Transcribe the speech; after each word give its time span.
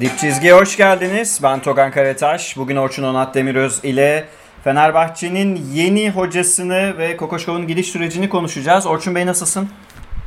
Dip 0.00 0.18
Çizgi'ye 0.18 0.52
hoş 0.54 0.76
geldiniz. 0.76 1.40
Ben 1.42 1.60
Togan 1.62 1.90
Karataş. 1.90 2.56
Bugün 2.56 2.76
Orçun 2.76 3.02
Onat 3.02 3.34
Demiröz 3.34 3.80
ile 3.84 4.24
Fenerbahçe'nin 4.64 5.60
yeni 5.74 6.10
hocasını 6.10 6.98
ve 6.98 7.16
Kokoşkov'un 7.16 7.66
gidiş 7.66 7.86
sürecini 7.86 8.28
konuşacağız. 8.28 8.86
Orçun 8.86 9.14
Bey 9.14 9.26
nasılsın? 9.26 9.68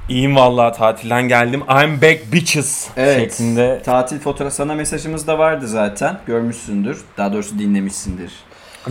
İyiyim 0.09 0.35
vallahi 0.35 0.77
tatilden 0.77 1.27
geldim. 1.27 1.61
I'm 1.69 2.01
back 2.01 2.33
bitches 2.33 2.87
şeklinde. 2.95 3.81
Tatil 3.85 4.19
fotoğrafı 4.19 4.55
sana 4.55 4.75
mesajımız 4.75 5.27
da 5.27 5.39
vardı 5.39 5.67
zaten. 5.67 6.17
Görmüşsündür. 6.25 7.01
Daha 7.17 7.33
doğrusu 7.33 7.59
dinlemişsindir. 7.59 8.31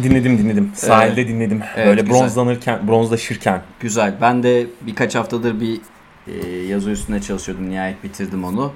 Dinledim 0.03 0.39
dinledim. 0.39 0.73
Sahilde 0.75 1.29
dinledim. 1.29 1.63
Evet, 1.77 1.87
Böyle 1.87 2.01
güzel. 2.01 2.17
bronzlanırken, 2.21 2.89
bronzlaşırken. 2.89 3.63
Güzel. 3.81 4.15
Ben 4.21 4.43
de 4.43 4.67
birkaç 4.81 5.15
haftadır 5.15 5.61
bir 5.61 5.81
e, 6.27 6.49
yazı 6.67 6.91
üstüne 6.91 7.21
çalışıyordum. 7.23 7.71
Nihayet 7.71 8.05
bitirdim 8.05 8.45
onu. 8.45 8.73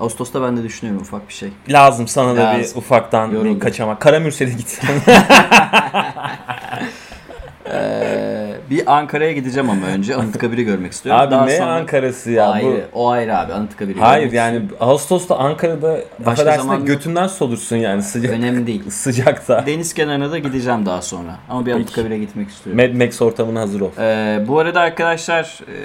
Ağustos'ta 0.00 0.42
ben 0.42 0.56
de 0.56 0.62
düşünüyorum 0.62 1.02
ufak 1.02 1.28
bir 1.28 1.34
şey. 1.34 1.48
Lazım 1.68 2.08
sana 2.08 2.36
da 2.36 2.40
Lazım. 2.40 2.60
bir 2.62 2.76
ufaktan 2.76 3.26
Yoruldum. 3.30 3.54
bir 3.54 3.60
kaçamak. 3.60 4.00
Karamürsel'e 4.00 4.50
git. 4.50 4.80
Ee, 7.72 8.54
bir 8.70 8.96
Ankara'ya 8.98 9.32
gideceğim 9.32 9.70
ama 9.70 9.86
önce 9.86 10.14
Anıtkabir'i 10.16 10.64
görmek 10.64 10.92
istiyorum. 10.92 11.22
abi 11.22 11.30
Daha 11.30 11.44
ne 11.44 11.56
sonra- 11.58 11.72
Ankara'sı 11.72 12.30
ya 12.30 12.48
ayrı. 12.50 12.66
bu. 12.66 12.98
O 13.00 13.08
ayrı 13.08 13.38
abi 13.38 13.52
Anıtkabir'i 13.52 14.00
Hayır 14.00 14.32
yani 14.32 14.62
Ağustos'ta 14.80 15.36
Ankara'da 15.38 16.00
Başka 16.26 16.56
zaman- 16.56 16.84
götünden 16.84 17.26
solursun 17.26 17.76
yani 17.76 18.02
sıcak 18.02 18.32
Önemli 18.32 18.66
değil. 18.66 18.82
sıcakta. 18.90 19.66
Deniz 19.66 19.94
kenarına 19.94 20.30
da 20.30 20.38
gideceğim 20.38 20.86
daha 20.86 21.02
sonra. 21.02 21.36
Ama 21.48 21.66
bir 21.66 21.72
Anıtkabir'e 21.72 22.18
gitmek 22.18 22.48
istiyorum. 22.48 22.82
Mad 22.84 23.04
Max 23.06 23.22
ortamına 23.22 23.60
hazır 23.60 23.80
ol. 23.80 23.90
Ee, 23.98 24.38
bu 24.48 24.58
arada 24.58 24.80
arkadaşlar 24.80 25.60
e, 25.68 25.76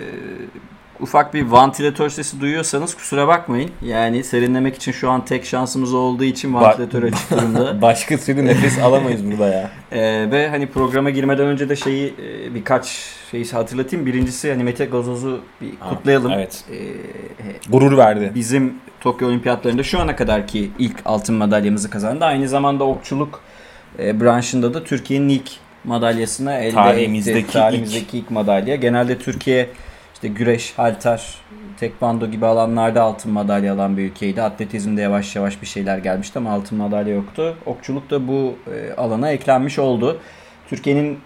ufak 1.03 1.33
bir 1.33 1.45
vantilatör 1.45 2.09
sesi 2.09 2.41
duyuyorsanız 2.41 2.95
kusura 2.95 3.27
bakmayın. 3.27 3.71
Yani 3.81 4.23
serinlemek 4.23 4.75
için 4.75 4.91
şu 4.91 5.09
an 5.09 5.25
tek 5.25 5.45
şansımız 5.45 5.93
olduğu 5.93 6.23
için 6.23 6.53
vantilatör 6.53 7.03
açık 7.13 7.31
durumda. 7.31 7.81
Başka 7.81 8.17
türlü 8.17 8.45
nefes 8.45 8.79
alamayız 8.79 9.31
burada 9.31 9.47
ya. 9.47 9.71
Ee, 9.91 10.31
ve 10.31 10.49
hani 10.49 10.67
programa 10.67 11.09
girmeden 11.09 11.45
önce 11.45 11.69
de 11.69 11.75
şeyi 11.75 12.07
e, 12.07 12.55
birkaç 12.55 12.85
şeyi 13.31 13.45
hatırlatayım. 13.45 14.05
Birincisi 14.05 14.51
hani 14.51 14.63
Mete 14.63 14.85
Gazoz'u 14.85 15.39
bir 15.61 15.71
kutlayalım. 15.89 16.31
Evet. 16.31 16.63
Ee, 16.71 16.75
Gurur 17.69 17.97
verdi. 17.97 18.31
bizim 18.35 18.73
Tokyo 19.01 19.27
Olimpiyatlarında 19.27 19.83
şu 19.83 19.99
ana 19.99 20.15
kadarki 20.15 20.71
ilk 20.79 20.95
altın 21.05 21.35
madalyamızı 21.35 21.89
kazandı. 21.89 22.25
Aynı 22.25 22.47
zamanda 22.47 22.83
okçuluk 22.83 23.41
e, 23.99 24.21
branşında 24.21 24.73
da 24.73 24.83
Türkiye'nin 24.83 25.29
ilk 25.29 25.51
madalyasını 25.83 26.53
elde 26.53 26.71
Tarihimizdeki 26.71 27.39
etti. 27.39 27.53
Tarihimizdeki 27.53 28.17
ilk 28.17 28.31
madalya. 28.31 28.75
Genelde 28.75 29.17
Türkiye 29.17 29.69
işte 30.23 30.35
güreş, 30.35 30.73
halter, 30.77 31.35
tekvando 31.79 32.27
gibi 32.31 32.45
alanlarda 32.45 33.01
altın 33.01 33.31
madalya 33.31 33.73
alan 33.73 33.97
bir 33.97 34.03
ülkeydi. 34.03 34.41
Atletizmde 34.41 35.01
yavaş 35.01 35.35
yavaş 35.35 35.61
bir 35.61 35.67
şeyler 35.67 35.97
gelmişti 35.97 36.39
ama 36.39 36.51
altın 36.51 36.77
madalya 36.77 37.15
yoktu. 37.15 37.55
Okçuluk 37.65 38.09
da 38.09 38.27
bu 38.27 38.55
e, 38.75 38.93
alana 38.93 39.31
eklenmiş 39.31 39.79
oldu. 39.79 40.19
Türkiye'nin 40.69 41.19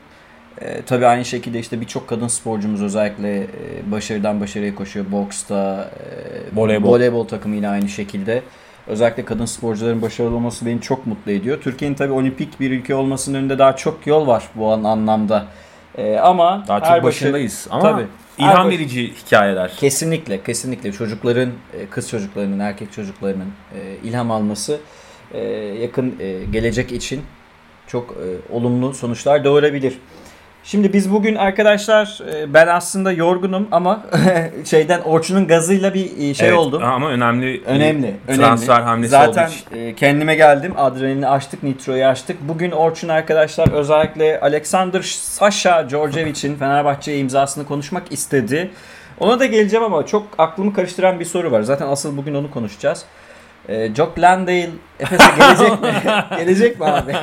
e, 0.62 0.82
tabii 0.82 1.06
aynı 1.06 1.26
şekilde 1.26 1.60
işte 1.60 1.82
birçok 1.82 2.08
kadın 2.08 2.28
sporcumuz 2.28 2.82
özellikle 2.84 3.38
e, 3.44 3.48
başarıdan 3.92 4.42
başarıya 4.42 4.76
koşuyor. 4.76 5.06
Boksta, 5.12 5.90
e, 6.00 6.60
Voleybol. 6.60 6.90
voleybol 6.90 7.28
takımıyla 7.28 7.72
aynı 7.72 7.90
şekilde. 7.90 8.42
Özellikle 8.88 9.26
kadın 9.26 9.46
sporcuların 9.46 10.02
başarılı 10.02 10.36
olması 10.36 10.66
beni 10.66 10.82
çok 10.82 11.08
mutlu 11.08 11.32
ediyor. 11.32 11.62
Türkiye'nin 11.62 11.96
tabii 11.96 12.14
olimpik 12.14 12.60
bir 12.60 12.72
ülke 12.72 12.96
olmasının 12.96 13.38
önünde 13.38 13.60
daha 13.60 13.76
çok 13.76 14.08
yol 14.08 14.28
var 14.28 14.44
bu 14.56 14.72
an- 14.72 14.84
anlamda. 14.84 15.46
E, 15.98 16.18
ama 16.18 16.64
Daha 16.68 16.84
çok 16.84 17.04
başındayız 17.04 17.68
ama 17.70 17.82
Tabii. 17.82 18.08
İlham 18.38 18.70
verici 18.70 19.14
hikayeler. 19.14 19.72
Kesinlikle, 19.78 20.44
kesinlikle 20.44 20.92
çocukların, 20.92 21.50
e, 21.74 21.86
kız 21.90 22.10
çocuklarının, 22.10 22.60
erkek 22.60 22.94
çocuklarının 22.94 23.52
e, 23.76 24.08
ilham 24.08 24.32
alması 24.32 24.80
e, 25.34 25.40
yakın 25.82 26.16
gelecek 26.52 26.92
için 26.92 27.22
çok 27.88 28.16
olumlu 28.52 28.94
sonuçlar 28.94 29.44
doğurabilir. 29.44 29.98
Şimdi 30.68 30.94
biz 30.94 31.12
bugün 31.12 31.36
arkadaşlar 31.36 32.20
e, 32.34 32.54
ben 32.54 32.68
aslında 32.68 33.12
yorgunum 33.12 33.68
ama 33.72 34.06
şeyden 34.66 35.02
Orçun'un 35.02 35.48
gazıyla 35.48 35.94
bir 35.94 36.18
e, 36.18 36.34
şey 36.34 36.48
Evet, 36.48 36.58
oldu. 36.58 36.82
Ama 36.84 37.10
önemli. 37.10 37.64
Önemli, 37.66 38.04
bir 38.04 38.34
önemli. 38.34 38.42
Transfer 38.42 38.82
hamlesi 38.82 39.12
Zaten 39.12 39.50
e, 39.76 39.96
kendime 39.96 40.36
geldim. 40.36 40.74
Adrenalini 40.78 41.28
açtık, 41.28 41.64
nitroyu 41.64 42.06
açtık. 42.06 42.38
Bugün 42.42 42.72
Orçun 42.72 43.10
arkadaşlar 43.10 43.72
özellikle 43.72 44.40
Alexander 44.40 45.02
Sasha 45.22 45.90
Djordjevic'in 45.90 46.56
Fenerbahçe'ye 46.56 47.18
imzasını 47.18 47.66
konuşmak 47.66 48.12
istedi. 48.12 48.72
Ona 49.20 49.40
da 49.40 49.46
geleceğim 49.46 49.86
ama 49.86 50.06
çok 50.06 50.28
aklımı 50.38 50.74
karıştıran 50.74 51.20
bir 51.20 51.26
soru 51.26 51.52
var. 51.52 51.62
Zaten 51.62 51.88
asıl 51.88 52.18
bugün 52.18 52.36
onu 52.36 52.52
konuşacağız. 52.52 53.06
E, 53.70 53.96
Jock 53.96 54.20
Landale 54.20 54.70
Efes'e 55.00 55.24
gelecek 55.40 55.82
mi? 55.82 55.90
gelecek 56.38 56.80
mi 56.80 56.86
abi? 56.86 57.14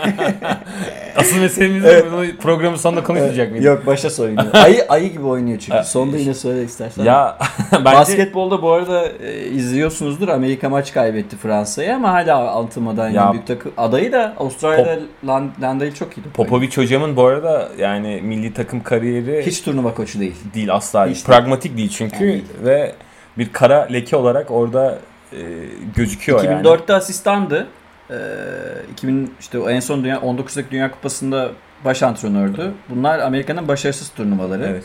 Asıl 1.16 1.36
meselemiz 1.40 1.84
Evet. 1.84 2.04
programın 2.42 2.76
sonunda 2.76 3.02
konuşmayacak 3.04 3.50
mıyız? 3.50 3.64
Yok 3.64 3.86
başa 3.86 4.10
sorayım. 4.10 4.38
Ayı, 4.52 4.84
ayı 4.88 5.12
gibi 5.12 5.24
oynuyor 5.24 5.58
çünkü. 5.58 5.84
Sonda 5.84 6.16
yine 6.16 6.34
söyle 6.34 6.62
istersen. 6.64 7.04
Ya 7.04 7.38
bence 7.72 7.84
Basketbolda 7.84 8.62
bu 8.62 8.72
arada 8.72 9.08
e, 9.08 9.44
izliyorsunuzdur. 9.46 10.28
Amerika 10.28 10.68
maç 10.68 10.92
kaybetti 10.92 11.36
Fransa'ya 11.36 11.96
ama 11.96 12.12
hala 12.12 12.36
altın 12.48 12.82
madalyanın 12.82 13.26
Ya- 13.26 13.32
büyük 13.32 13.46
takım 13.46 13.72
adayı 13.76 14.12
da 14.12 14.34
Avustralya'da 14.38 14.96
Land 15.26 15.50
Landale 15.62 15.94
çok 15.94 16.18
iyiydi. 16.18 16.28
Popovic 16.34 16.76
hocamın 16.76 17.16
bu 17.16 17.24
arada 17.24 17.68
yani 17.78 18.20
milli 18.22 18.52
takım 18.54 18.82
kariyeri 18.82 19.46
hiç 19.46 19.60
turnuva 19.62 19.94
koçu 19.94 20.20
değil. 20.20 20.34
değil 20.54 20.74
asla. 20.74 21.06
Hiç 21.06 21.24
Pragmatik 21.24 21.76
değil 21.76 21.88
çünkü 21.96 22.14
Yani 22.24 22.32
değil. 22.32 22.44
ve 22.64 22.92
bir 23.38 23.52
kara 23.52 23.82
leke 23.92 24.16
olarak 24.16 24.50
orada 24.50 24.98
e, 25.38 25.42
gözüküyor 25.96 26.44
yani. 26.44 26.62
2004'te 26.62 26.94
asistandı. 26.94 27.66
Ee, 28.10 28.14
2000 28.92 29.34
işte 29.40 29.58
en 29.68 29.80
son 29.80 30.04
dünya 30.04 30.16
19'daki 30.16 30.70
Dünya 30.70 30.90
Kupası'nda 30.90 31.50
baş 31.84 32.02
antrenördü. 32.02 32.72
Bunlar 32.88 33.18
Amerika'nın 33.18 33.68
başarısız 33.68 34.08
turnuvaları. 34.08 34.66
Evet. 34.70 34.84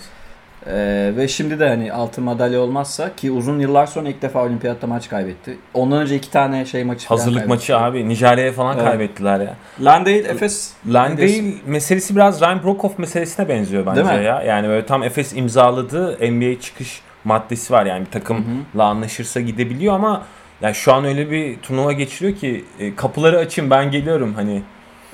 Ee, 0.67 1.11
ve 1.17 1.27
şimdi 1.27 1.59
de 1.59 1.67
hani 1.69 1.93
altın 1.93 2.23
madalya 2.23 2.59
olmazsa 2.59 3.15
ki 3.15 3.31
uzun 3.31 3.59
yıllar 3.59 3.85
sonra 3.85 4.09
ilk 4.09 4.21
defa 4.21 4.43
olimpiyatta 4.45 4.87
maç 4.87 5.09
kaybetti. 5.09 5.57
Ondan 5.73 6.01
önce 6.01 6.15
iki 6.15 6.31
tane 6.31 6.65
şey 6.65 6.83
maçı 6.83 7.07
Hazırlık 7.07 7.47
maçı 7.47 7.77
abi 7.77 8.09
Nijerya'ya 8.09 8.51
falan 8.51 8.77
Evet. 8.77 8.85
kaybettiler 8.85 9.39
ya. 9.39 9.55
Landale 9.81 10.17
Efes 10.17 10.73
Landale 10.87 11.41
meselesi 11.65 12.15
biraz 12.15 12.41
Ryan 12.41 12.63
Brokoff 12.63 12.99
meselesine 12.99 13.49
benziyor 13.49 13.85
bence 13.85 14.05
Değil 14.05 14.19
mi? 14.19 14.25
ya. 14.25 14.41
Yani 14.41 14.67
böyle 14.67 14.85
tam 14.85 15.03
Efes 15.03 15.33
imzaladığı 15.35 16.31
NBA 16.31 16.59
çıkış 16.61 17.01
maddesi 17.23 17.73
var 17.73 17.85
yani 17.85 18.05
bir 18.05 18.11
takımla 18.11 18.83
anlaşırsa 18.83 19.41
gidebiliyor 19.41 19.95
ama 19.95 20.23
ya 20.61 20.73
şu 20.73 20.93
an 20.93 21.05
öyle 21.05 21.31
bir 21.31 21.59
turnuva 21.59 21.91
geçiriyor 21.91 22.37
ki 22.37 22.65
e, 22.79 22.95
kapıları 22.95 23.37
açın 23.37 23.69
ben 23.69 23.91
geliyorum 23.91 24.33
hani. 24.33 24.61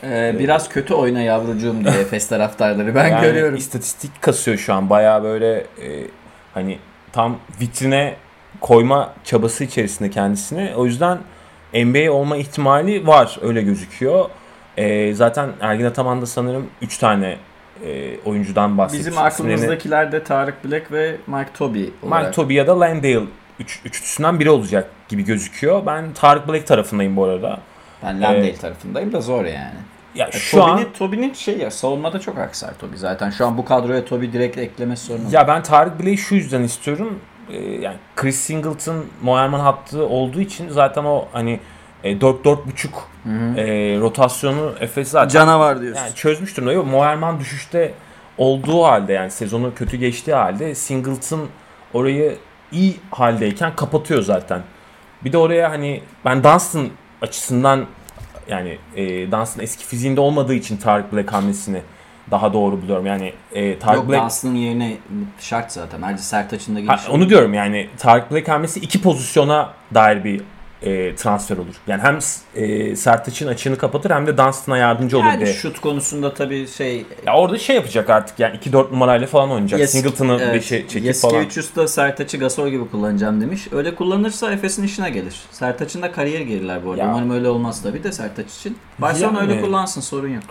Ee, 0.04 0.36
biraz 0.40 0.70
kötü 0.70 0.94
oyna 0.94 1.22
yavrucuğum 1.22 1.84
diye 1.84 1.94
Efes 2.02 2.28
taraftarları 2.28 2.96
ben 2.96 3.08
Yani 3.08 3.22
görüyorum. 3.22 3.56
istatistik 3.56 4.22
kasıyor 4.22 4.58
şu 4.58 4.74
an 4.74 4.90
bayağı 4.90 5.24
böyle 5.24 5.58
e, 5.58 5.88
hani 6.54 6.80
tam 7.12 7.38
vitrine 7.62 8.16
koyma 8.62 9.14
çabası 9.24 9.64
içerisinde 9.64 10.10
kendisini. 10.10 10.72
O 10.76 10.86
yüzden 10.86 11.18
NBA 11.74 12.12
olma 12.12 12.38
ihtimali 12.38 13.08
var 13.08 13.40
öyle 13.42 13.62
gözüküyor. 13.62 14.30
E, 14.78 15.14
zaten 15.14 15.50
Ergin 15.62 15.86
Ataman 15.86 16.22
da 16.22 16.26
sanırım 16.26 16.68
3 16.82 16.98
tane 16.98 17.38
e, 17.86 18.20
oyuncudan 18.26 18.78
bahsetmiş. 18.78 19.08
Bizim 19.08 19.18
aklımızdakiler 19.22 20.12
de 20.12 20.24
Tarık 20.24 20.66
Black 20.66 20.92
ve 20.92 21.16
Mike 21.28 21.50
Toby 21.58 21.84
olarak. 22.04 22.22
Mike 22.24 22.32
Toby 22.36 22.54
ya 22.54 22.68
da 22.68 22.80
Landale 22.80 23.22
üç, 23.60 23.82
üçlüsünden 23.86 24.40
biri 24.40 24.50
olacak 24.50 24.90
gibi 25.10 25.24
gözüküyor. 25.26 25.86
Ben 25.86 26.14
Tarık 26.14 26.48
Black 26.48 26.68
tarafındayım 26.68 27.16
bu 27.16 27.24
arada. 27.26 27.60
Ben 28.04 28.22
Landale 28.22 28.38
Evet. 28.48 28.62
tarafındayım 28.62 29.14
da 29.14 29.22
zor 29.22 29.46
yani. 29.46 29.74
Ya 30.16 30.26
Ya 30.26 30.32
şu 30.32 30.64
an 30.64 30.70
Toby'nin, 30.78 30.94
Toby'nin 30.94 31.34
şey 31.34 31.58
ya 31.58 31.72
savunmada 31.72 32.20
çok 32.20 32.38
aksar 32.38 32.78
Toby 32.80 32.96
zaten. 32.96 33.30
Şu 33.30 33.46
an 33.48 33.58
bu 33.58 33.66
kadroya 33.66 34.06
Toby 34.06 34.26
direkt 34.26 34.58
eklemesi 34.58 35.06
sorun. 35.06 35.28
Ya 35.32 35.48
ben 35.48 35.64
Tarık 35.64 36.00
Blake'i 36.00 36.18
şu 36.18 36.36
yüzden 36.36 36.62
istiyorum. 36.64 37.20
Ee, 37.50 37.58
yani 37.58 37.96
Chris 38.16 38.36
Singleton 38.40 39.06
Moerman 39.22 39.60
hattı 39.60 40.06
olduğu 40.08 40.42
için 40.42 40.70
zaten 40.70 41.04
o 41.04 41.26
hani 41.32 41.60
e, 42.04 42.22
4 42.22 42.46
buçuk 42.68 43.10
e, 43.58 43.64
rotasyonu 44.00 44.74
Efes 44.80 45.08
zaten 45.08 45.30
Canavar 45.40 45.82
diyorsun. 45.82 46.02
yani 46.04 46.16
çözmüş 46.16 46.58
durumda. 46.58 46.72
Yok 46.74 46.88
Moerman 46.88 47.40
düşüşte 47.40 47.94
olduğu 48.38 48.84
halde 48.84 49.14
yani 49.14 49.32
sezonu 49.32 49.74
kötü 49.76 49.98
geçtiği 49.98 50.34
halde 50.34 50.76
Singleton 50.76 51.48
orayı 51.94 52.38
iyi 52.76 52.98
haldeyken 53.12 53.76
kapatıyor 53.76 54.22
zaten. 54.22 54.62
Bir 55.24 55.32
de 55.34 55.38
oraya 55.38 55.70
hani 55.72 56.02
ben 56.26 56.44
Dunstan 56.44 56.88
açısından 57.22 57.86
yani 58.48 58.78
e, 58.96 59.32
Dunstan 59.32 59.64
eski 59.64 59.86
fiziğinde 59.86 60.22
olmadığı 60.22 60.54
için 60.54 60.78
Tarık 60.78 61.14
Black 61.14 61.34
hamlesini 61.34 61.82
daha 62.32 62.54
doğru 62.54 62.82
buluyorum. 62.82 63.06
Yani 63.06 63.34
e, 63.54 63.80
Tarık 63.80 63.98
Yok 63.98 64.10
Black 64.10 64.24
Dunstan'ın 64.24 64.56
yerine 64.56 64.98
şart 65.40 65.72
zaten. 65.72 66.02
Ayrıca 66.02 66.24
Sertaç'ın 66.24 66.76
da 66.76 66.80
Ha, 66.80 66.96
gelişi. 66.96 67.12
onu 67.12 67.30
diyorum 67.30 67.54
yani 67.54 67.90
Tarık 67.98 68.32
Black 68.32 68.48
hamlesi 68.48 68.80
iki 68.80 69.02
pozisyona 69.02 69.74
dair 69.94 70.24
bir 70.24 70.42
e, 70.82 71.16
transfer 71.16 71.58
olur. 71.58 71.76
Yani 71.88 72.02
hem 72.02 72.20
e, 72.56 72.96
Sertaç'ın 72.96 73.48
açığını 73.48 73.78
kapatır 73.78 74.12
hem 74.12 74.28
de 74.28 74.38
Dunstan'a 74.38 74.78
yardımcı 74.78 75.18
olur 75.18 75.26
Yani 75.26 75.46
diye. 75.46 75.54
şut 75.54 75.80
konusunda 75.82 76.34
tabii 76.34 76.68
şey 76.68 77.06
Ya 77.26 77.34
orada 77.36 77.58
şey 77.58 77.76
yapacak 77.76 78.10
artık 78.10 78.40
yani 78.40 78.58
2-4 78.58 78.92
numarayla 78.92 79.28
falan 79.28 79.52
oynayacak. 79.52 79.80
Yes- 79.80 79.88
Singleton'ı 79.92 80.38
evet, 80.42 80.56
beşe 80.56 80.88
çekip 80.88 81.16
falan. 81.16 81.34
Yasikevicius 81.34 81.76
da 81.76 81.88
Sertaç'ı 81.88 82.38
Gasol 82.38 82.68
gibi 82.70 82.90
kullanacağım 82.90 83.42
demiş. 83.42 83.68
Öyle 83.72 83.96
kullanırsa 83.96 84.52
Efes'in 84.52 84.84
işine 84.84 85.10
gelir. 85.10 85.36
Sertaç'ın 85.52 86.02
da 86.02 86.12
kariyeri 86.12 86.48
geriler 86.48 86.86
bu 86.86 86.90
arada. 86.92 87.02
Ya. 87.02 87.10
Umarım 87.10 87.32
öyle 87.32 87.50
olmaz 87.50 87.82
tabii 87.84 88.04
de 88.04 88.12
Sertaç 88.12 88.54
için. 88.56 88.78
Barcelona 89.00 89.40
Yani. 89.40 89.52
öyle 89.52 89.62
kullansın 89.62 90.02
sorun 90.02 90.30
yok. 90.30 90.44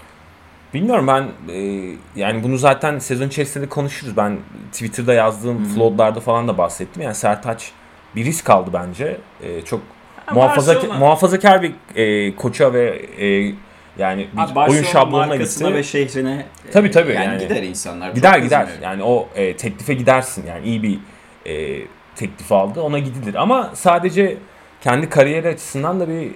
Bilmiyorum 0.75 1.07
ben 1.07 1.53
e, 1.53 1.91
yani 2.17 2.43
bunu 2.43 2.59
zaten 2.59 2.99
sezon 2.99 3.29
içerisinde 3.29 3.65
de 3.65 3.69
konuşuruz. 3.69 4.17
Ben 4.17 4.39
Twitter'da 4.73 5.15
yazdığım 5.15 5.65
floodlarda 5.65 6.21
falan 6.21 6.49
da 6.49 6.59
bahsettim. 6.59 7.03
Yani 7.03 7.15
Sertaç 7.15 7.73
bir 8.17 8.25
risk 8.25 8.51
aldı 8.51 8.71
bence. 8.73 9.17
E, 9.43 9.63
çok 9.63 9.81
muhafaza 10.35 10.75
muhafazakar 10.99 11.63
bir 11.63 11.73
e, 11.97 12.37
koça 12.37 12.73
ve 12.73 13.07
e, 13.21 13.55
yani 13.99 14.29
bir 14.33 14.63
Abi 14.63 14.71
oyun 14.71 14.83
şablonuna 14.83 15.37
gitti. 15.37 15.75
ve 15.75 15.83
şehrine 15.83 16.47
Tabii, 16.73 16.89
e, 16.89 16.91
tabii, 16.91 17.13
yani, 17.13 17.25
yani. 17.25 17.39
gider 17.39 17.63
insanlar. 17.63 18.11
Gider 18.11 18.39
gider. 18.39 18.69
Yani 18.83 19.03
o 19.03 19.29
e, 19.35 19.57
teklife 19.57 19.95
gidersin. 19.95 20.47
Yani 20.47 20.67
iyi 20.67 20.83
bir 20.83 20.99
e, 21.47 21.83
teklif 22.17 22.53
aldı. 22.53 22.81
Ona 22.81 22.99
gidilir. 22.99 23.35
Ama 23.35 23.71
sadece 23.75 24.37
kendi 24.81 25.09
kariyeri 25.09 25.49
açısından 25.49 26.01
da 26.01 26.09
bir 26.09 26.31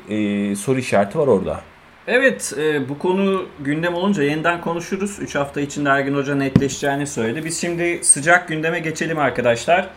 e, 0.51 0.57
soru 0.57 0.79
işareti 0.79 1.19
var 1.19 1.27
orada. 1.27 1.61
Evet 2.07 2.53
e, 2.59 2.89
bu 2.89 2.99
konu 2.99 3.47
gündem 3.61 3.95
olunca 3.95 4.23
yeniden 4.23 4.61
konuşuruz. 4.61 5.19
3 5.21 5.35
hafta 5.35 5.61
içinde 5.61 5.89
Ergin 5.89 6.15
Hoca 6.15 6.35
netleşeceğini 6.35 7.07
söyledi. 7.07 7.45
Biz 7.45 7.61
şimdi 7.61 8.05
sıcak 8.05 8.49
gündeme 8.49 8.79
geçelim 8.79 9.19
arkadaşlar. 9.19 9.89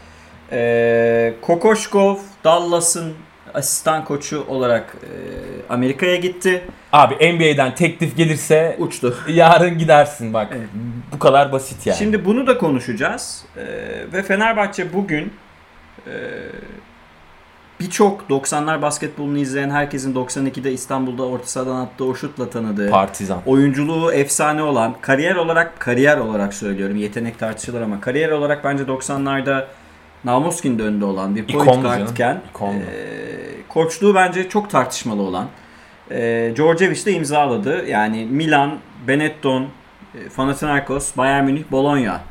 E, 0.52 1.34
Kokoşkov 1.42 2.18
Dallas'ın 2.44 3.14
asistan 3.54 4.06
koçu 4.06 4.46
olarak 4.48 4.96
e, 5.04 5.10
Amerika'ya 5.74 6.16
gitti. 6.16 6.62
Abi 6.94 7.14
NBA'den 7.34 7.76
teklif 7.76 8.18
gelirse 8.18 8.76
Uçtu. 8.80 9.18
yarın 9.28 9.78
gidersin 9.78 10.34
bak. 10.34 10.48
Evet. 10.58 10.68
Bu 11.14 11.20
kadar 11.20 11.52
basit 11.52 11.88
yani. 11.88 11.98
Şimdi 11.98 12.26
bunu 12.26 12.48
da 12.48 12.58
konuşacağız. 12.58 13.44
E, 13.58 13.64
ve 14.14 14.24
Fenerbahçe 14.24 14.94
bugün 14.94 15.34
e, 16.08 16.14
birçok 17.80 18.22
90'lar 18.30 18.82
basketbolunu 18.82 19.38
izleyen 19.38 19.70
herkesin 19.70 20.16
92'de 20.16 20.72
İstanbul'da 20.72 21.24
orta 21.24 21.46
sahadan 21.48 21.76
attığı 21.76 22.06
o 22.06 22.16
şutla 22.16 22.50
tanıdığı 22.50 22.90
Partizan. 22.90 23.42
oyunculuğu 23.46 24.14
efsane 24.14 24.64
olan, 24.64 24.96
kariyer 25.02 25.36
olarak 25.36 25.80
kariyer 25.80 26.18
olarak 26.18 26.54
söylüyorum. 26.54 26.96
Yetenek 26.96 27.40
tartışılır 27.40 27.82
ama 27.82 28.02
kariyer 28.02 28.32
olarak 28.32 28.64
bence 28.64 28.84
90'larda 28.84 29.66
Namuskin 30.24 30.80
de 30.80 30.84
önde 30.84 31.06
olan 31.06 31.36
bir 31.36 31.48
point 31.48 31.64
İkondu 31.64 31.88
guardken 31.88 32.42
e, 32.62 32.82
koçluğu 33.70 34.16
bence 34.16 34.50
çok 34.50 34.70
tartışmalı 34.70 35.22
olan 35.22 35.48
e, 36.12 36.52
Djordjevic 36.56 37.06
de 37.06 37.12
imzaladı. 37.12 37.86
Yani 37.88 38.26
Milan, 38.26 38.78
Benetton, 39.08 39.62
e, 40.16 40.30
Panathinaikos, 40.36 41.18
Bayern 41.18 41.46
Münih, 41.46 41.64
Bologna 41.72 42.22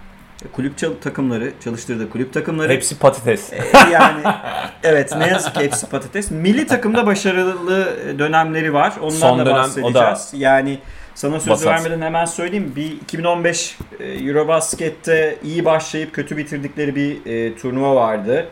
e, 0.44 0.48
kulüp 0.48 1.02
takımları, 1.02 1.52
çalıştırdığı 1.64 2.10
kulüp 2.10 2.32
takımları 2.32 2.72
Hepsi 2.72 2.98
patates. 2.98 3.52
e, 3.52 3.58
yani 3.92 4.22
evet 4.82 5.16
ne 5.18 5.26
yazık 5.26 5.54
ki 5.54 5.60
hepsi 5.60 5.86
patates. 5.86 6.30
Milli 6.30 6.66
takımda 6.66 7.06
başarılı 7.06 8.18
dönemleri 8.18 8.74
var. 8.74 8.92
Ondan 9.00 9.16
Son 9.16 9.38
da 9.38 9.46
dönem 9.46 9.54
o 9.54 9.54
da 9.54 9.62
bahsedeceğiz. 9.64 10.30
Yani 10.34 10.78
sana 11.14 11.40
söz 11.40 11.66
vermeden 11.66 12.00
hemen 12.06 12.24
söyleyeyim. 12.24 12.72
Bir 12.76 12.92
2015 12.92 13.78
e, 14.00 14.04
Eurobasket'te 14.04 15.38
iyi 15.44 15.64
başlayıp 15.64 16.14
kötü 16.14 16.36
bitirdikleri 16.36 16.96
bir 16.96 17.26
e, 17.26 17.56
turnuva 17.56 17.94
vardı. 17.94 18.46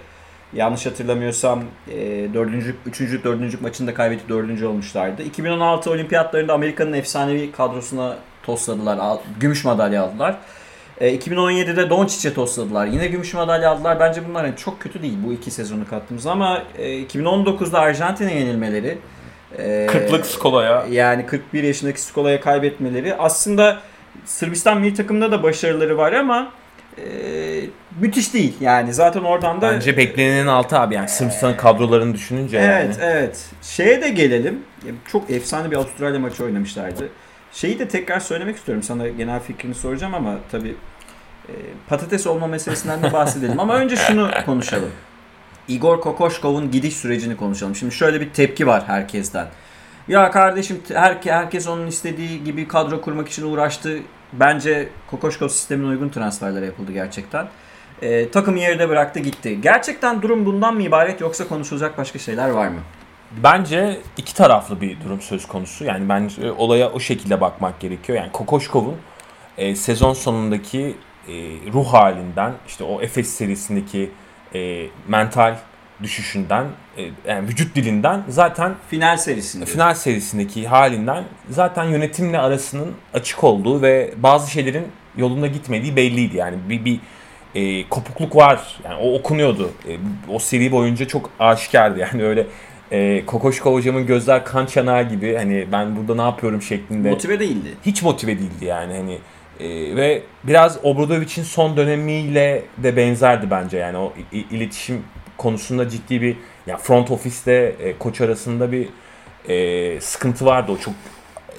Yanlış 0.53 0.87
hatırlamıyorsam 0.87 1.63
e, 1.91 1.97
dördüncü, 2.35 2.75
üçüncü, 2.87 3.25
dördüncü 3.25 3.59
maçında 3.61 3.95
kaybedip 3.95 4.29
dördüncü 4.29 4.67
olmuşlardı. 4.67 5.23
2016 5.23 5.91
olimpiyatlarında 5.91 6.55
Amerika'nın 6.55 6.93
efsanevi 6.93 7.53
kadrosuna 7.53 8.17
tosladılar. 8.43 8.99
al- 8.99 9.19
Gümüş 9.41 9.65
madalya 9.65 10.03
aldılar. 10.03 10.37
E, 11.01 11.15
2017'de 11.19 11.91
Doncic'e 11.91 12.35
tosladılar. 12.35 12.87
Yine 12.87 13.07
gümüş 13.07 13.35
madalya 13.35 13.71
aldılar. 13.71 14.01
Bence 14.01 14.29
bunlar 14.29 14.47
hani 14.47 14.57
çok 14.57 14.81
kötü 14.81 15.03
değil 15.03 15.19
bu 15.27 15.33
iki 15.33 15.51
sezonu 15.51 15.89
kattığımız 15.91 16.27
ama 16.27 16.63
e, 16.79 17.03
2019'da 17.03 17.79
Arjantin'e 17.81 18.35
yenilmeleri 18.35 18.99
e, 19.59 19.87
Kırklık 19.91 20.27
Skola'ya. 20.27 20.87
yani 20.91 21.27
41 21.27 21.63
yaşındaki 21.63 22.01
Skola'ya 22.01 22.41
kaybetmeleri 22.41 23.15
aslında 23.15 23.79
Sırbistan 24.25 24.81
milli 24.81 24.95
takımında 24.95 25.33
da 25.33 25.43
başarıları 25.43 25.99
var 25.99 26.13
ama 26.13 26.53
e, 26.99 27.03
müthiş 28.01 28.35
değil. 28.35 28.55
Yani 28.61 28.95
zaten 28.95 29.21
oradan 29.23 29.61
da 29.61 29.73
Bence 29.73 29.97
beklenenin 29.97 30.47
altı 30.47 30.79
abi 30.79 30.95
yani 30.95 31.09
Sırbistan'ın 31.09 31.55
kadrolarını 31.57 32.15
düşününce 32.15 32.59
Evet, 32.59 32.97
yani. 33.01 33.13
evet. 33.13 33.45
Şeye 33.63 34.03
de 34.03 34.09
gelelim. 34.09 34.63
Çok 35.13 35.31
efsane 35.31 35.71
bir 35.71 35.77
Avustralya 35.77 36.21
maçı 36.21 36.45
oynamışlardı. 36.45 37.09
Şeyi 37.53 37.79
de 37.79 37.89
tekrar 37.89 38.21
söylemek 38.21 38.57
istiyorum. 38.57 38.83
Sana 38.83 39.09
genel 39.09 39.41
fikrini 39.41 39.75
soracağım 39.75 40.15
ama 40.15 40.35
tabii 40.51 40.75
e, 41.49 41.53
patates 41.89 42.27
olma 42.27 42.47
meselesinden 42.47 43.03
de 43.03 43.13
bahsedelim. 43.13 43.61
ama 43.61 43.75
önce 43.77 43.97
şunu 43.97 44.31
konuşalım. 44.47 44.91
Igor 45.69 46.01
Kokoşkov'un 46.01 46.71
gidiş 46.71 46.97
sürecini 46.97 47.37
konuşalım. 47.37 47.77
Şimdi 47.77 47.95
şöyle 47.95 48.21
bir 48.21 48.31
tepki 48.31 48.67
var 48.67 48.83
herkesten. 48.87 49.47
Ya 50.09 50.31
kardeşim 50.31 50.81
her, 50.95 51.19
herkes 51.25 51.69
onun 51.69 51.87
istediği 51.87 52.45
gibi 52.45 52.69
kadro 52.69 53.01
kurmak 53.01 53.29
için 53.29 53.51
uğraştı. 53.51 53.99
Bence 54.33 54.89
Kokoşkov 55.11 55.49
sistemine 55.49 55.89
uygun 55.89 56.09
transferler 56.09 56.63
yapıldı 56.63 56.93
gerçekten. 56.93 57.49
E, 58.03 58.31
takım 58.31 58.57
yerde 58.57 58.89
bıraktı 58.89 59.21
gitti. 59.21 59.61
Gerçekten 59.61 60.23
durum 60.23 60.47
bundan 60.47 60.75
mı 60.75 60.83
ibaret 60.83 61.21
yoksa 61.21 61.49
konuşulacak 61.49 61.99
başka 61.99 62.19
şeyler 62.19 62.51
var 62.51 62.69
mı? 62.69 62.81
Bence 63.43 64.01
iki 64.17 64.35
taraflı 64.35 64.81
bir 64.81 65.01
durum 65.01 65.21
söz 65.21 65.49
konusu. 65.49 65.85
Yani 65.85 66.09
bence 66.09 66.53
olaya 66.53 66.93
o 66.93 67.01
şekilde 67.01 67.41
bakmak 67.41 67.81
gerekiyor. 67.81 68.19
Yani 68.19 68.33
Kokoşkov'un 68.33 68.97
e, 69.59 69.77
sezon 69.77 70.13
sonundaki 70.13 70.97
e, 71.29 71.33
ruh 71.73 71.87
halinden, 71.87 72.53
işte 72.69 72.85
o 72.85 73.03
Efes 73.03 73.29
serisindeki 73.29 74.11
e, 74.55 74.87
mental 75.09 75.57
düşüşünden, 76.03 76.67
e, 76.99 77.03
yani 77.29 77.49
vücut 77.49 77.75
dilinden 77.77 78.23
zaten 78.29 78.75
Final 78.91 79.17
serisinde. 79.17 79.65
final 79.65 79.95
serisindeki 79.95 80.69
halinden 80.69 81.25
zaten 81.51 81.85
yönetimle 81.85 82.39
arasının 82.39 82.93
açık 83.15 83.45
olduğu 83.45 83.83
ve 83.83 84.15
bazı 84.17 84.51
şeylerin 84.51 84.87
yolunda 85.17 85.47
gitmediği 85.47 85.97
belliydi. 85.97 86.37
Yani 86.37 86.57
bir 86.69 86.85
bir 86.85 87.01
e, 87.55 87.89
kopukluk 87.89 88.37
var. 88.37 88.77
Yani 88.85 88.97
o 89.03 89.15
okunuyordu. 89.15 89.71
E, 89.89 89.93
o 90.29 90.39
seri 90.39 90.73
boyunca 90.73 91.09
çok 91.09 91.31
aşikardı. 91.39 91.99
Yani 92.13 92.25
öyle 92.25 92.47
e, 92.91 93.27
Kokoşkov 93.27 93.73
hocamın 93.75 94.07
gözler 94.07 94.45
kan 94.45 94.67
çanağı 94.67 95.09
gibi 95.09 95.37
hani 95.37 95.67
ben 95.73 95.97
burada 95.97 96.15
ne 96.15 96.23
yapıyorum 96.23 96.63
şeklinde 96.63 97.11
Motive 97.11 97.41
değildi. 97.41 97.69
hiç 97.87 98.03
motive 98.03 98.39
değildi 98.39 98.65
yani 98.65 98.97
hani 98.97 99.19
e, 99.61 99.97
ve 99.97 100.23
biraz 100.45 100.79
Obradovic'in 100.85 101.43
son 101.45 101.77
dönemiyle 101.77 102.63
de 102.79 102.97
benzerdi 102.97 103.51
bence 103.51 103.79
yani 103.79 103.97
o 103.99 104.13
iletişim 104.33 105.05
konusunda 105.37 105.89
ciddi 105.89 106.23
bir 106.23 106.37
ya 106.67 106.77
front 106.77 107.11
ofiste 107.11 107.75
e, 107.81 107.99
koç 107.99 108.21
arasında 108.21 108.73
bir 108.73 108.89
e, 109.49 110.01
sıkıntı 110.01 110.47
vardı 110.47 110.73
o 110.73 110.79
çok 110.79 110.95
e, 111.49 111.59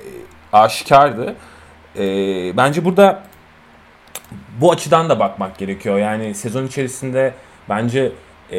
aşikardı. 0.53 1.35
E, 1.97 2.03
bence 2.57 2.85
burada 2.85 3.23
bu 4.61 4.71
açıdan 4.71 5.09
da 5.09 5.19
bakmak 5.19 5.57
gerekiyor. 5.57 5.99
Yani 5.99 6.35
sezon 6.35 6.67
içerisinde 6.67 7.33
bence 7.69 8.11
e, 8.51 8.57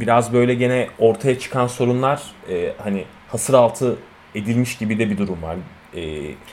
biraz 0.00 0.32
böyle 0.32 0.54
gene 0.54 0.88
ortaya 0.98 1.38
çıkan 1.38 1.66
sorunlar 1.66 2.22
e, 2.50 2.72
hani 2.82 3.04
hasır 3.28 3.54
altı 3.54 3.96
edilmiş 4.34 4.78
gibi 4.78 4.98
de 4.98 5.10
bir 5.10 5.18
durum 5.18 5.42
var. 5.42 5.56
E, 5.94 6.00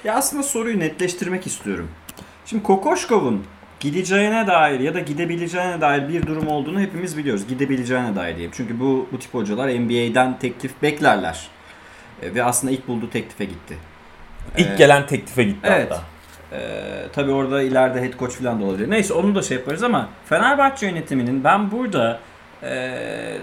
Ya 0.04 0.16
aslında 0.16 0.44
soruyu 0.44 0.80
netleştirmek 0.80 1.48
istiyorum. 1.48 1.90
Şimdi 2.50 2.64
Kokoşkov'un 2.64 3.46
gideceğine 3.80 4.48
dair 4.48 4.80
ya 4.80 4.94
da 4.94 5.00
gidebileceğine 5.00 5.82
dair 5.82 6.10
bir 6.10 6.28
durum 6.28 6.48
olduğunu 6.48 6.80
hepimiz 6.80 7.18
biliyoruz. 7.18 7.48
Gidebileceğine 7.48 8.16
dair 8.16 8.38
diye. 8.38 8.50
Çünkü 8.52 8.80
bu 8.80 9.08
bu 9.12 9.20
tip 9.20 9.34
hocalar 9.34 9.70
NBA'den 9.70 10.40
teklif 10.40 10.82
beklerler. 10.82 11.48
E, 12.22 12.36
ve 12.36 12.44
aslında 12.44 12.74
ilk 12.74 12.88
bulduğu 12.88 13.10
teklife 13.10 13.46
gitti. 13.46 13.78
İlk 14.58 14.68
Ee, 14.68 14.76
gelen 14.76 15.08
teklife 15.08 15.44
gitti 15.44 15.60
evet. 15.64 15.92
hatta. 15.92 16.04
Ee, 16.52 17.08
tabii 17.14 17.32
orada 17.32 17.62
ileride 17.62 18.02
head 18.02 18.20
coach 18.20 18.34
falan 18.34 18.62
da 18.62 18.66
olabilir. 18.66 18.90
Neyse 18.90 19.14
onu 19.14 19.36
da 19.36 19.42
şey 19.42 19.58
yaparız 19.58 19.84
ama 19.84 20.10
Fenerbahçe 20.26 20.88
yönetiminin 20.88 21.44
ben 21.44 21.72
burada 21.72 22.20
e, 22.64 23.38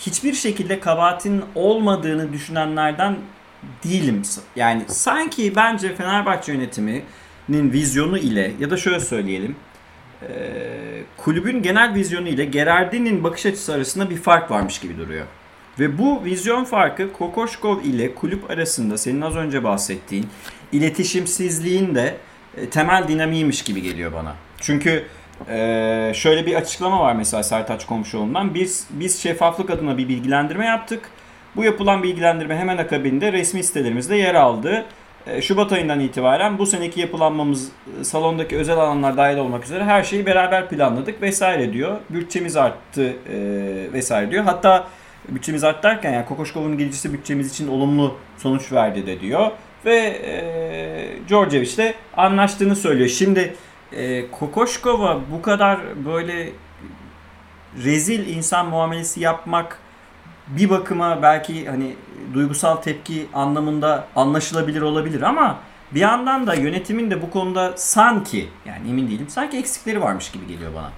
hiçbir 0.00 0.32
şekilde 0.32 0.80
kabahatin 0.80 1.44
olmadığını 1.54 2.32
düşünenlerden 2.32 3.16
değilim. 3.84 4.22
Yani 4.56 4.82
sanki 4.88 5.56
bence 5.56 5.94
Fenerbahçe 5.94 6.52
yönetiminin 7.48 7.72
vizyonu 7.72 8.18
ile 8.18 8.52
ya 8.60 8.70
da 8.70 8.76
şöyle 8.76 9.00
söyleyelim 9.00 9.56
kulübün 11.16 11.62
genel 11.62 11.94
vizyonu 11.94 12.28
ile 12.28 12.44
Gerardini'nin 12.44 13.24
bakış 13.24 13.46
açısı 13.46 13.74
arasında 13.74 14.10
bir 14.10 14.16
fark 14.16 14.50
varmış 14.50 14.78
gibi 14.80 14.98
duruyor. 14.98 15.26
Ve 15.78 15.98
bu 15.98 16.24
vizyon 16.24 16.64
farkı 16.64 17.12
Kokoşkov 17.12 17.82
ile 17.82 18.14
kulüp 18.14 18.50
arasında 18.50 18.98
senin 18.98 19.20
az 19.20 19.36
önce 19.36 19.64
bahsettiğin 19.64 20.26
iletişimsizliğin 20.72 21.94
de 21.94 22.16
e, 22.56 22.70
temel 22.70 23.08
dinamiymiş 23.08 23.62
gibi 23.62 23.82
geliyor 23.82 24.12
bana. 24.12 24.34
Çünkü 24.60 25.04
şöyle 26.14 26.46
bir 26.46 26.54
açıklama 26.54 27.00
var 27.00 27.14
mesela 27.14 27.42
Sertaç 27.42 27.86
Komşuoğlu'ndan. 27.86 28.54
Biz 28.54 28.86
biz 28.90 29.22
şeffaflık 29.22 29.70
adına 29.70 29.98
bir 29.98 30.08
bilgilendirme 30.08 30.66
yaptık. 30.66 31.10
Bu 31.56 31.64
yapılan 31.64 32.02
bilgilendirme 32.02 32.56
hemen 32.56 32.76
akabinde 32.78 33.32
resmi 33.32 33.64
sitelerimizde 33.64 34.16
yer 34.16 34.34
aldı. 34.34 34.84
E, 35.28 35.42
Şubat 35.42 35.72
ayından 35.72 36.00
itibaren 36.00 36.58
bu 36.58 36.66
seneki 36.66 37.00
yapılanmamız 37.00 37.68
e, 38.00 38.04
salondaki 38.04 38.56
özel 38.56 38.76
alanlar 38.76 39.16
dahil 39.16 39.36
olmak 39.36 39.64
üzere 39.64 39.84
her 39.84 40.02
şeyi 40.02 40.26
beraber 40.26 40.68
planladık 40.68 41.22
vesaire 41.22 41.72
diyor. 41.72 41.96
Bütçemiz 42.10 42.56
arttı 42.56 43.16
e, 43.32 43.36
vesaire 43.92 44.30
diyor. 44.30 44.44
Hatta 44.44 44.86
bütçemiz 45.28 45.64
arttı 45.64 45.82
derken 45.82 46.12
yani 46.12 46.26
Kokoşkov'un 46.26 46.78
gelişisi 46.78 47.12
bütçemiz 47.12 47.50
için 47.50 47.68
olumlu 47.68 48.14
sonuç 48.38 48.72
verdi 48.72 49.06
de 49.06 49.20
diyor. 49.20 49.50
Ve 49.84 49.96
e, 49.96 51.28
Djordjevic 51.28 51.76
de 51.76 51.94
anlaştığını 52.16 52.76
söylüyor. 52.76 53.08
Şimdi 53.08 53.54
e, 53.92 54.30
Kokoşkov'a 54.30 55.20
bu 55.32 55.42
kadar 55.42 55.78
böyle 56.06 56.48
rezil 57.84 58.36
insan 58.36 58.66
muamelesi 58.66 59.20
yapmak 59.20 59.80
bir 60.48 60.70
bakıma 60.70 61.22
belki 61.22 61.66
hani 61.68 61.94
duygusal 62.34 62.76
tepki 62.76 63.26
anlamında 63.34 64.06
anlaşılabilir 64.16 64.82
olabilir 64.82 65.22
ama 65.22 65.58
bir 65.94 66.00
yandan 66.00 66.46
da 66.46 66.54
yönetimin 66.54 67.10
de 67.10 67.22
bu 67.22 67.30
konuda 67.30 67.72
sanki 67.76 68.48
yani 68.66 68.88
emin 68.90 69.08
değilim 69.10 69.26
sanki 69.28 69.58
eksikleri 69.58 70.00
varmış 70.00 70.30
gibi 70.30 70.46
geliyor 70.46 70.74
bana. 70.74 70.90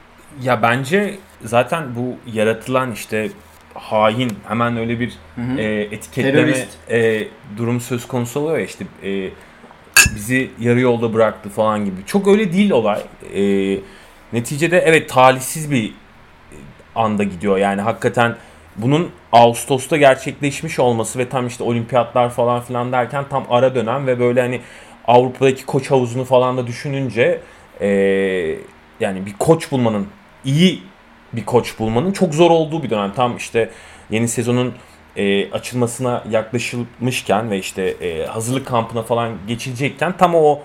Ya 0.42 0.62
bence 0.62 1.19
zaten 1.45 1.85
bu 1.97 2.33
yaratılan 2.33 2.92
işte 2.92 3.30
hain 3.75 4.33
hemen 4.49 4.76
öyle 4.76 5.00
bir 5.00 5.12
Hı 5.35 5.40
hı. 5.42 5.59
e, 5.59 5.80
etiketleme 5.83 6.37
Terörist. 6.37 6.90
e, 6.90 7.28
durum 7.57 7.80
söz 7.80 8.09
konusu 8.09 8.40
oluyor 8.40 8.59
ya 8.59 8.64
işte 8.64 8.85
e, 9.04 9.30
bizi 10.14 10.50
yarı 10.61 10.80
yolda 10.80 11.14
bıraktı 11.14 11.49
falan 11.49 11.85
gibi. 11.85 11.97
Çok 12.07 12.28
öyle 12.28 12.52
değil 12.52 12.71
olay. 12.71 13.00
E, 13.35 13.78
neticede 14.33 14.78
evet 14.78 15.09
talihsiz 15.11 15.71
bir 15.71 15.95
anda 16.95 17.23
gidiyor. 17.25 17.59
Yani 17.59 17.80
hakikaten 17.80 18.37
bunun 18.82 19.10
Ağustos'ta 19.32 19.96
gerçekleşmiş 19.96 20.78
olması 20.78 21.18
ve 21.18 21.28
tam 21.28 21.46
işte 21.46 21.64
olimpiyatlar 21.64 22.30
falan 22.30 22.60
filan 22.60 22.92
derken 22.92 23.25
tam 23.30 23.46
ara 23.50 23.75
dönem 23.75 24.06
ve 24.06 24.20
böyle 24.20 24.40
hani 24.40 24.60
Avrupa'daki 25.06 25.66
koç 25.66 25.90
havuzunu 25.90 26.25
falan 26.25 26.56
da 26.56 26.66
düşününce 26.66 27.40
e, 27.80 27.88
yani 29.00 29.26
bir 29.26 29.32
koç 29.38 29.72
bulmanın 29.72 30.06
iyi 30.44 30.82
bir 31.32 31.44
koç 31.44 31.78
bulmanın 31.78 32.12
çok 32.12 32.34
zor 32.34 32.50
olduğu 32.50 32.82
bir 32.82 32.90
dönem. 32.90 33.12
Tam 33.12 33.37
işte 33.37 33.70
yeni 34.10 34.28
sezonun 34.28 34.75
e, 35.16 35.50
açılmasına 35.50 36.25
yaklaşılmışken 36.30 37.50
ve 37.50 37.58
işte 37.58 37.82
e, 37.82 38.26
hazırlık 38.26 38.66
kampına 38.66 39.02
falan 39.02 39.32
geçilecekken 39.49 40.16
tam 40.16 40.34
o 40.34 40.60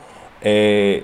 e, 0.46 1.02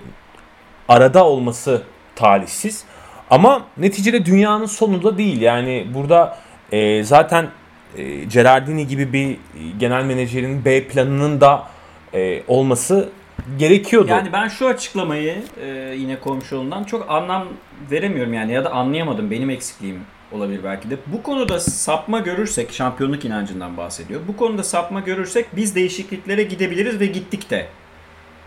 arada 0.88 1.26
olması 1.26 1.84
talihsiz. 2.16 2.84
Ama 3.30 3.66
neticede 3.78 4.26
dünyanın 4.26 4.66
sonunda 4.66 5.18
değil. 5.18 5.42
Yani 5.42 5.88
burada 5.94 6.38
e, 6.72 7.04
zaten 7.04 7.50
e, 7.98 8.24
Gerardini 8.24 8.88
gibi 8.88 9.14
bir 9.14 9.38
genel 9.80 10.04
menajerin 10.06 10.66
B 10.66 10.88
planının 10.88 11.42
da 11.42 11.68
e, 12.14 12.44
olması 12.48 13.10
gerekiyordu. 13.58 14.10
Yani 14.10 14.34
ben 14.34 14.48
şu 14.48 14.68
açıklamayı 14.68 15.44
e, 15.64 15.68
yine 15.98 16.20
komşuğumdan 16.20 16.84
çok 16.84 17.12
anlam 17.12 17.48
veremiyorum 17.92 18.34
yani 18.34 18.54
ya 18.54 18.64
da 18.64 18.72
anlayamadım 18.72 19.32
benim 19.32 19.50
eksikliğim 19.50 20.00
olabilir 20.32 20.64
belki 20.64 20.90
de. 20.90 20.98
Bu 21.08 21.24
konuda 21.24 21.60
sapma 21.60 22.20
görürsek 22.20 22.72
şampiyonluk 22.74 23.26
inancından 23.26 23.78
bahsediyor. 23.78 24.22
Bu 24.28 24.38
konuda 24.38 24.64
sapma 24.64 25.00
görürsek 25.00 25.56
biz 25.56 25.76
değişikliklere 25.76 26.44
gidebiliriz 26.44 27.00
ve 27.00 27.06
gittik 27.06 27.50
de. 27.50 27.68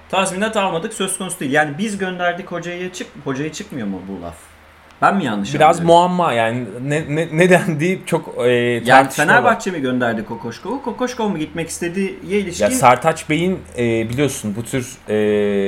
Tazminat 0.08 0.56
almadık 0.56 0.92
söz 0.94 1.18
konusu 1.18 1.40
değil. 1.40 1.52
Yani 1.52 1.78
biz 1.78 1.98
gönderdik 1.98 2.52
hocayı 2.52 2.92
çık 2.92 3.06
hocayı 3.24 3.52
çıkmıyor 3.52 3.86
mu 3.86 4.02
bu 4.08 4.22
laf? 4.22 4.53
Ben 5.02 5.16
mi 5.16 5.24
yanlış 5.24 5.54
Biraz 5.54 5.80
anlıyorum? 5.80 5.86
muamma 5.86 6.32
yani 6.32 6.64
ne, 6.84 7.04
ne, 7.08 7.28
neden 7.32 7.80
deyip 7.80 8.06
çok 8.06 8.34
e, 8.38 8.48
Yani 8.50 9.06
var. 9.06 9.10
Fenerbahçe 9.10 9.70
mi 9.70 9.80
gönderdi 9.80 10.24
Kokoşkov'u? 10.24 10.82
Kokoşkov 10.82 11.28
mu 11.28 11.38
gitmek 11.38 11.68
istediğiye 11.68 12.40
ilişkin 12.40 12.64
Ya 12.64 12.70
Sertaç 12.70 13.30
Bey'in 13.30 13.58
e, 13.78 14.08
biliyorsun 14.08 14.54
bu 14.56 14.62
tür 14.64 14.92
e, 15.08 15.14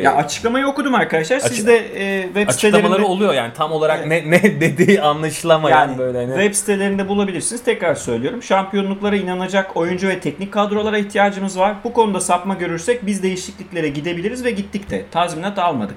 Ya 0.03 0.15
açıklamayı 0.15 0.67
okudum 0.67 0.95
arkadaşlar. 0.95 1.39
Siz 1.39 1.67
de 1.67 1.77
e, 1.77 2.23
web 2.23 2.49
açıklamaları 2.49 2.83
sitelerinde 2.83 3.07
oluyor 3.07 3.35
yani 3.35 3.53
tam 3.57 3.73
olarak 3.73 4.07
ne 4.07 4.31
ne 4.31 4.43
dediği 4.61 5.03
anlaşılamayan 5.03 5.81
yani 5.89 5.99
böyle 5.99 6.19
hani. 6.19 6.29
web 6.43 6.55
sitelerinde 6.55 7.09
bulabilirsiniz. 7.09 7.65
Tekrar 7.65 7.95
söylüyorum. 7.95 8.43
Şampiyonluklara 8.43 9.17
inanacak 9.17 9.77
oyuncu 9.77 10.09
ve 10.09 10.21
teknik 10.21 10.53
kadrolara 10.53 10.99
ihtiyacımız 10.99 11.59
var. 11.59 11.75
Bu 11.85 11.93
konuda 11.93 12.21
sapma 12.21 12.55
görürsek 12.55 13.07
biz 13.07 13.23
değişikliklere 13.23 13.89
gidebiliriz 13.89 14.45
ve 14.45 14.51
gittik 14.51 14.91
de. 14.91 15.05
Tazminat 15.11 15.59
almadık. 15.59 15.97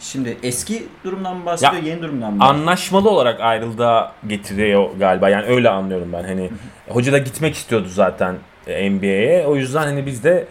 Şimdi 0.00 0.36
eski 0.42 0.86
durumdan 1.04 1.36
mı 1.36 1.46
bahsediyor, 1.46 1.82
Ya, 1.82 1.88
yeni 1.90 2.02
durumdan 2.02 2.32
mı? 2.32 2.40
bahsediyor? 2.40 2.60
anlaşmalı 2.60 3.10
olarak 3.10 3.40
ayrıldığı 3.40 4.10
getiriyor 4.26 4.90
galiba. 4.98 5.28
Yani 5.28 5.46
öyle 5.46 5.70
anlıyorum 5.70 6.08
ben. 6.12 6.24
Hani 6.24 6.50
hoca 6.88 7.12
da 7.12 7.18
gitmek 7.18 7.54
istiyordu 7.54 7.88
zaten 7.90 8.34
NBA'ye. 8.66 9.46
O 9.46 9.56
yüzden 9.56 9.82
hani 9.82 10.06
biz 10.06 10.24
de 10.24 10.46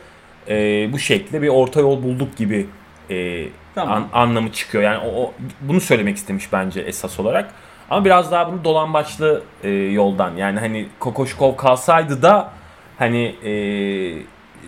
e, 0.49 0.53
bu 0.93 0.99
şekilde 0.99 1.41
bir 1.41 1.47
orta 1.47 1.79
yol 1.79 2.03
bulduk 2.03 2.37
gibi 2.37 2.67
e, 3.09 3.45
Tamam. 3.75 3.93
an- 4.13 4.21
anlamı 4.21 4.51
çıkıyor. 4.51 4.83
Yani 4.83 4.97
o, 4.97 5.21
o- 5.23 5.33
bunu 5.61 5.81
söylemek 5.81 6.17
istemiş 6.17 6.53
bence 6.53 6.81
esas 6.81 7.19
olarak. 7.19 7.51
Ama 7.89 8.05
biraz 8.05 8.31
daha 8.31 8.51
bunu 8.51 8.63
dolambaçlı 8.63 9.43
e, 9.63 9.69
yoldan. 9.69 10.35
Yani 10.35 10.59
hani 10.59 10.87
Kokoşkov 10.99 11.55
kalsaydı 11.55 12.21
da 12.21 12.51
hani 12.99 13.35
e, 13.45 13.51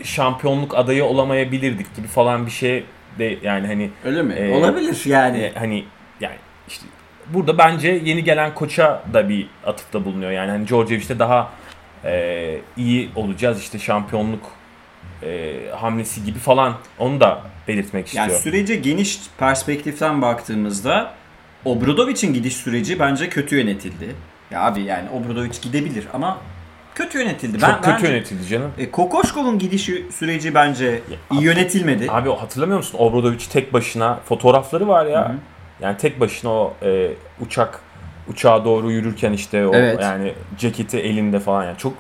şampiyonluk 0.04 0.76
adayı 0.78 1.06
olamayabilirdik 1.06 1.96
gibi 1.96 2.08
falan 2.08 2.46
bir 2.46 2.52
şey 2.52 2.84
de 3.20 3.38
yani 3.44 3.68
hani 3.68 3.90
Öyle 4.06 4.22
mi? 4.24 4.34
Ee, 4.34 4.54
Olabilir 4.56 5.02
yani. 5.06 5.38
e, 5.38 5.54
hani 5.56 5.86
yani 6.22 6.36
işte 6.68 6.86
burada 7.28 7.58
bence 7.58 8.02
yeni 8.04 8.24
gelen 8.24 8.54
koça 8.56 9.04
da 9.14 9.30
bir 9.30 9.48
atıfta 9.66 10.06
bulunuyor. 10.06 10.32
Yani 10.32 10.52
hani 10.52 10.68
Djordjevic'te 10.68 11.20
daha 11.20 11.52
e, 12.06 12.58
iyi 12.78 13.10
olacağız 13.16 13.60
işte 13.62 13.80
şampiyonluk 13.80 14.44
e, 15.24 15.54
hamlesi 15.76 16.24
gibi 16.26 16.40
falan 16.40 16.74
onu 17.00 17.20
da 17.20 17.42
belirtmek 17.68 18.16
Yani 18.16 18.26
istiyor. 18.32 18.42
sürece 18.56 18.76
geniş 18.76 19.20
perspektiften 19.38 20.22
baktığımızda 20.22 21.12
Obradovic'in 21.66 22.34
gidiş 22.34 22.56
süreci 22.56 23.00
bence 23.00 23.30
kötü 23.30 23.56
yönetildi. 23.58 24.16
Ya 24.52 24.62
abi 24.62 24.82
yani 24.82 25.10
Obradovic 25.10 25.52
gidebilir 25.62 26.08
ama 26.14 26.38
kötü 27.00 27.20
yönetildi. 27.20 27.60
Çok 27.60 27.70
ben, 27.70 27.82
kötü 27.82 27.92
bence- 27.92 28.08
yönetildi 28.08 28.48
canım. 28.48 28.72
E, 28.78 28.92
Kokoşkov'un 28.92 29.60
gidiş 29.60 29.90
süreci 30.12 30.56
bence 30.56 31.02
iyi 31.32 31.42
yönetilmedi. 31.42 32.12
Abi 32.12 32.30
hatırlamıyor 32.30 32.78
musun? 32.78 32.98
Obradovic 32.98 33.46
tek 33.52 33.74
başına 33.74 34.20
fotoğrafları 34.26 34.88
var 34.88 35.06
ya. 35.06 35.30
Hı 35.30 35.34
hı. 35.34 35.38
Yani 35.82 35.98
tek 35.98 36.20
başına 36.20 36.52
o 36.52 36.74
e, 36.84 37.12
uçak 37.42 37.80
uçağa 38.28 38.66
doğru 38.66 38.92
yürürken 38.92 39.34
işte 39.34 39.68
o 39.68 39.76
Evet. 39.76 40.00
yani 40.02 40.34
ceketi 40.58 41.00
elinde 41.00 41.40
falan 41.40 41.64
yani 41.64 41.78
çok 41.78 41.94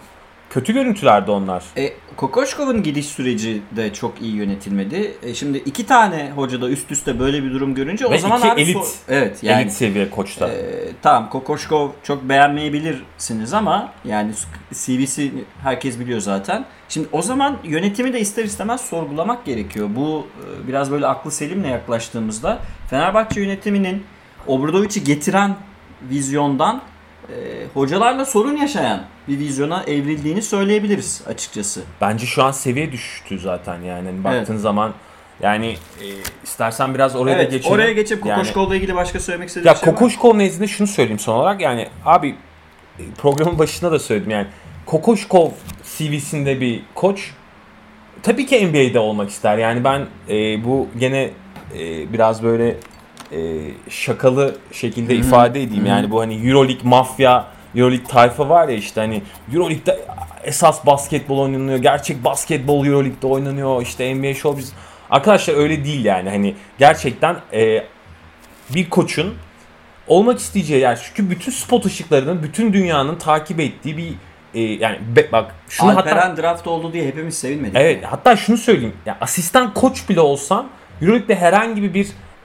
kötü 0.49 0.73
görüntülerdi 0.73 1.31
onlar. 1.31 1.63
E, 1.77 1.93
Kokoşkov'un 2.15 2.83
gidiş 2.83 3.05
süreci 3.05 3.61
de 3.75 3.93
çok 3.93 4.21
iyi 4.21 4.35
yönetilmedi. 4.35 5.13
E, 5.23 5.33
şimdi 5.33 5.57
iki 5.57 5.85
tane 5.85 6.31
hoca 6.35 6.61
da 6.61 6.69
üst 6.69 6.91
üste 6.91 7.19
böyle 7.19 7.43
bir 7.43 7.51
durum 7.51 7.75
görünce 7.75 8.05
o 8.05 8.11
Ve 8.11 8.17
zaman 8.19 8.39
iki 8.39 8.51
abi 8.51 8.61
elit- 8.61 8.75
so- 8.77 8.95
evet 9.09 9.43
yani 9.43 9.61
Elit 9.61 9.71
seviye 9.73 10.09
koçta. 10.09 10.47
e, 10.49 10.55
tamam 11.01 11.29
Kokoşkov 11.29 11.89
çok 12.03 12.23
beğenmeyebilirsiniz 12.23 13.53
ama 13.53 13.91
yani 14.05 14.31
CV'si 14.73 15.31
herkes 15.63 15.99
biliyor 15.99 16.19
zaten. 16.19 16.65
Şimdi 16.89 17.07
o 17.11 17.21
zaman 17.21 17.57
yönetimi 17.63 18.13
de 18.13 18.19
ister 18.19 18.43
istemez 18.43 18.81
sorgulamak 18.81 19.45
gerekiyor. 19.45 19.89
Bu 19.95 20.27
e, 20.63 20.67
biraz 20.67 20.91
böyle 20.91 21.07
aklı 21.07 21.31
selimle 21.31 21.67
yaklaştığımızda 21.67 22.59
Fenerbahçe 22.89 23.41
yönetiminin 23.41 24.03
Obradovic'i 24.47 25.03
getiren 25.03 25.55
vizyondan 26.09 26.81
e, 27.36 27.65
hocalarla 27.74 28.25
sorun 28.25 28.55
yaşayan 28.57 29.01
bir 29.27 29.39
vizyona 29.39 29.83
evrildiğini 29.83 30.41
söyleyebiliriz 30.41 31.21
açıkçası. 31.27 31.81
Bence 32.01 32.25
şu 32.25 32.43
an 32.43 32.51
seviye 32.51 32.91
düştü 32.91 33.39
zaten 33.39 33.81
yani 33.81 34.07
Hani 34.09 34.24
baktığın 34.24 34.57
zaman 34.57 34.93
yani 35.41 35.67
e, 36.01 36.05
istersen 36.43 36.93
biraz 36.93 37.15
oraya 37.15 37.38
da 37.38 37.41
evet, 37.41 37.51
geçelim. 37.51 37.75
oraya 37.75 37.93
geçip 37.93 38.25
Yani- 38.25 38.36
Kokoşkov'la 38.38 38.75
ilgili 38.75 38.95
başka 38.95 39.19
söylemek 39.19 39.48
istediğin 39.50 39.67
Ya 39.67 39.75
şey 39.75 39.88
var? 39.88 39.95
Kokoşkov 39.95 40.38
nezdinde 40.38 40.67
şunu 40.67 40.88
söyleyeyim 40.88 41.19
son 41.19 41.36
olarak 41.36 41.62
yani 41.62 41.88
abi 42.05 42.36
e, 43.00 43.03
programın 43.17 43.59
başında 43.59 43.91
da 43.91 44.00
söyledim 44.00 44.31
yani 44.31 44.48
Kokoşkov 44.86 45.50
CV'sinde 45.98 46.62
bir 46.62 46.81
koç 46.95 47.31
tabii 48.24 48.45
ki 48.45 48.67
NBA'de 48.67 49.00
olmak 49.00 49.29
ister. 49.29 49.57
Yani 49.57 49.83
ben 49.83 50.05
e, 50.29 50.63
bu 50.65 50.88
gene 51.00 51.29
e, 51.77 52.13
biraz 52.13 52.43
böyle 52.43 52.75
e, 53.31 53.38
şakalı 53.89 54.55
şekilde 54.71 55.15
ifade 55.15 55.63
edeyim. 55.63 55.86
Yani 55.86 56.12
bu 56.12 56.19
hani 56.21 56.48
EuroLeague 56.48 56.89
mafya, 56.89 57.48
EuroLeague 57.75 58.07
tayfa 58.07 58.50
var 58.50 58.69
ya 58.69 58.75
işte 58.75 59.01
hani 59.01 59.21
EuroLeague'de 59.53 60.00
esas 60.43 60.86
basketbol 60.86 61.39
oynanıyor. 61.39 61.77
Gerçek 61.77 62.24
basketbol 62.24 62.86
EuroLeague'de 62.86 63.27
oynanıyor. 63.27 63.81
İşte 63.81 64.15
NBA 64.15 64.33
Show 64.33 64.59
biz 64.59 64.74
Arkadaşlar 65.09 65.57
öyle 65.57 65.86
değil 65.86 66.05
yani. 66.05 66.29
Hani 66.29 66.55
gerçekten 66.79 67.36
e, 67.53 67.83
bir 68.69 68.89
koçun 68.89 69.36
olmak 70.07 70.39
isteyeceği 70.39 70.81
yer 70.81 71.00
çünkü 71.03 71.29
bütün 71.29 71.51
spot 71.51 71.86
ışıklarının 71.86 72.43
bütün 72.43 72.74
dünyanın 72.74 73.15
takip 73.15 73.59
ettiği 73.59 73.98
bir 73.98 74.13
e, 74.53 74.62
yani 74.62 74.98
be- 75.15 75.31
bak 75.31 75.55
şunu 75.69 75.89
hatta 75.89 76.00
Alperen 76.00 76.38
draft 76.38 76.67
oldu 76.67 76.93
diye 76.93 77.05
hepimiz 77.07 77.38
sevinmedik. 77.38 77.75
Evet 77.75 78.03
hatta 78.05 78.36
şunu 78.36 78.57
söyleyeyim. 78.57 78.93
Ya 79.05 79.17
asistan 79.21 79.74
koç 79.74 80.09
bile 80.09 80.19
olsan 80.19 80.67
Euroleague'de 81.01 81.36
herhangi 81.36 81.83
bir 81.83 81.93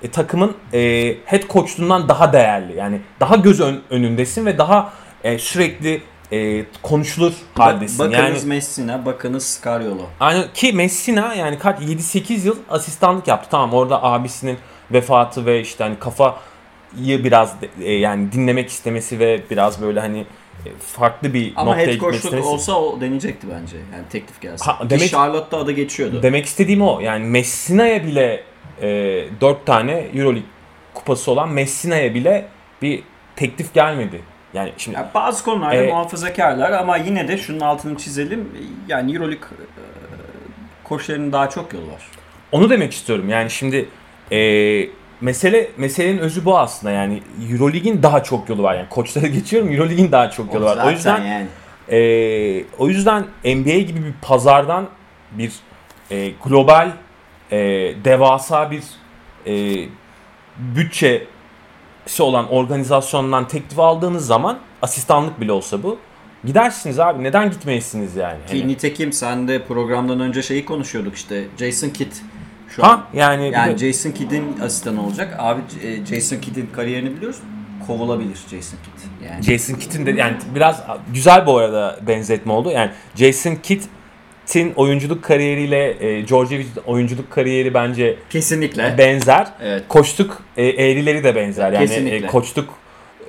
e, 0.04 0.11
takımın 0.11 0.54
e, 0.73 0.78
head 1.25 1.42
coach'luğundan 1.50 2.08
daha 2.08 2.32
değerli. 2.32 2.76
Yani 2.76 3.00
daha 3.20 3.37
göz 3.37 3.61
ön- 3.61 3.82
önündesin 3.90 4.46
ve 4.46 4.58
daha 4.58 4.92
e, 5.25 5.38
sürekli 5.38 6.02
e, 6.32 6.64
konuşulur 6.82 7.32
haldesin. 7.54 7.99
Bakınız 7.99 8.18
yani 8.18 8.49
Messina, 8.49 9.06
bakınız 9.06 9.46
Scariolo. 9.46 10.02
yani 10.20 10.44
ki 10.54 10.73
Messina 10.73 11.34
yani 11.34 11.58
kaç 11.58 11.80
7-8 11.80 12.46
yıl 12.46 12.56
asistanlık 12.70 13.28
yaptı. 13.28 13.49
Tamam 13.50 13.73
orada 13.75 14.02
abisinin 14.02 14.58
vefatı 14.92 15.46
ve 15.46 15.61
işte 15.61 15.84
hani 15.84 15.99
kafayı 15.99 17.25
biraz 17.25 17.54
e, 17.82 17.92
yani 17.92 18.32
dinlemek 18.32 18.68
istemesi 18.70 19.18
ve 19.18 19.40
biraz 19.50 19.82
böyle 19.82 20.00
hani 20.00 20.18
e, 20.66 20.68
farklı 20.96 21.34
bir 21.34 21.52
Ama 21.56 21.70
noktaya 21.70 21.87
head 21.87 21.92
gitmek 21.94 22.14
istemesi. 22.14 22.49
olsa 22.49 22.80
o 22.80 23.00
deneyecekti 23.00 23.46
bence. 23.50 23.76
Yani 23.76 24.04
teklif 24.11 24.40
gelse. 24.40 24.64
Ha, 24.64 24.78
Ki 24.82 24.90
demek- 24.90 25.11
Charlotte'da 25.11 25.56
adı 25.61 25.73
geçiyordu. 25.73 26.23
Demek 26.23 26.46
istediğim 26.46 26.82
o. 26.82 27.00
Yani 27.00 27.25
Messina'ya 27.25 28.04
bile 28.04 28.44
e, 28.83 28.87
4 29.40 29.66
tane 29.66 29.93
Euroleague 30.14 30.49
kupası 30.95 31.31
olan 31.31 31.49
Messina'ya 31.49 32.14
bile 32.14 32.47
bir 32.83 33.02
teklif 33.37 33.75
gelmedi. 33.75 34.21
Yani 34.54 34.73
şimdi 34.76 34.97
Yani 34.97 35.07
bazı 35.14 35.45
konularda 35.45 35.75
E- 35.75 35.87
muhafazakarlar 35.88 36.73
ama 36.73 36.97
yine 36.97 37.28
de 37.28 37.38
şunun 37.38 37.61
altını 37.61 37.97
çizelim. 37.99 38.49
Yani 38.88 39.14
Euroleague 39.14 39.49
e, 39.49 39.64
koçlarının 40.85 41.33
daha 41.33 41.50
çok 41.50 41.73
yolu 41.75 41.87
var. 41.87 42.02
onu 42.52 42.71
demek 42.71 42.93
istiyorum. 42.93 43.28
Yani 43.28 43.50
şimdi 43.50 43.88
e, 44.33 44.38
mesele 45.21 45.69
meselenin 45.76 46.19
özü 46.19 46.45
bu 46.45 46.59
aslında. 46.59 46.93
Yani 46.93 47.23
Euroleague'in 47.52 48.02
daha 48.02 48.23
çok 48.23 48.49
yolu 48.49 48.62
var. 48.62 48.75
Yani 48.75 48.88
koçlara 48.88 49.26
geçiyorum. 49.38 49.73
Euroleague'in 49.73 50.12
daha 50.12 50.31
çok 50.31 50.54
yolu 50.54 50.64
var. 50.64 50.75
zaten 50.76 50.88
O 50.88 50.90
yüzden 50.90 51.21
yani. 51.25 51.47
e, 51.88 52.64
o 52.78 52.88
yüzden 52.88 53.25
NBA 53.45 53.78
gibi 53.78 54.04
bir 54.04 54.14
pazardan 54.23 54.88
bir 55.33 55.52
e, 56.11 56.31
global 56.45 56.90
e, 57.53 57.57
devasa 58.05 58.71
bir 58.71 58.83
e, 59.47 59.87
bütçesi 60.59 62.23
olan 62.23 62.49
organizasyondan 62.53 63.49
teklif 63.49 63.79
aldığınız 63.79 64.27
zaman 64.27 64.59
asistanlık 64.83 65.41
bile 65.41 65.53
olsa 65.53 65.83
bu 65.83 65.99
gidersiniz 66.45 66.99
abi 67.01 67.23
neden 67.23 67.51
gitmeyesiniz 67.51 68.17
yani? 68.17 68.39
Ki 68.47 68.59
Hani- 68.61 68.69
nitekim 68.73 69.13
sen 69.13 69.49
de 69.49 69.65
programdan 69.65 70.21
önce 70.21 70.43
şeyi 70.43 70.65
konuşuyorduk 70.65 71.15
işte 71.15 71.45
Jason 71.59 71.89
Kidd 71.89 72.13
şu 72.69 72.85
an. 72.85 72.89
ha 72.89 73.05
yani, 73.15 73.43
bir 73.49 73.53
Yani 73.53 73.79
de- 73.79 73.87
Jason 73.93 74.11
Kidd'in 74.11 74.61
asistanı 74.61 75.07
olacak. 75.07 75.37
Abi 75.39 75.61
e, 75.83 76.07
Jason 76.07 76.37
Kidd'in 76.37 76.67
kariyerini 76.73 77.17
biliyoruz. 77.17 77.39
Kovulabilir 77.87 78.37
Jason 78.37 78.79
Kidd. 78.85 79.27
Yani 79.31 79.43
Jason 79.43 79.75
Kidd'in 79.75 80.07
de 80.07 80.11
yani 80.11 80.37
biraz 80.55 80.83
güzel 81.15 81.47
bu 81.47 81.57
arada 81.59 81.99
benzetme 82.07 82.53
oldu. 82.53 82.71
Yani 82.71 82.91
Jason 83.15 83.55
Kidd'in 84.47 84.73
oyunculuk 84.77 85.23
kariyeriyle 85.25 86.07
e, 86.07 86.21
George 86.21 86.55
Evans 86.55 86.67
oyunculuk 86.87 87.31
kariyeri 87.31 87.75
bence 87.75 88.17
kesinlikle. 88.31 88.95
benzer. 88.99 89.47
Evet. 89.63 89.83
Koçluk 89.89 90.43
e, 90.57 90.67
eğrileri 90.67 91.25
de 91.25 91.35
benzer. 91.37 91.73
Yani 91.73 91.87
Kesinlikle. 91.87 92.17
e, 92.17 92.27
koçluk 92.27 92.69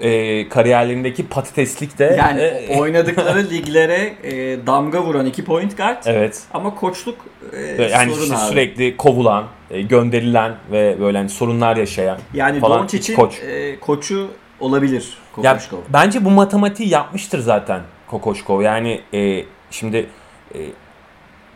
e, 0.02 0.50
kariyerlerindeki 0.50 1.28
patateslik 1.28 2.00
de 2.00 2.16
Yani 2.20 2.42
e, 2.42 2.78
oynadıkları 2.80 3.40
liglere 3.50 4.14
e, 4.24 4.32
damga 4.68 5.04
vuran 5.04 5.26
iki 5.26 5.46
point 5.46 5.78
guard 5.78 6.04
evet. 6.06 6.42
ama 6.54 6.76
koçluk 6.76 7.18
e, 7.54 7.62
Yani 7.84 8.12
sorun 8.12 8.24
işte 8.24 8.36
abi. 8.38 8.50
sürekli 8.50 8.98
kovulan, 8.98 9.46
e, 9.72 9.82
gönderilen 9.82 10.56
ve 10.72 10.96
böyle 11.00 11.18
hani 11.18 11.30
sorunlar 11.30 11.78
yaşayan 11.78 12.18
yani 12.34 12.60
falan 12.60 12.80
Doncic'in 12.82 13.16
koç. 13.16 13.40
e, 13.48 13.80
koçu 13.80 14.28
olabilir 14.60 15.18
Ya, 15.44 15.54
Kokoşkov. 15.54 15.78
bence 15.90 16.26
bu 16.26 16.30
matematiği 16.30 16.90
yapmıştır 16.90 17.40
zaten 17.40 17.82
Kokoşkov. 18.08 18.62
Yani 18.62 19.02
e, 19.14 19.44
şimdi 19.72 20.06
e, 20.56 20.60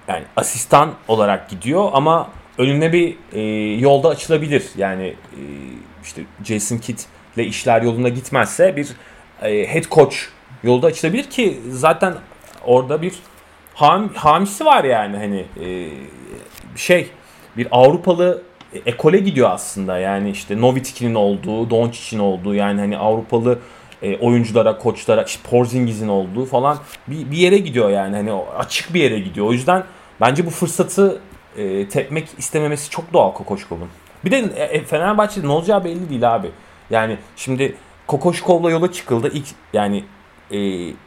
yani 0.10 0.24
asistan 0.36 0.94
olarak 1.08 1.50
gidiyor 1.50 1.90
ama 1.94 2.30
önüne 2.58 2.94
bir 2.94 3.16
e, 3.34 3.42
yolda 3.80 4.10
açılabilir. 4.10 4.64
Yani 4.78 5.08
e, 5.08 5.42
işte 6.04 6.22
Jason 6.44 6.78
Kidd 6.78 7.00
ile 7.36 7.46
işler 7.46 7.82
yolunda 7.82 8.10
gitmezse 8.10 8.76
bir 8.76 8.88
e, 9.42 9.74
head 9.74 9.84
coach 9.92 10.16
yolda 10.64 10.88
açılabilir 10.88 11.24
ki 11.24 11.60
zaten 11.70 12.14
orada 12.66 13.02
bir 13.02 13.14
ham, 13.74 14.10
hamisi 14.14 14.66
var 14.66 14.84
yani 14.84 15.18
hani 15.18 15.46
e, 15.66 15.90
şey 16.76 17.08
bir 17.58 17.68
Avrupalı 17.72 18.42
ekole 18.86 19.18
gidiyor 19.18 19.50
aslında 19.52 19.98
yani 19.98 20.30
işte 20.30 20.62
Novitski'nin 20.62 21.16
olduğu, 21.16 21.70
Doncic'in 21.70 22.20
olduğu 22.20 22.56
yani 22.56 22.80
hani 22.80 22.98
Avrupalı 22.98 23.60
e, 24.02 24.18
oyunculara, 24.18 24.78
koçlara, 24.78 25.24
işte 25.24 25.50
Porzingis'in 25.50 26.08
olduğu 26.08 26.46
falan 26.46 26.78
bir, 27.08 27.32
bir 27.32 27.38
yere 27.38 27.58
gidiyor 27.58 27.90
yani 27.90 28.16
hani 28.16 28.34
açık 28.34 28.94
bir 28.94 29.00
yere 29.00 29.20
gidiyor. 29.20 29.48
O 29.48 29.54
yüzden 29.54 29.84
bence 30.22 30.46
bu 30.46 30.50
fırsatı 30.50 31.22
e, 31.58 31.90
tepmek 31.90 32.28
istememesi 32.38 32.90
çok 32.90 33.14
doğal 33.14 33.34
Kokoşkov'un. 33.34 33.90
Bir 34.26 34.32
de 34.32 34.38
e, 34.38 34.84
Fenerbahçe'de 34.84 35.48
ne 35.48 35.52
olacağı 35.52 35.84
belli 35.84 36.10
değil 36.10 36.36
abi. 36.36 36.52
Yani 36.90 37.18
şimdi 37.36 37.76
Kokoşkov'la 38.08 38.72
yola 38.72 38.92
çıkıldı 38.92 39.32
ilk 39.34 39.48
yani 39.74 40.04
e, 40.52 40.58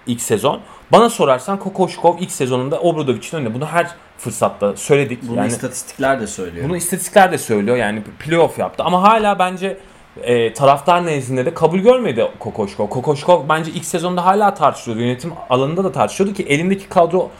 ilk 0.07 0.21
sezon. 0.21 0.61
Bana 0.93 1.11
sorarsan 1.11 1.59
Kokoşkov 1.59 2.19
ilk 2.19 2.31
sezonunda 2.33 2.81
Obradovic'in 2.81 3.37
önünde. 3.37 3.55
Bunu 3.55 3.67
her 3.67 3.91
fırsatta 4.19 4.77
söyledik. 4.77 5.29
Bunu 5.29 5.37
yani 5.37 5.49
istatistikler 5.49 6.21
de 6.21 6.27
söylüyor. 6.27 6.69
bunu 6.69 6.77
istatistikler 6.77 7.33
de 7.33 7.39
söylüyor. 7.39 7.77
Yani 7.77 8.03
playoff 8.19 8.59
yaptı 8.59 8.83
ama 8.83 9.03
hala 9.03 9.39
bence 9.39 9.79
e, 10.23 10.53
taraftar 10.53 11.07
nezdinde 11.07 11.47
de 11.47 11.55
kabul 11.55 11.79
görmedi 11.79 12.29
Kokoşkov. 12.39 12.89
Kokoşkov 12.89 13.49
bence 13.49 13.71
ilk 13.71 13.85
sezonda 13.85 14.25
hala 14.25 14.55
tartışılıyordu. 14.55 15.03
Yönetim 15.03 15.33
alanında 15.51 15.85
da 15.85 15.93
tartışıyordu 15.93 16.35
ki 16.35 16.43
elindeki 16.43 16.89
kadro 16.89 17.31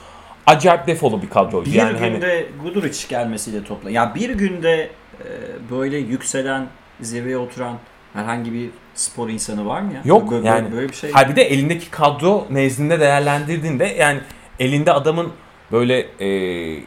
acayip 0.47 0.87
defolu 0.87 1.23
bir 1.23 1.31
kadroydu. 1.31 1.67
bir 1.67 1.73
yani 1.73 1.99
hani 1.99 2.13
günde 2.13 2.47
Guduric 2.63 3.09
gelmesiyle 3.09 3.65
topla. 3.65 3.91
Ya 3.91 4.15
bir 4.15 4.31
günde 4.31 4.91
e, 5.21 5.27
böyle 5.71 5.97
yükselen, 5.97 6.67
zirveye 7.01 7.37
oturan 7.37 7.79
herhangi 8.13 8.53
bir 8.53 8.71
spor 8.95 9.29
insanı 9.29 9.67
var 9.67 9.81
mı 9.81 9.93
ya? 9.93 10.01
Yok, 10.05 10.31
böyle, 10.31 10.49
yani- 10.49 10.73
böyle 10.73 10.89
bir 10.89 10.95
şey. 10.95 11.11
Hayır 11.13 11.29
bir 11.29 11.37
de 11.37 11.43
elindeki 11.43 11.91
kadro 11.91 12.47
nezdinde 12.51 13.01
değerlendirdiğinde 13.01 13.85
yani 13.85 14.21
elinde 14.61 14.93
adamın 14.93 15.33
böyle 15.73 16.07
e, 16.21 16.83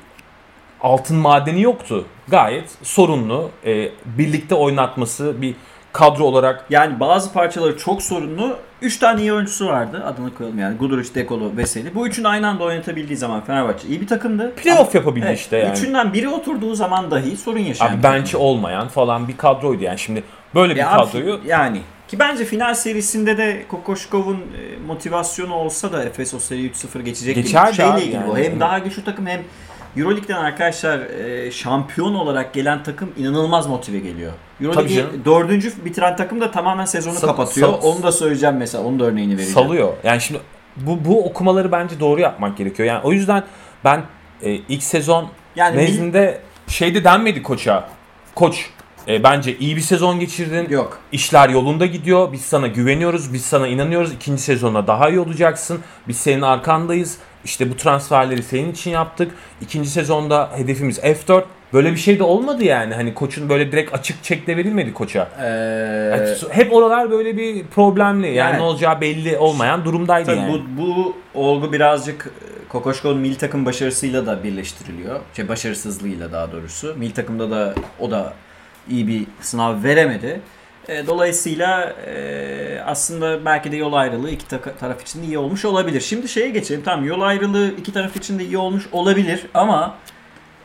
altın 0.81 1.17
madeni 1.17 1.61
yoktu. 1.61 2.05
Gayet 2.27 2.77
sorunlu. 2.83 3.51
e, 3.65 3.91
birlikte 4.05 4.55
oynatması 4.55 5.41
bir 5.41 5.55
kadro 5.95 6.23
olarak 6.23 6.65
Yani 6.69 6.99
bazı 6.99 7.33
parçaları 7.33 7.77
çok 7.77 8.01
sorunlu. 8.01 8.57
Üç 8.81 8.97
tane 8.97 9.21
iyi 9.21 9.33
oyuncusu 9.33 9.65
vardı. 9.67 10.03
Adını 10.05 10.33
koyalım 10.35 10.59
yani. 10.59 10.77
Guduric, 10.77 11.15
Dekolo, 11.15 11.57
Veseli. 11.57 11.95
Bu 11.95 12.07
üçünü 12.07 12.27
aynı 12.27 12.47
anda 12.47 12.63
oynatabildiği 12.63 13.17
zaman 13.17 13.41
Fenerbahçe 13.41 13.87
iyi 13.87 14.01
bir 14.01 14.07
takımdı. 14.07 14.53
playoff 14.55 14.95
yapabildi 14.95 15.25
Evet, 15.27 15.39
işte 15.39 15.57
yani. 15.57 15.73
Üçünden 15.77 16.13
biri 16.13 16.29
oturduğu 16.29 16.75
zaman 16.75 17.11
dahi 17.11 17.37
sorun 17.37 17.59
yaşayan 17.59 17.93
Abi 17.93 18.01
takım. 18.01 18.41
olmayan 18.41 18.87
falan 18.87 19.27
bir 19.27 19.37
kadroydu 19.37 19.83
yani 19.83 19.99
şimdi 19.99 20.23
böyle 20.55 20.75
bir 20.75 20.79
Ya 20.79 20.91
abi, 20.91 21.05
kadroyu 21.05 21.39
yani 21.47 21.81
ki 22.07 22.19
bence 22.19 22.45
final 22.45 22.73
serisinde 22.73 23.37
de 23.37 23.65
Kokoşkov'un 23.67 24.35
e, 24.37 24.77
motivasyonu 24.87 25.53
olsa 25.53 25.91
da 25.91 26.03
Efes 26.03 26.33
o 26.33 26.39
seri 26.39 26.69
3-0 26.71 27.01
geçecek 27.01 27.35
Geçerdi 27.35 27.67
gibi 27.71 27.75
şeyle 27.75 27.91
abi 27.91 28.01
ilgili 28.01 28.15
yani. 28.15 28.27
bu. 28.27 28.37
Hem 28.37 28.59
daha 28.59 28.79
güçlü 28.79 29.03
takım 29.03 29.27
hem 29.27 29.41
Euroleague'den 29.97 30.35
arkadaşlar 30.43 30.99
e, 30.99 31.51
şampiyon 31.51 32.13
olarak 32.15 32.53
gelen 32.53 32.83
takım 32.83 33.09
inanılmaz 33.17 33.67
motive 33.67 33.99
geliyor. 33.99 34.31
Euroleague'i 34.61 35.25
dördüncü 35.25 35.85
bitiren 35.85 36.15
takım 36.15 36.41
da 36.41 36.51
tamamen 36.51 36.85
sezonu 36.85 37.13
Sal- 37.15 37.27
kapatıyor. 37.27 37.67
sal- 37.69 37.79
Onu 37.83 38.03
da 38.03 38.11
söyleyeceğim 38.11 38.55
mesela. 38.57 38.83
Onun 38.83 38.99
da 38.99 39.03
örneğini 39.05 39.31
vereceğim. 39.31 39.53
salıyor. 39.53 39.93
Yani 40.03 40.21
şimdi 40.21 40.39
bu 40.77 41.05
bu 41.05 41.25
okumaları 41.25 41.71
bence 41.71 41.99
doğru 41.99 42.21
yapmak 42.21 42.57
gerekiyor. 42.57 42.87
Yani 42.89 43.01
o 43.03 43.11
yüzden 43.11 43.43
ben 43.83 44.03
e, 44.41 44.51
ilk 44.53 44.83
sezon 44.83 45.27
Yani 45.55 45.77
nezdinde 45.77 46.41
şeyde 46.67 47.03
denmedi 47.03 47.43
koça. 47.43 47.87
Koç 48.35 48.69
e, 49.07 49.23
bence 49.23 49.57
iyi 49.57 49.75
bir 49.75 49.81
sezon 49.81 50.19
geçirdin. 50.19 50.69
Yok. 50.69 50.99
İşler 51.11 51.49
yolunda 51.49 51.85
gidiyor. 51.85 52.31
Biz 52.31 52.41
sana 52.41 52.67
güveniyoruz. 52.67 53.33
Biz 53.33 53.45
sana 53.45 53.67
inanıyoruz. 53.67 54.13
İkinci 54.13 54.41
sezonda 54.41 54.87
daha 54.87 55.09
iyi 55.09 55.19
olacaksın. 55.19 55.79
Biz 56.07 56.17
senin 56.17 56.41
arkandayız. 56.41 57.17
İşte 57.45 57.69
bu 57.71 57.77
transferleri 57.77 58.43
senin 58.43 58.71
için 58.71 58.91
yaptık. 58.91 59.31
İkinci 59.61 59.89
sezonda 59.89 60.49
hedefimiz 60.55 60.99
F4. 60.99 61.43
Böyle 61.73 61.91
bir 61.91 61.97
şey 61.97 62.19
de 62.19 62.23
olmadı 62.23 62.63
yani. 62.63 62.93
Hani 62.93 63.13
koçun 63.13 63.49
böyle 63.49 63.71
direkt 63.71 63.93
açık 63.93 64.23
çekte 64.23 64.57
verilmedi 64.57 64.93
koça. 64.93 65.29
Ee, 65.41 65.45
Yani 65.45 66.29
hep 66.49 66.73
oralar 66.73 67.11
böyle 67.11 67.37
bir 67.37 67.63
problemli. 67.65 68.27
Yani, 68.27 68.37
Yani- 68.37 68.57
ne 68.57 68.61
olacağı 68.61 69.01
belli 69.01 69.37
olmayan 69.37 69.85
durumdaydı 69.85 70.25
Tabii 70.25 70.37
yani. 70.39 70.61
bu, 70.77 70.81
bu 70.83 71.15
olgu 71.33 71.73
birazcık 71.73 72.25
e, 72.27 72.67
Kokoşkov'un 72.69 73.17
milli 73.17 73.37
takım 73.37 73.65
başarısıyla 73.65 74.25
da 74.25 74.43
birleştiriliyor. 74.43 75.19
Şey, 75.35 75.47
başarısızlığıyla 75.47 76.31
daha 76.31 76.51
doğrusu. 76.51 76.95
Milli 76.97 77.13
takımda 77.13 77.51
da 77.51 77.75
o 77.99 78.11
da 78.11 78.33
iyi 78.89 79.07
bir 79.07 79.23
sınav 79.41 79.83
veremedi. 79.83 80.41
E, 80.87 81.07
dolayısıyla 81.07 81.95
e, 82.07 82.81
aslında 82.85 83.45
belki 83.45 83.71
de 83.71 83.75
yol 83.75 83.93
ayrılığı 83.93 84.29
iki 84.29 84.47
taraf 84.79 85.01
için 85.01 85.21
de 85.21 85.25
iyi 85.25 85.37
olmuş 85.37 85.65
olabilir. 85.65 86.01
Şimdi 86.01 86.27
şeye 86.27 86.49
geçelim. 86.49 86.81
Tamam 86.85 87.05
yol 87.05 87.21
ayrılığı 87.21 87.71
iki 87.77 87.93
taraf 87.93 88.15
için 88.15 88.39
de 88.39 88.45
iyi 88.45 88.57
olmuş 88.57 88.83
olabilir 88.91 89.45
ama 89.53 89.95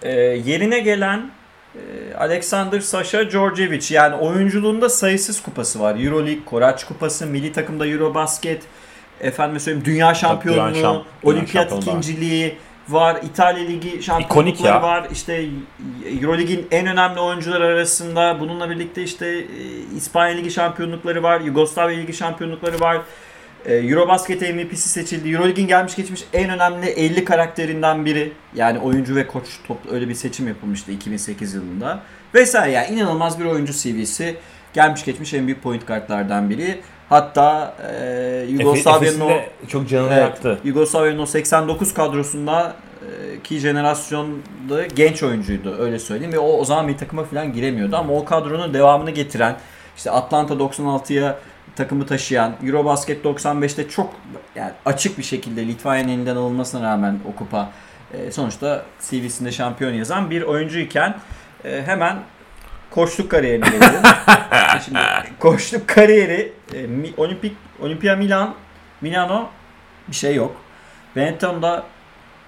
e, 0.02 0.12
yerine 0.20 0.80
gelen 0.80 1.30
e, 1.74 2.14
Alexander 2.14 2.80
Sasha 2.80 3.30
Djordjevic 3.30 3.94
yani 3.94 4.14
oyunculuğunda 4.14 4.88
sayısız 4.88 5.42
kupası 5.42 5.80
var. 5.80 5.96
Euroleague, 6.04 6.44
Koraç 6.44 6.84
kupası, 6.84 7.26
milli 7.26 7.52
takımda 7.52 7.86
Eurobasket, 7.86 8.62
efendim 9.20 9.60
söyleyeyim 9.60 9.84
dünya 9.84 10.14
şampiyonluğu, 10.14 11.04
olimpiyat 11.22 11.70
şampiyonluğu 11.70 12.46
var. 12.46 12.52
Var, 12.92 13.18
İtalya 13.22 13.64
Ligi 13.64 14.02
şampiyonlukları 14.02 14.82
var. 14.82 15.08
İşte 15.12 15.44
Euroleague'in 16.20 16.66
en 16.70 16.86
önemli 16.86 17.20
oyuncular 17.20 17.60
arasında 17.60 18.40
bununla 18.40 18.70
birlikte 18.70 19.02
işte 19.02 19.26
e, 19.26 19.44
İspanya 19.96 20.36
Ligi 20.36 20.50
şampiyonlukları 20.50 21.22
var, 21.22 21.40
Yugoslavya 21.40 21.98
Ligi 21.98 22.12
şampiyonlukları 22.12 22.80
var. 22.80 23.00
E, 23.66 23.74
Eurobasket 23.74 24.42
MVP'si 24.42 24.88
seçildi. 24.88 25.30
Euroleague'in 25.30 25.68
gelmiş 25.68 25.96
geçmiş 25.96 26.24
en 26.32 26.50
önemli 26.50 26.86
50 26.86 27.24
karakterinden 27.24 28.04
biri. 28.04 28.32
Yani 28.54 28.78
oyuncu 28.78 29.16
ve 29.16 29.26
koç 29.26 29.44
toplu 29.68 29.90
öyle 29.90 30.08
bir 30.08 30.14
seçim 30.14 30.48
yapılmıştı 30.48 30.92
2008 30.92 31.54
yılında. 31.54 32.02
Vesaire 32.34 32.72
yani 32.72 32.94
inanılmaz 32.94 33.40
bir 33.40 33.44
oyuncu 33.44 33.72
CV'si. 33.72 34.36
Gelmiş 34.72 35.04
geçmiş 35.04 35.34
en 35.34 35.46
büyük 35.46 35.62
point 35.62 35.86
guardlardan 35.86 36.50
biri. 36.50 36.80
Hatta 37.10 37.74
e, 37.92 38.46
Yugoslavya'nın 38.48 39.20
o 39.20 39.30
çok 39.68 39.88
canını 39.88 40.12
Evet, 40.12 40.22
yaktı. 40.22 40.58
Yugoslavya'nın 40.64 41.18
o 41.18 41.26
89 41.26 41.94
kadrosunda 41.94 42.76
e, 43.02 43.40
ki 43.42 43.58
jenerasyonda 43.58 44.86
genç 44.94 45.22
oyuncuydu 45.22 45.76
öyle 45.78 45.98
söyleyeyim 45.98 46.32
ve 46.32 46.38
o 46.38 46.58
o 46.58 46.64
zaman 46.64 46.88
bir 46.88 46.98
takıma 46.98 47.24
falan 47.24 47.52
giremiyordu 47.52 47.96
ama 47.96 48.12
o 48.12 48.24
kadronun 48.24 48.74
devamını 48.74 49.10
getiren 49.10 49.56
işte 49.96 50.10
Atlanta 50.10 50.54
96'ya 50.54 51.38
takımı 51.76 52.06
taşıyan 52.06 52.54
Eurobasket 52.66 53.24
95'te 53.24 53.88
çok 53.88 54.14
yani 54.54 54.72
açık 54.84 55.18
bir 55.18 55.22
şekilde 55.22 55.66
Litvanya'nın 55.66 56.08
elinden 56.08 56.36
alınmasına 56.36 56.90
rağmen 56.90 57.18
o 57.32 57.36
kupa 57.36 57.70
e, 58.14 58.32
sonuçta 58.32 58.82
CV'sinde 59.00 59.52
şampiyon 59.52 59.92
yazan 59.92 60.30
bir 60.30 60.42
oyuncuyken 60.42 61.16
e, 61.64 61.82
hemen 61.86 62.18
koçluk 62.90 63.30
kariyerine 63.30 63.68
gelelim. 63.68 64.02
Şimdi 64.84 64.98
koçluk 65.38 65.88
kariyeri 65.88 66.52
e, 66.74 66.86
Olimpik 67.16 67.56
Olimpia 67.82 68.16
Milan 68.16 68.54
Milano 69.00 69.48
bir 70.08 70.14
şey 70.16 70.34
yok. 70.34 70.56
Benetton'da 71.16 71.82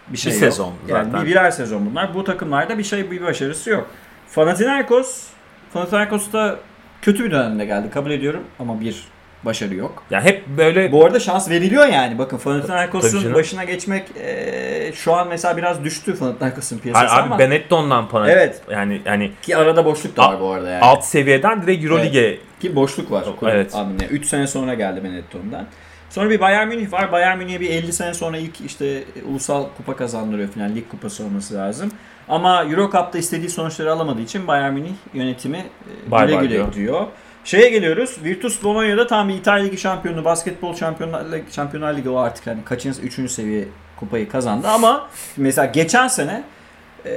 bir 0.09 0.19
şey 0.19 0.33
Bir 0.33 0.37
yok. 0.37 0.45
sezon 0.45 0.73
Yani 0.89 1.05
zaten. 1.11 1.23
bir 1.27 1.31
birer 1.31 1.51
sezon 1.51 1.91
bunlar. 1.91 2.15
Bu 2.15 2.25
takımlarda 2.25 2.79
bir 2.79 2.85
şey 2.85 3.11
bir 3.11 3.23
başarısı 3.23 3.71
yok. 3.71 3.91
Panathinaikos 4.35 5.27
Panathinaikos'ta 5.73 6.59
kötü 7.03 7.25
bir 7.25 7.31
dönemde 7.31 7.65
geldi 7.65 7.91
kabul 7.91 8.11
ediyorum 8.11 8.45
ama 8.59 8.81
bir 8.81 9.05
başarı 9.45 9.75
yok. 9.75 10.03
Yani 10.11 10.25
hep 10.25 10.47
böyle 10.47 10.93
Bu 10.93 11.05
arada 11.05 11.21
şans 11.21 11.51
veriliyor 11.51 11.87
yani. 11.87 12.19
Bakın 12.19 12.39
Panathinaikos'un 12.39 13.35
başına 13.35 13.65
geçmek 13.65 14.05
e, 14.17 14.93
şu 14.95 15.15
an 15.15 15.29
mesela 15.29 15.57
biraz 15.57 15.85
düştü 15.85 16.19
Panathinaikos'un 16.19 16.77
Abi, 16.77 16.83
piyasası 16.83 17.15
ama 17.15 17.35
abi 17.35 17.43
Benetton'dan 17.43 18.09
pana. 18.09 18.31
Evet. 18.31 18.61
Yani 18.71 19.01
yani 19.05 19.31
ki 19.43 19.57
arada 19.57 19.85
boşluk 19.85 20.17
da 20.17 20.29
var 20.29 20.41
bu 20.41 20.51
arada 20.51 20.69
yani. 20.69 20.83
alt 20.85 21.05
seviyeden 21.05 21.63
direkt 21.63 21.85
EuroLeague'e 21.85 22.39
Ki 22.61 22.77
boşluk 22.77 23.11
var. 23.11 23.25
Evet. 23.43 23.75
Abi 23.75 24.05
3 24.11 24.27
sene 24.27 24.47
sonra 24.47 24.75
geldi 24.75 25.05
Benetton'dan. 25.05 25.67
Sonra 26.11 26.31
bir 26.31 26.41
Bayern 26.41 26.69
Münih 26.69 26.93
var. 26.93 27.13
Bayern 27.13 27.39
Münih'e 27.39 27.61
bir 27.61 27.71
50 27.71 27.93
sene 27.93 28.15
sonra 28.15 28.37
ilk 28.37 28.61
işte 28.61 29.05
ulusal 29.31 29.67
kupa 29.77 29.97
kazandırıyor 29.97 30.49
falan. 30.49 30.75
Lig 30.75 30.89
kupası 30.89 31.25
olması 31.25 31.55
lazım. 31.55 31.91
Ama 32.29 32.65
Euro 32.65 32.91
Cup'ta 32.91 33.19
istediği 33.19 33.51
sonuçları 33.51 33.93
alamadığı 33.93 34.21
için 34.21 34.47
Bayern 34.47 34.73
Münih 34.75 34.95
yönetimi 35.15 35.57
e, 36.13 36.25
güle 36.27 36.37
güle 36.37 36.51
diyor. 36.51 36.73
diyor. 36.73 37.07
Şeye 37.45 37.69
geliyoruz. 37.69 38.17
Virtus 38.25 38.63
Bologna'da 38.65 39.07
tam 39.07 39.29
bir 39.29 39.35
İtalya 39.35 39.65
Ligi 39.65 39.79
şampiyonu, 39.79 40.25
basketbol 40.25 40.75
şampiyonlar, 40.75 41.25
şampiyonlar 41.51 41.95
ligi 41.97 42.09
o 42.11 42.17
artık 42.17 42.47
hani 42.47 42.65
kaçıncı, 42.65 43.03
üçüncü 43.03 43.33
seviye 43.33 43.65
kupayı 43.97 44.29
kazandı 44.29 44.69
ama 44.69 45.09
mesela 45.37 45.67
geçen 45.67 46.09
sene 46.09 46.43
e, 47.07 47.11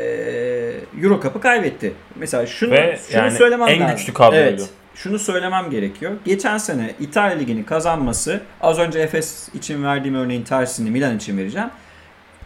Euro 1.03 1.21
Cup'ı 1.21 1.41
kaybetti. 1.41 1.93
Mesela 2.15 2.45
şunu, 2.47 2.71
Ve 2.71 2.99
şunu 3.09 3.17
yani 3.21 3.31
söylemem 3.37 3.67
en 3.67 3.79
lazım. 3.81 3.95
güçlü 3.97 4.13
kadroydu. 4.13 4.41
Evet 4.43 4.69
şunu 4.95 5.19
söylemem 5.19 5.69
gerekiyor. 5.69 6.11
Geçen 6.25 6.57
sene 6.57 6.93
İtalya 6.99 7.37
Ligi'ni 7.37 7.65
kazanması 7.65 8.41
az 8.61 8.79
önce 8.79 8.99
Efes 8.99 9.49
için 9.53 9.83
verdiğim 9.83 10.15
örneğin 10.15 10.43
tersini 10.43 10.91
Milan 10.91 11.17
için 11.17 11.37
vereceğim. 11.37 11.69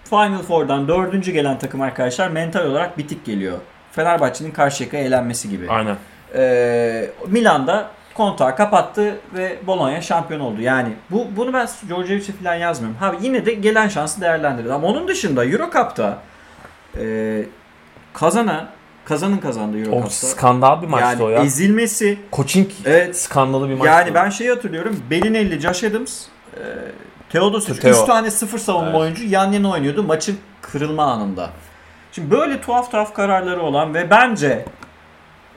Final 0.10 0.42
Four'dan 0.42 0.88
dördüncü 0.88 1.32
gelen 1.32 1.60
takım 1.60 1.82
arkadaşlar 1.82 2.28
mental 2.30 2.65
olarak 2.65 2.98
bitik 2.98 3.26
geliyor. 3.26 3.58
Fenerbahçe'nin 3.92 4.52
Karşıyaka'ya 4.52 5.04
elenmesi 5.04 5.50
gibi. 5.50 5.70
aynen. 5.70 5.96
Ee, 6.36 7.10
Milan'da 7.28 7.89
kontağı 8.13 8.56
kapattı 8.56 9.15
ve 9.34 9.58
Bologna 9.68 10.02
şampiyon 10.02 10.39
oldu. 10.39 10.62
Yani 10.62 10.89
bu 11.12 11.28
bunu 11.36 11.54
ben 11.54 11.68
Djordjevic'e 11.89 12.34
falan 12.44 12.56
yazmıyorum. 12.56 12.98
Ha 13.00 13.13
yine 13.22 13.46
de 13.46 13.54
gelen 13.54 13.88
şansı 13.88 14.22
değerlendirdi. 14.22 14.74
Ama 14.74 14.88
onun 14.88 15.08
dışında 15.08 15.46
Euro 15.46 15.63
Cup'ta 15.74 16.18
e, 17.00 17.44
kazanan 18.13 18.68
kazanın 19.06 19.38
kazandığı 19.38 19.80
Euro 19.80 19.92
O 19.92 20.02
Cup'ta. 20.02 20.10
skandal 20.28 20.82
bir 20.82 20.88
maçtı 20.88 21.08
Yani 21.10 21.24
o 21.24 21.30
ya. 21.30 21.44
ezilmesi 21.44 22.20
Coaching 22.34 22.70
Evet. 22.86 23.18
skandalı 23.20 23.70
bir 23.70 23.74
maçtı. 23.74 23.88
yani 23.94 24.13
ben 24.13 24.30
şeyi 24.30 24.50
hatırlıyorum. 24.50 25.00
Belinelli, 25.10 25.60
Josh 25.60 25.84
Adams, 25.84 26.26
e, 26.56 26.62
Teodosic 27.30 27.80
Theo. 27.80 27.92
3 27.92 28.08
tane 28.08 28.32
sıfır 28.32 28.60
savunma 28.60 28.89
Evet. 28.89 29.00
oyuncu 29.00 29.24
yan 29.26 29.52
yana 29.52 29.70
oynuyordu 29.72 30.04
maçın 30.04 30.38
kırılma 30.62 31.04
anında. 31.04 31.50
Şimdi 32.12 32.32
böyle 32.32 32.62
tuhaf 32.62 32.92
tuhaf 32.92 33.13
kararları 33.13 33.62
olan 33.62 33.94
ve 33.94 34.10
bence 34.10 34.65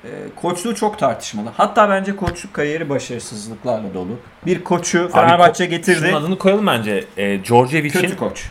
e, 0.04 0.08
koçluğu 0.36 0.74
çok 0.74 0.98
tartışmalı. 0.98 1.48
Hatta 1.56 1.90
bence 1.90 2.16
koçluk 2.16 2.54
kariyeri 2.54 2.88
başarısızlıklarla 2.88 3.94
dolu. 3.94 4.18
Bir 4.46 4.64
koçu 4.64 5.08
Fenerbahçe 5.12 5.64
ko- 5.64 5.68
getirdi. 5.68 6.06
Şunun 6.06 6.20
adını 6.20 6.38
koyalım 6.38 6.66
bence. 6.66 7.04
E, 7.16 7.44
Djordjevic'in 7.44 8.00
Kötü 8.00 8.16
koç. 8.16 8.44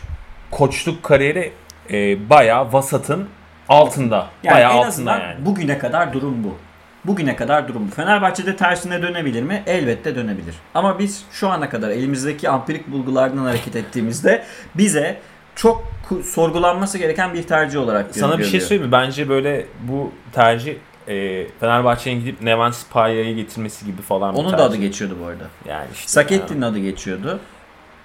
koçluk 0.50 1.02
kariyeri 1.02 1.52
e, 1.90 2.30
bayağı 2.30 2.72
vasatın 2.72 3.28
altında. 3.68 4.26
Yani 4.42 4.54
bayağı 4.54 4.72
en 4.72 4.76
altında 4.76 4.88
azından 4.88 5.20
yani. 5.20 5.46
bugüne 5.46 5.78
kadar 5.78 6.12
durum 6.12 6.44
bu. 6.44 6.56
Bugüne 7.04 7.36
kadar 7.36 7.68
durum 7.68 7.88
bu. 7.90 7.94
Fenerbahçe'de 7.94 8.56
tersine 8.56 9.02
dönebilir 9.02 9.42
mi? 9.42 9.62
Elbette 9.66 10.14
dönebilir. 10.16 10.54
Ama 10.74 10.98
biz 10.98 11.24
şu 11.32 11.48
ana 11.48 11.68
kadar 11.68 11.90
elimizdeki 11.90 12.48
ampirik 12.50 12.92
bulgulardan 12.92 13.44
hareket 13.44 13.76
ettiğimizde 13.76 14.44
bize 14.74 15.20
çok 15.54 15.92
sorgulanması 16.24 16.98
gereken 16.98 17.34
bir 17.34 17.42
tercih 17.42 17.80
olarak 17.80 18.06
Sana 18.16 18.38
bir 18.38 18.44
şey 18.44 18.60
söyleyeyim 18.60 18.86
mi? 18.86 18.92
Bence 18.92 19.28
böyle 19.28 19.66
bu 19.88 20.12
tercih 20.32 20.76
e, 21.08 21.46
Fenerbahçe'nin 21.60 22.20
gidip 22.20 22.42
Nevan 22.42 22.70
Spalia'yı 22.70 23.36
getirmesi 23.36 23.86
gibi 23.86 24.02
falan 24.02 24.34
Onun 24.34 24.52
da 24.52 24.64
adı 24.64 24.76
geçiyordu 24.76 25.16
bu 25.22 25.26
arada. 25.26 25.44
Yani 25.68 25.86
işte 25.94 26.08
Saketti'nin 26.08 26.62
adı 26.62 26.78
geçiyordu. 26.78 27.40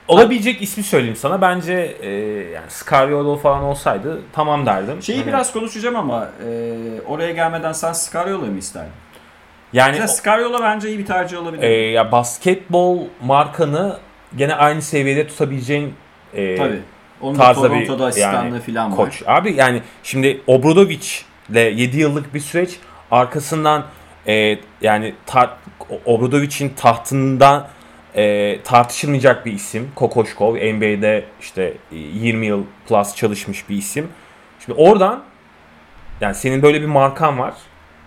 Olabilecek 0.08 0.62
ismi 0.62 0.84
söyleyeyim 0.84 1.16
sana. 1.16 1.42
Bence 1.42 1.74
e, 2.02 2.10
yani 2.54 2.70
Scariolo 2.70 3.38
falan 3.38 3.64
olsaydı 3.64 4.22
tamam 4.34 4.66
derdim. 4.66 5.02
Şeyi 5.04 5.18
Hani- 5.18 5.28
biraz 5.28 5.54
konuşacağım 5.54 5.96
ama 5.96 6.30
e, 6.48 6.52
oraya 7.08 7.32
gelmeden 7.32 7.72
sen 7.72 7.94
Scariolo'yu 7.94 8.52
mu 8.52 8.58
isterdin? 8.58 8.92
yani 9.74 9.92
Mesela 9.92 10.08
Scariolo 10.08 10.62
bence 10.62 10.90
iyi 10.90 11.00
bir 11.00 11.06
tercih 11.06 11.38
olabilir. 11.42 11.64
e, 11.64 11.68
ya 11.92 12.12
basketbol 12.12 13.00
markanı 13.24 13.98
gene 14.38 14.56
aynı 14.56 14.82
seviyede 14.82 15.28
tutabileceğin 15.28 15.94
e, 16.34 16.56
Tabii. 16.56 16.80
Onun 17.22 17.40
da 17.40 17.44
tarzda 17.44 17.72
bir 17.72 18.18
yani 18.18 18.60
falan 18.60 18.92
var. 18.92 18.98
koç. 18.98 19.24
Abi 19.28 19.54
yani 19.54 19.82
şimdi 20.04 20.42
Obradovic 20.48 21.08
ile 21.50 21.60
7 21.60 22.00
yıllık 22.00 22.34
bir 22.34 22.40
süreç 22.40 22.80
arkasından 23.12 23.86
e, 24.28 24.60
yani 24.82 25.14
tar- 25.28 25.50
Obradovic'in 26.06 26.70
tahtından 26.70 27.68
e, 28.16 28.60
tartışılmayacak 28.64 29.46
bir 29.46 29.54
isim. 29.54 29.92
Kokoşkov 29.96 30.56
NBA'de 30.56 31.26
işte 31.42 31.74
e, 31.92 31.96
20 31.96 32.46
yıl 32.46 32.64
plus 32.88 33.16
çalışmış 33.16 33.70
bir 33.70 33.76
isim. 33.76 34.08
Şimdi 34.66 34.80
oradan 34.82 35.24
yani 36.22 36.36
senin 36.36 36.62
böyle 36.62 36.82
bir 36.82 36.88
markan 36.88 37.40
var. 37.40 37.54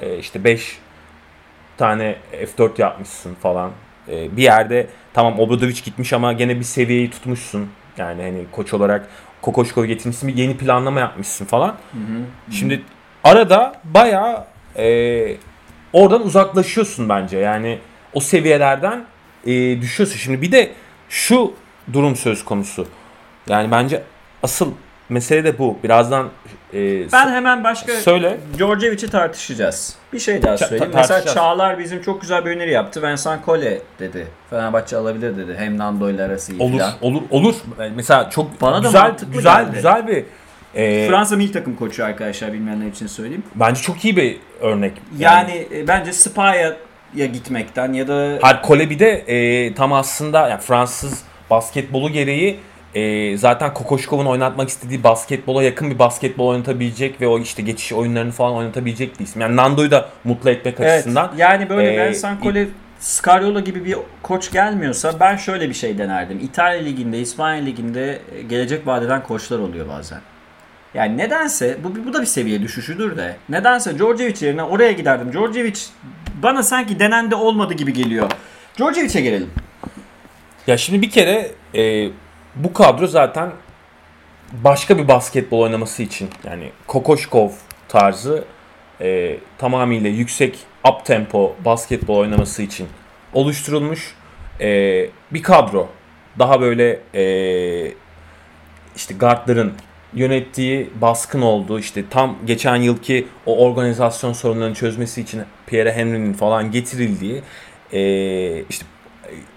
E, 0.00 0.18
işte 0.18 0.44
5 0.44 0.78
tane 1.76 2.16
F4 2.32 2.80
yapmışsın 2.80 3.34
falan. 3.34 3.70
E, 4.08 4.36
bir 4.36 4.42
yerde 4.42 4.86
tamam 5.12 5.38
Obradovic 5.40 5.80
gitmiş 5.84 6.12
ama 6.12 6.32
gene 6.32 6.58
bir 6.58 6.64
seviyeyi 6.64 7.10
tutmuşsun. 7.10 7.70
Yani 7.98 8.22
hani 8.22 8.44
koç 8.52 8.74
olarak 8.74 9.08
Kokoşkov 9.42 9.84
getirmişsin 9.84 10.28
bir 10.28 10.34
yeni 10.34 10.56
planlama 10.56 11.00
yapmışsın 11.00 11.44
falan. 11.44 11.68
Hı 11.68 11.98
hı. 11.98 12.52
Şimdi 12.52 12.82
arada 13.24 13.72
bayağı 13.84 14.44
e, 14.76 15.36
oradan 15.92 16.22
uzaklaşıyorsun 16.26 17.08
bence. 17.08 17.38
Yani 17.38 17.78
o 18.14 18.20
seviyelerden 18.20 19.04
e, 19.46 19.80
düşüyorsun. 19.80 20.16
Şimdi 20.18 20.42
bir 20.42 20.52
de 20.52 20.70
şu 21.08 21.52
durum 21.92 22.16
söz 22.16 22.44
konusu. 22.44 22.86
Yani 23.48 23.70
bence 23.70 24.02
asıl 24.42 24.72
mesele 25.08 25.44
de 25.44 25.58
bu. 25.58 25.78
Birazdan 25.84 26.28
e, 26.74 27.12
Ben 27.12 27.28
hemen 27.32 27.64
başka 27.64 27.92
söyle. 27.92 28.40
Djordjevic'i 28.58 29.10
tartışacağız. 29.10 29.96
Bir 30.12 30.18
şey 30.18 30.42
daha 30.42 30.56
söyleyeyim. 30.58 30.92
ta- 30.92 30.98
Mesela. 30.98 31.20
Çağlar 31.34 31.78
bizim 31.78 32.02
çok 32.02 32.20
güzel 32.20 32.44
bir 32.44 32.50
öneri 32.50 32.70
yaptı. 32.72 33.02
Vincent 33.02 33.44
Kole 33.44 33.80
dedi. 33.98 34.26
Fenerbahçe 34.50 34.96
alabilir 34.96 35.36
dedi. 35.36 35.54
Hem 35.58 35.78
Nando 35.78 36.10
ile 36.10 36.22
arası 36.24 36.52
iyi 36.52 36.62
Olur, 36.62 36.78
falan. 36.78 36.92
olur, 37.00 37.22
olur. 37.30 37.54
Mesela 37.94 38.30
çok 38.30 38.60
Bana 38.60 38.76
da 38.82 38.86
güzel, 38.86 39.02
mantıklı 39.02 39.32
güzel, 39.32 39.64
geldi. 39.64 39.74
güzel 39.74 40.06
bir 40.08 40.24
e, 40.74 41.08
Fransa 41.08 41.36
milli 41.36 41.52
takım 41.52 41.76
koçu 41.76 42.04
arkadaşlar 42.04 42.52
bilmeyenler 42.52 42.86
için 42.86 43.06
söyleyeyim. 43.06 43.42
bence 43.54 43.80
çok 43.82 44.04
iyi 44.04 44.16
bir 44.16 44.36
örnek. 44.60 44.92
Yani, 45.18 45.66
e, 45.74 45.88
bence 45.88 46.12
Spa'ya 46.12 46.76
ya 47.14 47.26
gitmekten 47.26 47.92
ya 47.92 48.08
da 48.08 48.38
Hayır 48.42 48.62
Kole 48.62 48.90
bir 48.90 48.98
de 48.98 49.10
e, 49.10 49.74
tam 49.74 49.92
aslında 49.92 50.48
yani 50.48 50.60
Fransız 50.60 51.22
basketbolu 51.50 52.10
gereği 52.10 52.58
e, 52.94 53.36
zaten 53.36 53.74
Kokoşkov'un 53.74 54.26
oynatmak 54.26 54.68
istediği 54.68 55.04
basketbola 55.04 55.62
yakın 55.62 55.90
bir 55.90 55.98
basketbol 55.98 56.48
oynatabilecek 56.48 57.20
ve 57.20 57.26
o 57.28 57.38
işte 57.38 57.62
geçiş 57.62 57.92
oyunlarını 57.92 58.32
falan 58.32 58.54
oynatabilecek 58.54 59.18
bir 59.20 59.24
isim. 59.24 59.40
Yani 59.42 59.56
Nando'yu 59.56 59.90
da 59.90 60.08
mutlu 60.24 60.50
etmek 60.50 60.74
Evet, 60.80 60.92
açısından. 60.92 61.32
yani 61.36 61.68
böyle 61.68 61.94
Ee, 61.94 62.08
Vincent 62.08 62.40
Kole 62.40 62.66
Scariolo 63.00 63.60
gibi 63.60 63.84
bir 63.84 63.96
koç 64.22 64.50
gelmiyorsa 64.52 65.20
ben 65.20 65.36
şöyle 65.36 65.68
bir 65.68 65.74
şey 65.74 65.98
denerdim. 65.98 66.38
İtalya 66.42 66.82
Ligi'nde, 66.82 67.18
İspanya 67.18 67.62
Ligi'nde 67.64 68.18
e, 68.36 68.42
gelecek 68.42 68.86
vadeden 68.86 69.22
koçlar 69.22 69.58
oluyor 69.58 69.88
bazen. 69.88 70.20
Yani 70.94 71.18
nedense 71.18 71.78
bu, 71.84 72.06
bu 72.06 72.12
da 72.12 72.20
bir 72.20 72.26
seviye 72.26 72.62
düşüşüdür 72.62 73.16
de. 73.16 73.36
Nedense 73.48 73.98
Djordjevic 73.98 74.46
yerine 74.46 74.62
oraya 74.62 74.92
giderdim. 74.92 75.32
Djordjevic 75.32 75.80
bana 76.42 76.62
sanki 76.62 76.98
denendi 76.98 77.34
olmadı 77.34 77.74
gibi 77.74 77.92
geliyor. 77.92 78.30
Djordjevic'e 78.78 79.20
gelelim. 79.20 79.50
Ya 80.66 80.76
şimdi 80.76 81.02
bir 81.02 81.10
kere 81.10 81.50
e, 81.74 82.08
bu 82.54 82.72
kadro 82.72 83.06
zaten 83.06 83.50
başka 84.52 84.98
bir 84.98 85.08
basketbol 85.08 85.60
oynaması 85.60 86.02
için 86.02 86.30
yani 86.44 86.70
Kokoşkov 86.86 87.50
tarzı 87.88 88.44
e, 89.00 89.36
tamamıyla 89.58 90.10
yüksek 90.10 90.58
up 90.88 91.06
tempo 91.06 91.56
basketbol 91.64 92.16
oynaması 92.16 92.62
için 92.62 92.88
oluşturulmuş 93.32 94.14
e, 94.60 94.66
bir 95.30 95.42
kadro. 95.42 95.88
Daha 96.38 96.60
böyle 96.60 97.00
e, 97.14 97.94
işte 98.96 99.14
guardların 99.14 99.72
yönettiği 100.14 100.90
baskın 101.00 101.42
olduğu 101.42 101.78
işte 101.78 102.04
tam 102.10 102.36
geçen 102.46 102.76
yılki 102.76 103.26
o 103.46 103.64
organizasyon 103.64 104.32
sorunlarını 104.32 104.74
çözmesi 104.74 105.20
için 105.20 105.42
Pierre 105.66 105.92
Henry'nin 105.92 106.32
falan 106.32 106.70
getirildiği 106.70 107.42
e, 107.92 108.62
işte 108.62 108.86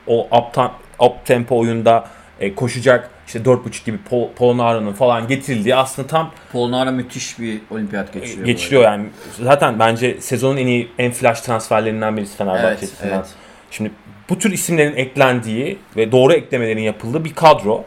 o 0.07 0.25
up, 0.25 0.71
up 0.99 1.25
tempo 1.25 1.59
oyunda 1.59 2.07
e, 2.39 2.55
koşacak 2.55 3.09
işte 3.27 3.39
4.5 3.39 3.85
gibi 3.85 3.97
Pol, 4.09 4.29
Polonara'nın 4.35 4.93
falan 4.93 5.27
getirildiği 5.27 5.75
aslında 5.75 6.07
tam 6.07 6.31
Polonara 6.51 6.91
müthiş 6.91 7.39
bir 7.39 7.61
olimpiyat 7.71 8.13
geçiriyor. 8.13 8.45
geçiriyor 8.45 8.83
yani. 8.83 9.05
Zaten 9.41 9.79
bence 9.79 10.21
sezonun 10.21 10.57
en 10.57 10.67
iyi 10.67 10.91
en 10.99 11.11
flash 11.11 11.41
transferlerinden 11.41 12.17
birisi 12.17 12.37
Fenerbahçe 12.37 12.85
Evet, 12.85 12.93
evet. 13.03 13.25
Şimdi 13.71 13.91
bu 14.29 14.39
tür 14.39 14.51
isimlerin 14.51 14.95
eklendiği 14.95 15.79
ve 15.97 16.11
doğru 16.11 16.33
eklemelerin 16.33 16.81
yapıldığı 16.81 17.25
bir 17.25 17.33
kadro. 17.33 17.83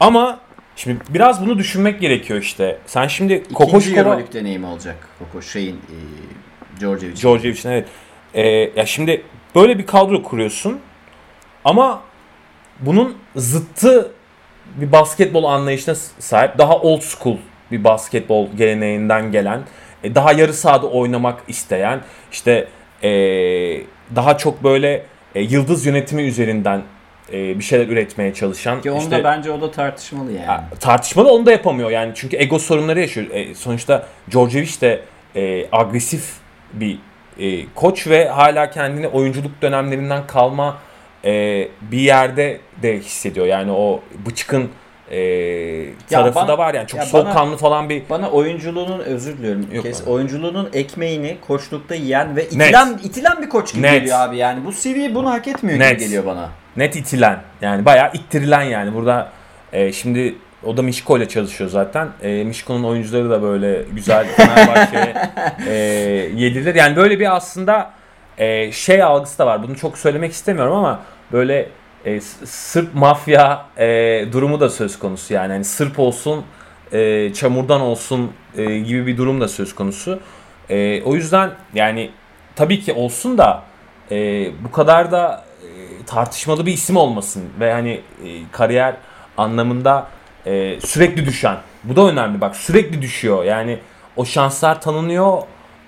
Ama 0.00 0.40
şimdi 0.76 0.98
biraz 1.08 1.46
bunu 1.46 1.58
düşünmek 1.58 2.00
gerekiyor 2.00 2.40
işte. 2.40 2.78
Sen 2.86 3.06
şimdi 3.06 3.34
İkinci 3.34 3.54
Kokoşkova 3.54 3.98
Euroleague 3.98 4.32
deneyimi 4.32 4.66
olacak. 4.66 5.08
Koko 5.18 5.42
şeyin 5.42 5.76
e, 5.76 5.96
Djordjevic. 6.80 7.16
Djordjevic'in 7.16 7.70
evet. 7.70 7.88
Ee, 8.34 8.48
ya 8.76 8.86
şimdi 8.86 9.22
böyle 9.54 9.78
bir 9.78 9.86
kadro 9.86 10.22
kuruyorsun 10.22 10.80
ama 11.64 12.02
bunun 12.80 13.16
zıttı 13.36 14.10
bir 14.76 14.92
basketbol 14.92 15.44
anlayışına 15.44 15.94
sahip 16.18 16.58
daha 16.58 16.76
old 16.76 17.00
school 17.00 17.36
bir 17.70 17.84
basketbol 17.84 18.48
geleneğinden 18.58 19.32
gelen 19.32 19.62
e, 20.04 20.14
daha 20.14 20.32
yarı 20.32 20.54
sahada 20.54 20.86
oynamak 20.86 21.42
isteyen 21.48 22.00
işte 22.32 22.68
e, 23.02 23.10
daha 24.16 24.38
çok 24.38 24.64
böyle 24.64 25.06
e, 25.34 25.40
yıldız 25.40 25.86
yönetimi 25.86 26.22
üzerinden 26.22 26.82
e, 27.32 27.58
bir 27.58 27.64
şeyler 27.64 27.88
üretmeye 27.88 28.34
çalışan 28.34 28.82
Ki 28.82 28.90
onda 28.90 29.02
işte 29.02 29.24
bence 29.24 29.50
o 29.50 29.60
da 29.60 29.70
tartışmalı 29.70 30.32
yani. 30.32 30.46
ya, 30.46 30.64
tartışmalı 30.80 31.32
onu 31.32 31.46
da 31.46 31.52
yapamıyor 31.52 31.90
yani 31.90 32.12
çünkü 32.14 32.36
ego 32.36 32.58
sorunları 32.58 33.00
yaşıyor. 33.00 33.26
E, 33.32 33.54
sonuçta 33.54 34.06
Djordjevic 34.30 34.80
de 34.80 35.00
e, 35.36 35.66
agresif 35.72 36.32
bir 36.72 36.98
e, 37.38 37.66
koç 37.74 38.06
ve 38.06 38.28
hala 38.28 38.70
kendini 38.70 39.08
oyunculuk 39.08 39.62
dönemlerinden 39.62 40.26
kalma 40.26 40.78
e, 41.24 41.68
bir 41.80 41.98
yerde 41.98 42.60
de 42.82 42.98
hissediyor. 42.98 43.46
Yani 43.46 43.72
o 43.72 44.00
bıçkın 44.26 44.68
e, 45.10 45.16
tarafı 46.10 46.34
bana- 46.34 46.48
da 46.48 46.58
var 46.58 46.74
yani 46.74 46.86
çok 46.86 47.00
ya 47.00 47.06
soğukkanlı 47.06 47.56
falan 47.56 47.88
bir 47.88 48.02
Bana 48.10 48.30
oyunculuğunun 48.30 48.98
özür 48.98 49.38
diliyorum. 49.38 49.66
Yok 49.72 49.84
Kes, 49.84 50.02
abi. 50.02 50.10
oyunculuğunun 50.10 50.70
ekmeğini 50.72 51.36
koçlukta 51.46 51.94
yiyen 51.94 52.36
ve 52.36 52.44
itilen 52.44 52.98
itilen 53.04 53.42
bir 53.42 53.48
koç 53.48 53.72
gibi 53.72 53.82
Net. 53.82 53.92
geliyor 53.92 54.18
abi 54.20 54.36
yani. 54.36 54.64
Bu 54.64 54.72
seviye 54.72 55.14
bunu 55.14 55.30
hak 55.30 55.48
etmiyor 55.48 55.78
Net. 55.78 55.90
gibi 55.90 56.00
geliyor 56.00 56.26
bana. 56.26 56.48
Net 56.76 56.96
itilen 56.96 57.40
yani 57.60 57.84
bayağı 57.84 58.10
ittirilen 58.12 58.62
yani 58.62 58.94
burada 58.94 59.28
e, 59.72 59.92
şimdi 59.92 60.34
o 60.64 60.76
da 60.76 60.82
Mişko 60.82 61.18
ile 61.18 61.28
çalışıyor 61.28 61.70
zaten. 61.70 62.08
E, 62.22 62.44
Mişko'nun 62.44 62.84
oyuncuları 62.84 63.30
da 63.30 63.42
böyle 63.42 63.82
güzel 63.92 64.26
Fenerbahçe'ye 64.26 65.14
e. 66.68 66.78
Yani 66.78 66.96
böyle 66.96 67.20
bir 67.20 67.36
aslında 67.36 67.90
e, 68.38 68.72
şey 68.72 69.02
algısı 69.02 69.38
da 69.38 69.46
var. 69.46 69.62
Bunu 69.62 69.76
çok 69.76 69.98
söylemek 69.98 70.32
istemiyorum 70.32 70.72
ama 70.76 71.00
böyle 71.32 71.68
e, 72.04 72.20
Sırp 72.44 72.94
mafya 72.94 73.66
e, 73.78 73.86
durumu 74.32 74.60
da 74.60 74.70
söz 74.70 74.98
konusu 74.98 75.34
yani. 75.34 75.52
Hani 75.52 75.64
Sırp 75.64 75.98
olsun, 75.98 76.44
e, 76.92 77.32
çamurdan 77.34 77.80
olsun 77.80 78.32
e, 78.56 78.78
gibi 78.78 79.06
bir 79.06 79.16
durum 79.16 79.40
da 79.40 79.48
söz 79.48 79.74
konusu. 79.74 80.20
E, 80.70 81.02
o 81.02 81.14
yüzden 81.14 81.50
yani 81.74 82.10
tabii 82.56 82.80
ki 82.80 82.92
olsun 82.92 83.38
da 83.38 83.62
e, 84.10 84.48
bu 84.64 84.72
kadar 84.72 85.12
da 85.12 85.44
tartışmalı 86.06 86.66
bir 86.66 86.72
isim 86.72 86.96
olmasın 86.96 87.42
ve 87.60 87.72
hani 87.72 87.90
e, 88.24 88.28
kariyer 88.52 88.94
anlamında 89.38 90.06
e, 90.46 90.80
sürekli 90.80 91.26
düşen. 91.26 91.56
Bu 91.84 91.96
da 91.96 92.08
önemli 92.10 92.40
bak 92.40 92.56
sürekli 92.56 93.02
düşüyor. 93.02 93.44
Yani 93.44 93.78
o 94.16 94.24
şanslar 94.24 94.80
tanınıyor. 94.80 95.42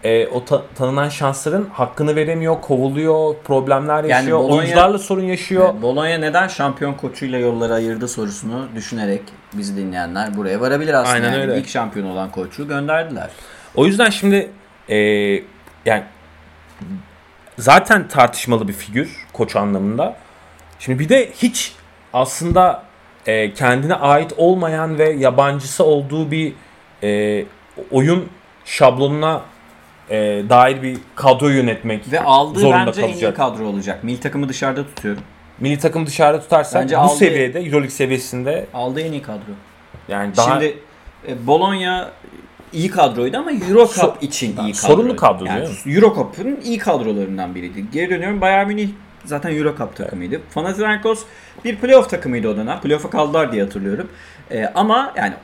E, 0.04 0.26
o 0.26 0.44
ta- 0.44 0.62
tanınan 0.74 1.08
şansların 1.08 1.68
hakkını 1.72 2.16
veremiyor, 2.16 2.60
kovuluyor, 2.60 3.34
problemler 3.44 4.04
yaşıyor, 4.04 4.38
Bologna- 4.38 4.54
oyuncularla 4.56 4.98
sorun 4.98 5.22
yaşıyor. 5.24 5.74
Bologna 5.82 6.04
neden 6.18 6.48
şampiyon 6.48 6.94
koçuyla 6.94 7.38
yolları 7.38 7.74
ayırdı 7.74 8.08
sorusunu 8.08 8.68
düşünerek 8.74 9.22
bizi 9.52 9.76
dinleyenler 9.76 10.36
buraya 10.36 10.60
varabilir 10.60 10.94
aslında. 10.94 11.14
Aynen 11.14 11.32
yani. 11.32 11.42
öyle. 11.42 11.58
İlk 11.58 11.68
şampiyon 11.68 12.06
olan 12.06 12.30
koçu 12.30 12.68
gönderdiler. 12.68 13.30
O 13.74 13.86
yüzden 13.86 14.10
şimdi 14.10 14.50
e, 14.88 14.96
yani 15.86 16.02
zaten 17.58 18.08
tartışmalı 18.08 18.68
bir 18.68 18.72
figür 18.72 19.26
koç 19.32 19.56
anlamında. 19.56 20.16
Şimdi 20.78 20.98
bir 20.98 21.08
de 21.08 21.30
hiç 21.42 21.72
aslında 22.12 22.82
e, 23.26 23.54
kendine 23.54 23.94
ait 23.94 24.32
olmayan 24.36 24.98
ve 24.98 25.10
yabancısı 25.12 25.84
olduğu 25.84 26.30
bir 26.30 26.52
e, 27.02 27.44
oyun 27.90 28.28
şablonuna 28.64 29.42
e, 30.10 30.16
dair 30.48 30.82
bir 30.82 30.98
kadro 31.14 31.48
yönetmek 31.48 32.12
Ve 32.12 32.20
aldığı 32.20 32.58
zorunda 32.60 32.86
bence 32.86 33.00
en 33.02 33.06
iyi 33.08 33.10
kalacak. 33.12 33.36
kadro 33.36 33.64
olacak. 33.66 34.04
Milli 34.04 34.20
takımı 34.20 34.48
dışarıda 34.48 34.84
tutuyorum. 34.86 35.22
Milli 35.60 35.78
takım 35.78 36.06
dışarıda 36.06 36.40
tutarsak 36.40 36.82
Bence 36.82 36.96
bu 36.96 37.00
aldığı- 37.00 37.14
seviyede 37.16 37.58
Euroleague 37.60 37.90
seviyesinde 37.90 38.66
Aldığı 38.74 39.00
en 39.00 39.12
iyi 39.12 39.22
kadro. 39.22 39.52
yani 40.08 40.36
daha 40.36 40.50
Şimdi 40.50 40.78
e, 41.28 41.46
Bologna 41.46 42.10
iyi 42.76 42.90
kadroydu 42.90 43.36
ama 43.38 43.52
Euro 43.52 43.86
Cup 43.86 43.96
So- 43.96 44.14
için 44.20 44.46
iyi 44.50 44.56
kadro. 44.56 44.72
sorunlu 44.74 45.16
kadro 45.16 45.44
yani, 45.44 45.66
değil? 45.66 45.96
Euro 45.96 46.14
Cup'ın 46.14 46.60
iyi 46.64 46.78
kadrolarından 46.78 47.54
biriydi. 47.54 47.84
Geri 47.92 48.10
dönüyorum 48.10 48.40
Bayern 48.40 48.66
Münih 48.68 48.88
zaten 49.24 49.56
Euro 49.56 49.76
Cup 49.78 49.96
takımıydı. 49.96 50.40
Panathinaikos 50.54 51.24
bir 51.64 51.76
playoff 51.76 52.10
takımıydı 52.10 52.48
o 52.48 52.56
dönem. 52.56 52.80
Playoff'a 52.80 53.10
kaldılar 53.10 53.52
diye 53.52 53.62
hatırlıyorum. 53.62 54.08
E, 54.50 54.66
ama 54.74 55.12
yani 55.16 55.34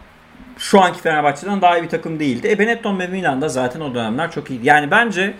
şu 0.59 0.81
anki 0.81 1.01
Fenerbahçe'den 1.01 1.63
daha 1.63 1.79
iyi 1.79 1.83
bir 1.83 1.89
takım 1.89 2.21
değildi. 2.21 2.49
E 2.51 2.59
Benetton 2.59 2.99
ve 2.99 3.07
Milan 3.07 3.41
da 3.43 3.49
zaten 3.49 3.81
o 3.81 3.95
dönemler 3.95 4.31
çok 4.31 4.51
iyiydi. 4.51 4.67
Yani 4.67 4.91
bence 4.91 5.35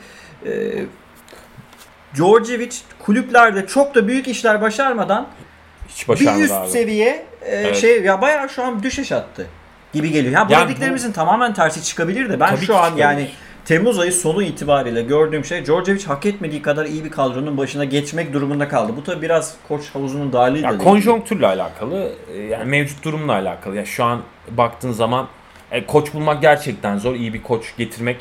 e, 0.47 0.51
Djordjevic 2.15 2.77
kulüplerde 2.99 3.67
çok 3.67 3.95
da 3.95 4.09
büyük 4.09 4.29
işler 4.29 4.61
başarmadan 4.61 5.27
hiç 5.89 6.09
bir 6.09 6.15
üst 6.43 6.53
abi. 6.53 6.71
seviye 6.71 7.27
e, 7.43 7.57
Evet. 7.57 7.77
şey 7.77 8.03
ya 8.03 8.21
bayağı 8.21 8.49
şu 8.49 8.63
an 8.63 8.83
düşüş 8.83 9.13
attı 9.13 9.47
gibi 9.93 10.11
geliyor. 10.11 10.33
Ya 10.35 10.49
bu 10.49 10.53
Yani 10.53 10.69
dediklerimizin 10.69 11.13
tamamen 11.13 11.55
tersi 11.55 11.85
çıkabilir 11.85 12.29
de 12.31 12.41
ben 12.41 12.55
Tabii 12.57 12.65
şu 12.67 12.77
an 12.77 12.83
çıkabilir. 12.85 13.03
yani 13.05 13.29
Temmuz 13.65 13.99
ayı 13.99 14.13
sonu 14.13 14.43
itibariyle 14.43 15.03
gördüğüm 15.03 15.45
şey 15.45 15.65
Djordjevic 15.67 16.05
hak 16.07 16.27
etmediği 16.27 16.63
kadar 16.63 16.85
iyi 16.87 17.05
bir 17.05 17.11
kadronun 17.11 17.57
başına 17.59 17.85
geçmek 17.85 18.33
durumunda 18.33 18.69
kaldı. 18.69 18.93
Bu 18.97 19.05
tabi 19.05 19.23
biraz 19.23 19.55
koç 19.69 19.91
havuzunun 19.95 20.33
darlığıyla 20.33 20.67
Ya 20.67 20.73
da 20.73 20.75
ilgili. 20.77 20.89
konjonktürle 20.91 21.47
alakalı, 21.47 22.13
e, 22.35 22.39
yani 22.39 22.65
mevcut 22.65 23.05
durumla 23.05 23.33
alakalı. 23.33 23.77
Ya 23.77 23.85
şu 23.85 24.05
an 24.05 24.21
baktığın 24.51 24.93
zaman 24.93 25.29
e, 25.71 25.87
koç 25.87 26.15
bulmak 26.15 26.43
gerçekten 26.43 26.99
zor. 26.99 27.15
iyi 27.15 27.35
bir 27.35 27.43
koç 27.43 27.77
getirmek 27.79 28.17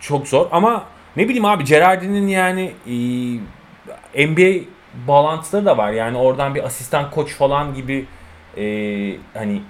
çok 0.00 0.28
zor. 0.28 0.46
Ama 0.52 0.84
ne 1.16 1.24
bileyim 1.24 1.44
abi 1.44 1.64
Gerardin'in 1.64 2.26
yani 2.28 2.72
e, 4.14 4.26
NBA 4.26 4.64
bağlantıları 5.08 5.66
da 5.66 5.76
var. 5.78 5.92
Yani 5.92 6.16
oradan 6.16 6.54
bir 6.54 6.64
asistan 6.64 7.10
koç 7.10 7.32
falan 7.34 7.74
gibi 7.74 8.06
e, 8.56 8.64
hani 9.34 9.62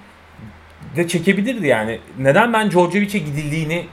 de 0.95 1.07
çekebilirdi 1.07 1.67
yani. 1.67 1.99
Neden 2.19 2.53
ben 2.53 2.71
Djordjevic'e 2.71 3.19
gidildiğini 3.19 3.85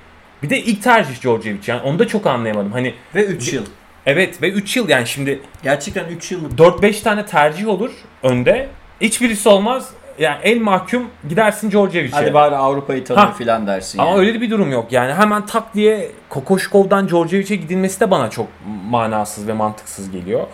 bir 0.42 0.50
de 0.50 0.58
ilk 0.60 0.82
tercih 0.82 1.20
Djordjevic 1.22 1.58
yani 1.66 1.80
onu 1.82 1.98
da 1.98 2.06
çok 2.08 2.26
anlayamadım. 2.26 2.72
Hani 2.72 2.94
Ve 3.14 3.24
3 3.24 3.52
yıl. 3.52 3.64
evet 4.06 4.42
ve 4.42 4.50
3 4.50 4.76
yıl 4.76 4.88
yani 4.88 5.06
şimdi 5.06 5.40
Gerçekten 5.62 6.04
3 6.08 6.32
yıllık 6.32 6.58
4-5 6.58 7.02
tane 7.02 7.26
tercih 7.26 7.68
olur 7.68 7.90
önde. 8.22 8.68
Hiçbirisi 9.00 9.48
olmaz. 9.48 9.90
Yani 10.18 10.36
en 10.42 10.62
mahkum 10.62 11.08
gidersin 11.28 11.70
Djordjevic'e. 11.70 12.12
hadi 12.16 12.34
bari 12.34 12.56
Avrupa'yı 12.56 13.04
tanır 13.04 13.18
Ha. 13.18 13.32
filan 13.32 13.66
dersin. 13.66 13.98
Ama 13.98 14.10
yani. 14.10 14.18
öyle 14.20 14.40
bir 14.40 14.50
durum 14.50 14.72
yok. 14.72 14.92
Yani 14.92 15.14
hemen 15.14 15.46
tak 15.46 15.74
diye 15.74 16.10
Kokoşkov'dan 16.28 17.08
Djordjevic'e 17.08 17.56
gidilmesi 17.56 18.00
de 18.00 18.10
bana 18.10 18.30
çok 18.30 18.46
manasız 18.90 19.48
ve 19.48 19.52
mantıksız 19.52 20.10
geliyor. 20.10 20.46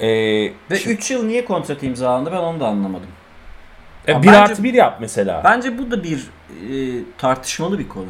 Ee, 0.00 0.06
Ve 0.70 0.82
3 0.86 1.10
yıl 1.10 1.24
niye 1.26 1.44
kontrat 1.44 1.82
imzalandı 1.82 2.32
ben 2.32 2.36
onu 2.36 2.60
da 2.60 2.66
anlamadım. 2.66 3.08
E, 4.08 4.12
Ya 4.12 4.22
bir 4.22 4.26
bence- 4.26 4.38
artı 4.38 4.64
bir 4.64 4.74
yap 4.74 4.98
mesela. 5.00 5.40
Bence 5.44 5.78
bu 5.78 5.90
da 5.90 6.04
bir 6.04 6.18
e, 6.18 7.02
tartışmalı 7.18 7.78
bir 7.78 7.88
konu. 7.88 8.06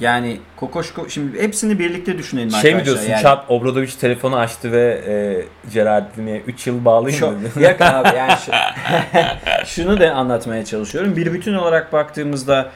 Yani 0.00 0.40
Kokoşko 0.56 1.08
şimdi 1.08 1.42
hepsini 1.42 1.78
birlikte 1.78 2.18
düşünelim 2.18 2.50
şey 2.50 2.58
arkadaşlar. 2.58 2.80
mi 2.80 2.84
diyorsun? 2.86 3.10
yani. 3.10 3.22
Çat 3.22 3.44
Obradoviç 3.50 3.94
telefonu 3.94 4.36
açtı 4.36 4.72
ve 4.72 5.00
e, 5.06 5.14
Gerardin'e 5.72 6.36
3 6.46 6.66
yıl 6.66 6.84
bağlayayım 6.84 7.18
Şu, 7.20 7.56
dedi. 7.56 7.64
yok 7.64 7.76
abi 7.80 8.16
yani 8.16 8.32
şu- 8.46 8.52
şunu 9.66 10.00
da 10.00 10.14
anlatmaya 10.14 10.64
çalışıyorum. 10.64 11.16
Bir 11.16 11.32
bütün 11.32 11.54
olarak 11.54 11.92
baktığımızda 11.92 12.70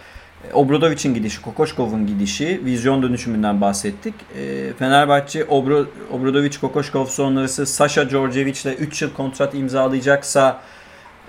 E, 0.51 0.53
Obradovic'in 0.53 1.15
gidişi, 1.15 1.43
Kokoşkov'un 1.43 2.07
gidişi, 2.07 2.61
vizyon 2.65 3.03
dönüşümünden 3.03 3.61
bahsettik. 3.61 4.15
E, 4.39 4.73
Fenerbahçe 4.79 5.45
Obro, 5.45 5.87
Obradovic 6.12 6.59
Kokoşkov 6.61 7.07
sonrası 7.07 7.67
Sasha 7.67 8.11
Djordjevic'le 8.11 8.67
3 8.79 9.03
yıl 9.03 9.12
kontrat 9.15 9.55
imzalayacaksa 9.55 10.61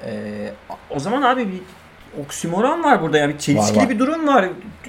e, 0.05 0.11
o 0.89 0.99
zaman 0.99 1.21
abi 1.21 1.47
bir 1.51 1.61
oksimoron 2.23 2.83
var 2.83 3.01
burada 3.01 3.17
yani 3.17 3.33
bir 3.33 3.39
çelişkili 3.39 3.77
Var, 3.77 3.83
var. 3.83 3.89
bir 3.89 3.99
durum 3.99 4.27
var. 4.27 4.45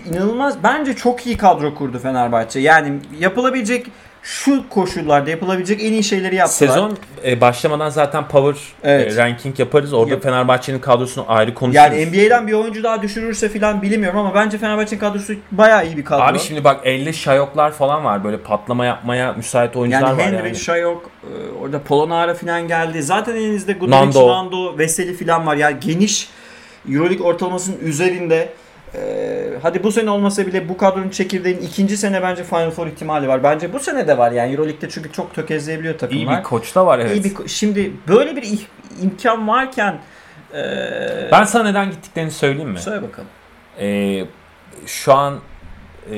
İnanılmaz. 0.07 0.63
Bence 0.63 0.97
çok 0.97 1.27
iyi 1.27 1.37
kadro 1.37 1.75
kurdu 1.75 1.99
Fenerbahçe. 1.99 2.61
Yani 2.61 2.99
yapılabilecek 3.19 3.87
şu 4.31 4.69
koşullarda 4.69 5.31
yapılabilecek 5.31 5.83
en 5.85 5.93
iyi 5.93 6.05
şeyleri 6.05 6.35
yaptılar. 6.35 6.69
Sezon 6.69 6.99
e, 7.25 7.41
başlamadan 7.41 7.91
zaten 7.91 8.29
power 8.29 8.63
Evet. 8.85 9.13
e, 9.13 9.17
ranking 9.17 9.59
yaparız. 9.59 9.93
Orada 9.93 10.11
Yap- 10.15 10.23
Fenerbahçe'nin 10.23 10.79
kadrosunu 10.79 11.25
ayrı 11.29 11.55
konuşuruz. 11.55 11.77
yani 11.85 12.07
NBA'den 12.07 12.47
bir 12.47 12.53
oyuncu 12.53 12.83
daha 12.83 13.03
düşürürse 13.03 13.49
filan 13.49 13.83
bilmiyorum 13.83 14.19
ama 14.19 14.35
bence 14.35 14.59
Fenerbahçe'nin 14.59 15.01
kadrosu 15.01 15.35
bayağı 15.53 15.87
iyi 15.87 15.97
bir 15.97 16.05
kadro. 16.05 16.23
Abi 16.23 16.39
şimdi 16.39 16.65
bak 16.65 16.81
elde 16.85 17.13
şayoklar 17.13 17.73
falan 17.73 18.05
var. 18.05 18.25
Böyle 18.25 18.39
patlama 18.39 18.87
yapmaya 18.87 19.33
müsait 19.33 19.77
oyuncular 19.77 20.03
yani 20.09 20.19
var 20.19 20.27
Henry, 20.27 20.37
yani. 20.37 20.57
Şayok, 20.57 21.11
e, 21.23 21.59
orada 21.63 21.83
Polonara 21.83 22.35
filan 22.35 22.69
geldi. 22.69 23.03
Zaten 23.03 23.35
elinizde 23.35 23.73
Guduric, 23.73 23.91
Nando. 23.97 24.29
Nando, 24.29 24.79
Veseli 24.79 25.15
filan 25.15 25.47
var. 25.47 25.57
Yani 25.57 25.77
geniş 25.81 26.29
Euroleague 26.93 27.27
ortalamasının 27.27 27.79
üzerinde 27.81 28.49
e, 28.95 29.45
hadi 29.63 29.83
bu 29.83 29.93
sene 29.93 30.11
olmasa 30.11 30.47
bile 30.47 30.69
bu 30.69 30.77
kadronun 30.77 31.09
çekirdeğinin 31.11 31.63
ikinci 31.63 31.97
sene 31.97 32.23
bence 32.23 32.45
Final 32.45 32.71
Four 32.71 32.87
ihtimali 32.87 33.29
var. 33.29 33.43
Bence 33.43 33.73
bu 33.73 33.79
sene 33.81 34.09
de 34.09 34.19
var 34.19 34.33
yani 34.33 34.53
Euroleague'de 34.53 34.89
çünkü 34.89 35.13
çok 35.13 35.35
tökezleyebiliyor 35.35 35.95
İyi 35.95 35.99
takımlar. 35.99 36.39
bir 36.39 36.43
koç 36.43 36.75
da 36.75 36.87
var 36.87 36.99
evet. 36.99 37.17
İyi 37.17 37.25
bir 37.25 37.49
şimdi 37.49 37.93
böyle 38.09 38.37
bir 38.37 38.59
imkan 39.03 39.49
varken 39.49 39.99
e, 40.55 40.59
Ben 41.33 41.45
sana 41.45 41.65
neden 41.65 41.91
gittiklerini 41.91 42.31
söyleyeyim 42.31 42.71
mi? 42.71 42.79
söyle 42.81 43.03
bakalım. 43.03 43.29
Ee, 43.81 44.25
şu 44.87 45.15
an 45.15 45.39
e, 46.11 46.13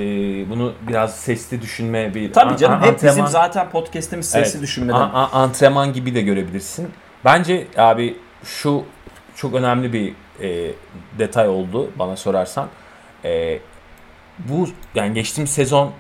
bunu 0.51 0.73
biraz 0.89 1.17
sesli 1.17 1.63
düşünme 1.63 2.15
bir 2.15 2.33
Tabii 2.33 2.51
an- 2.53 2.57
canım 2.57 2.77
an- 2.83 2.87
hep 2.87 2.95
bizim 3.03 3.09
antrenman- 3.25 3.27
zaten 3.31 3.71
podcast'imiz 3.71 4.31
sesli 4.31 4.51
Evet. 4.57 4.63
düşünmeden. 4.63 4.99
A- 4.99 5.13
a- 5.13 5.31
antrenman 5.33 5.93
gibi 5.93 6.15
de 6.15 6.23
görebilirsin. 6.23 6.89
Bence 7.25 7.67
abi 7.77 8.17
şu 8.45 8.85
çok 9.37 9.55
önemli 9.55 9.93
bir 9.93 10.13
e, 10.43 10.73
detay 11.19 11.49
oldu 11.49 11.91
bana 11.99 12.17
sorarsan. 12.17 12.69
E, 13.25 13.59
bu 14.39 14.69
yani 14.95 15.15
geçtiğimiz 15.15 15.51
sezon 15.51 15.93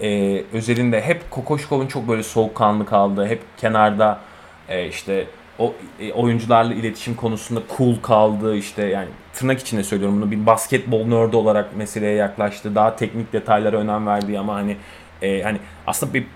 e, 0.00 0.42
özelinde 0.52 1.00
hep 1.00 1.30
Kokoşkov'un 1.30 1.86
çok 1.86 2.08
böyle 2.08 2.22
soğukkanlı 2.22 2.86
kaldı. 2.86 3.26
Hep 3.26 3.42
kenarda 3.58 4.20
e, 4.68 4.88
işte 4.88 5.26
o 5.58 5.74
e, 6.00 6.12
oyuncularla 6.12 6.74
iletişim 6.74 7.14
konusunda 7.14 7.62
cool 7.76 7.96
kaldı. 8.02 8.56
işte 8.56 8.82
yani 8.82 9.08
tırnak 9.32 9.60
içinde 9.60 9.82
söylüyorum 9.84 10.22
bunu 10.22 10.30
bir 10.30 10.46
basketbol 10.46 11.06
nerd 11.06 11.32
olarak 11.32 11.76
meseleye 11.76 12.14
yaklaştı. 12.14 12.74
Daha 12.74 12.96
teknik 12.96 13.32
detaylara 13.32 13.76
önem 13.76 14.06
verdi 14.06 14.38
ama 14.38 14.54
hani 14.54 14.76
e, 15.22 15.42
hani 15.42 15.58
aslında 15.86 16.14
bir 16.14 16.26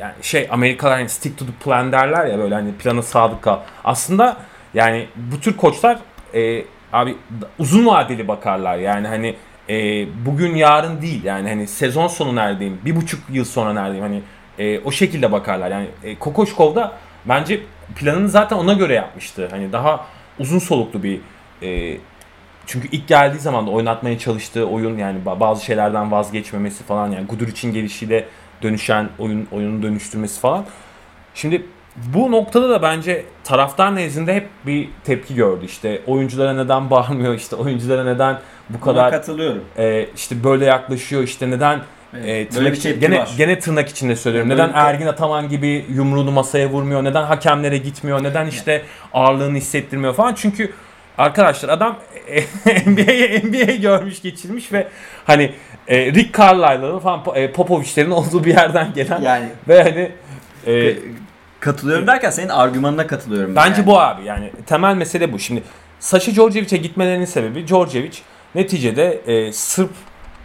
yani 0.00 0.14
şey 0.22 0.48
Amerikalılar 0.50 0.98
hani 0.98 1.08
stick 1.08 1.38
to 1.38 1.46
the 1.46 1.52
plan 1.64 1.92
derler 1.92 2.26
ya 2.26 2.38
böyle 2.38 2.54
hani 2.54 2.72
plana 2.72 3.02
sadık 3.02 3.42
kal. 3.42 3.60
Aslında 3.84 4.36
yani 4.76 5.06
bu 5.16 5.40
tür 5.40 5.56
koçlar 5.56 5.98
e, 6.34 6.64
abi 6.92 7.16
uzun 7.58 7.86
vadeli 7.86 8.28
bakarlar. 8.28 8.78
Yani 8.78 9.08
hani 9.08 9.34
e, 9.68 10.06
bugün 10.26 10.54
yarın 10.54 11.02
değil. 11.02 11.24
Yani 11.24 11.48
hani 11.48 11.66
sezon 11.66 12.06
sonu 12.06 12.36
neredeyim 12.36 12.80
bir 12.84 12.96
buçuk 12.96 13.20
yıl 13.30 13.44
sonra 13.44 13.72
neredeyim? 13.72 14.04
Hani 14.04 14.22
e, 14.58 14.80
o 14.80 14.90
şekilde 14.90 15.32
bakarlar. 15.32 15.70
Yani 15.70 15.86
e, 16.04 16.18
Kokoşkov 16.18 16.74
da 16.74 16.92
bence 17.24 17.60
planını 17.96 18.28
zaten 18.28 18.56
ona 18.56 18.72
göre 18.72 18.94
yapmıştı. 18.94 19.48
Hani 19.50 19.72
daha 19.72 20.06
uzun 20.38 20.58
soluklu 20.58 21.02
bir 21.02 21.20
e, 21.62 21.98
çünkü 22.66 22.88
ilk 22.92 23.08
geldiği 23.08 23.38
zaman 23.38 23.66
da 23.66 23.70
oynatmaya 23.70 24.18
çalıştığı 24.18 24.68
oyun 24.68 24.98
yani 24.98 25.18
ba- 25.26 25.40
bazı 25.40 25.64
şeylerden 25.64 26.10
vazgeçmemesi 26.12 26.84
falan 26.84 27.10
yani 27.10 27.26
Guduric'in 27.26 27.72
gelişiyle 27.72 28.24
dönüşen 28.62 29.08
oyun 29.18 29.48
oyunu 29.52 29.82
dönüştürmesi 29.82 30.40
falan. 30.40 30.64
Şimdi 31.34 31.66
bu 32.14 32.32
noktada 32.32 32.68
da 32.70 32.82
bence 32.82 33.24
taraftar 33.44 33.94
nezdinde 33.96 34.34
hep 34.34 34.48
bir 34.66 34.88
tepki 35.04 35.34
gördü. 35.34 35.64
İşte 35.64 36.00
oyunculara 36.06 36.52
neden 36.52 36.90
bağırmıyor, 36.90 37.34
işte 37.34 37.56
oyunculara 37.56 38.04
neden 38.04 38.34
bu 38.70 38.74
Buna 38.74 38.80
kadar 38.80 39.10
katılıyorum. 39.10 39.64
e, 39.78 40.06
işte 40.16 40.44
böyle 40.44 40.64
yaklaşıyor, 40.64 41.22
işte 41.22 41.50
neden 41.50 41.80
Evet, 42.14 42.26
e, 42.26 42.48
tırnak 42.48 42.72
bir 42.72 42.76
içi- 42.76 42.82
tepki 42.82 43.00
gene 43.00 43.18
var. 43.18 43.30
gene 43.38 43.58
tırnak 43.58 43.88
içinde 43.88 44.16
söylüyorum. 44.16 44.50
Böyle 44.50 44.62
neden 44.62 44.74
bir 44.74 44.78
Ergin 44.78 45.06
Ataman 45.06 45.48
gibi 45.48 45.84
yumruğunu 45.90 46.30
masaya 46.30 46.68
vurmuyor? 46.70 47.04
Neden 47.04 47.22
hakemlere 47.22 47.78
gitmiyor? 47.78 48.22
Neden 48.22 48.46
işte 48.46 48.82
ağırlığını 49.12 49.56
hissettirmiyor 49.56 50.14
falan? 50.14 50.34
Çünkü 50.34 50.72
arkadaşlar 51.18 51.68
adam 51.68 51.96
NBA'ye 52.86 53.40
NBA 53.44 53.72
görmüş 53.72 54.22
geçirmiş 54.22 54.72
ve 54.72 54.88
hani 55.24 55.52
e, 55.88 56.06
Rick 56.12 56.38
Carlisle'ın 56.38 56.98
falan 56.98 57.22
e, 57.34 57.52
Popovic'lerin 57.52 58.10
olduğu 58.10 58.44
bir 58.44 58.50
yerden 58.54 58.92
gelen 58.94 59.22
Yani 59.22 59.48
ve 59.68 59.82
hani 59.82 60.10
e, 60.66 60.94
katılıyorum 61.66 62.06
derken 62.06 62.30
senin 62.30 62.48
argümanına 62.48 63.06
katılıyorum. 63.06 63.56
Bence 63.56 63.80
yani. 63.80 63.86
bu 63.86 64.00
abi 64.00 64.24
yani 64.24 64.50
temel 64.66 64.94
mesele 64.94 65.32
bu. 65.32 65.38
Şimdi 65.38 65.62
Saşa 66.00 66.32
Djordjevic'e 66.32 66.76
gitmelerinin 66.76 67.24
sebebi 67.24 67.66
Djordjevic 67.68 68.18
neticede 68.54 69.20
e, 69.26 69.52
Sırp 69.52 69.90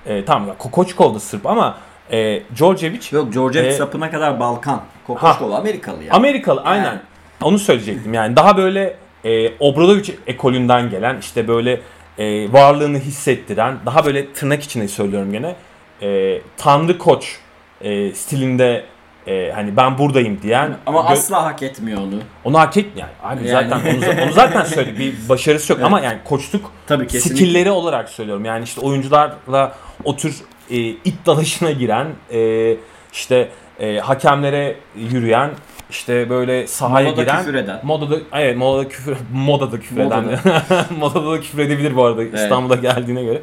e, 0.06 0.26
tamam 0.26 0.48
ya 0.48 0.58
Kokoçkov 0.58 1.16
da 1.16 1.20
Sırp 1.20 1.46
ama 1.46 1.78
e, 2.12 2.44
Djordjevic 2.56 3.08
Yok 3.12 3.34
George 3.34 3.60
Ee, 3.60 3.72
sapına 3.72 4.12
kadar 4.12 4.40
Balkan. 4.40 4.82
Kokoşkov 5.08 5.52
Amerikalı 5.52 6.04
ya. 6.04 6.14
Amerikalı 6.14 6.62
aynen. 6.62 6.86
Yani. 6.86 7.00
Onu 7.42 7.60
söyleyecektim 7.60 8.14
yani 8.14 8.36
daha 8.36 8.58
böyle 8.58 8.96
e, 9.24 9.58
Obradovic 9.60 10.14
ekolünden 10.28 10.90
gelen 10.90 11.18
işte 11.20 11.48
böyle 11.48 11.82
e, 12.18 12.54
varlığını 12.54 13.00
hissettiren 13.00 13.76
daha 13.86 14.06
böyle 14.06 14.34
tırnak 14.34 14.64
içinde 14.64 14.88
söylüyorum 14.88 15.32
gene 15.32 15.56
e, 16.02 16.42
tanrı 16.58 16.98
koç 16.98 17.38
e, 17.82 18.12
stilinde 18.12 18.86
e, 19.28 19.52
hani 19.56 19.78
ben 19.78 19.98
buradayım 19.98 20.42
diyen 20.42 20.78
Ama 20.86 21.00
gö- 21.00 21.04
asla 21.04 21.44
hak 21.44 21.64
etmiyor 21.64 22.02
onu. 22.02 22.16
Onu 22.44 22.60
hak 22.60 22.78
et 22.78 22.86
yani. 22.96 23.12
Abi 23.24 23.48
Yani. 23.48 23.70
zaten 23.70 23.96
onu, 23.96 24.24
onu 24.24 24.32
zaten 24.34 24.64
söyledik. 24.76 25.00
Bir 25.00 25.30
başarısı 25.30 25.72
yok 25.74 25.80
Evet. 25.82 25.88
ama 25.88 26.00
yani 26.00 26.18
koçluk 26.26 26.72
Tabii 26.88 27.08
kesinlikle. 27.08 27.36
skillleri 27.46 27.72
olarak 27.72 28.10
söylüyorum. 28.10 28.46
Yani 28.46 28.64
işte 28.64 28.82
oyuncularla 28.82 29.76
o 30.04 30.16
tür 30.16 30.36
e, 30.70 30.78
it 30.80 31.26
dalışına 31.26 31.72
giren 31.72 32.08
e, 32.34 32.74
işte 33.14 33.50
e, 33.80 33.98
hakemlere 34.00 34.76
yürüyen 34.96 35.50
işte 35.90 36.30
böyle 36.30 36.68
sahaya 36.68 37.06
Molada 37.08 37.22
giren 37.22 37.38
küfür 37.40 37.54
eden. 37.54 37.80
modada 37.84 38.16
evet 38.34 38.58
modada 38.58 38.88
küfür 38.90 39.18
modada 39.34 39.80
küfür 39.80 39.98
eden 39.98 40.24
Modada. 40.26 40.86
modada 41.00 41.32
da 41.32 41.42
küfür 41.42 41.60
edebilir 41.60 41.96
bu 41.96 42.06
arada 42.06 42.24
İstanbul'a 42.24 42.76
geldiğine 42.76 43.24
göre. 43.24 43.42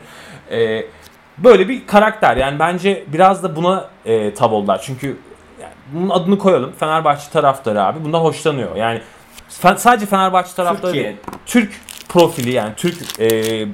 E, 0.51 0.85
böyle 1.39 1.69
bir 1.69 1.87
karakter 1.87 2.37
yani 2.37 2.59
bence 2.59 3.05
biraz 3.07 3.43
da 3.43 3.57
buna 3.57 3.85
e, 4.07 4.35
tav 4.35 4.53
oldular. 4.53 4.81
Çünkü 4.85 5.17
bunun 5.93 6.09
adını 6.09 6.39
koyalım. 6.39 6.73
Fenerbahçe 6.81 7.31
taraftarı 7.31 7.83
abi 7.83 8.05
bundan 8.05 8.21
hoşlanıyor. 8.21 8.77
Yani 8.77 9.01
sadece 9.49 10.07
Fenerbahçe 10.07 10.55
taraftarı 10.55 10.93
Türkiye. 10.93 11.05
değil. 11.05 11.17
Türk 11.47 11.81
profili 12.09 12.51
yani 12.53 12.73
Türk 12.77 13.21
e, 13.21 13.67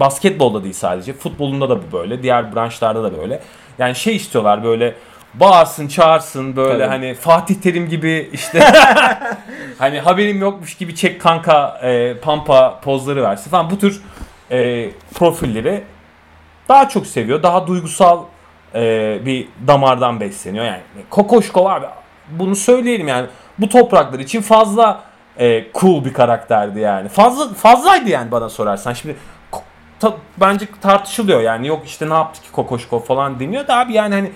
basketbolda 0.00 0.62
değil 0.62 0.74
sadece. 0.74 1.12
Futbolunda 1.12 1.68
da 1.70 1.78
bu 1.78 1.92
böyle. 1.92 2.22
Diğer 2.22 2.54
branşlarda 2.54 3.02
da 3.02 3.18
böyle. 3.18 3.42
Yani 3.78 3.94
şey 3.94 4.16
istiyorlar 4.16 4.64
böyle 4.64 4.94
bağırsın 5.34 5.88
çağırsın 5.88 6.56
böyle 6.56 6.78
Tabii. 6.78 6.88
hani 6.88 7.14
Fatih 7.14 7.54
Terim 7.54 7.88
gibi 7.88 8.30
işte 8.32 8.60
hani 9.78 10.00
haberim 10.00 10.40
yokmuş 10.40 10.74
gibi 10.74 10.94
çek 10.94 11.20
kanka 11.20 11.80
e, 11.82 12.14
pampa 12.22 12.80
pozları 12.80 13.22
versin 13.22 13.50
falan 13.50 13.70
bu 13.70 13.78
tür 13.78 14.02
e, 14.50 14.90
profilleri 15.14 15.84
daha 16.68 16.88
çok 16.88 17.06
seviyor. 17.06 17.42
Daha 17.42 17.66
duygusal 17.66 18.24
e, 18.74 19.18
bir 19.26 19.48
damardan 19.66 20.20
besleniyor. 20.20 20.64
Yani 20.64 20.80
Kokoşkov 21.10 21.66
abi 21.66 21.86
bunu 22.30 22.56
söyleyelim 22.56 23.08
yani. 23.08 23.26
Bu 23.58 23.68
topraklar 23.68 24.18
için 24.18 24.40
fazla 24.40 25.00
e, 25.38 25.64
cool 25.74 26.04
bir 26.04 26.12
karakterdi 26.12 26.80
yani. 26.80 27.08
Fazla 27.08 27.54
fazlaydı 27.54 28.08
yani 28.10 28.30
bana 28.30 28.48
sorarsan. 28.48 28.92
Şimdi 28.92 29.16
ta- 30.00 30.16
bence 30.36 30.66
tartışılıyor 30.80 31.40
yani. 31.40 31.66
Yok 31.66 31.86
işte 31.86 32.08
ne 32.10 32.14
yaptı 32.14 32.42
ki 32.42 32.52
Kokoşkov 32.52 33.00
falan 33.00 33.40
deniyor 33.40 33.66
da 33.66 33.76
abi 33.76 33.92
yani 33.92 34.14
hani 34.14 34.30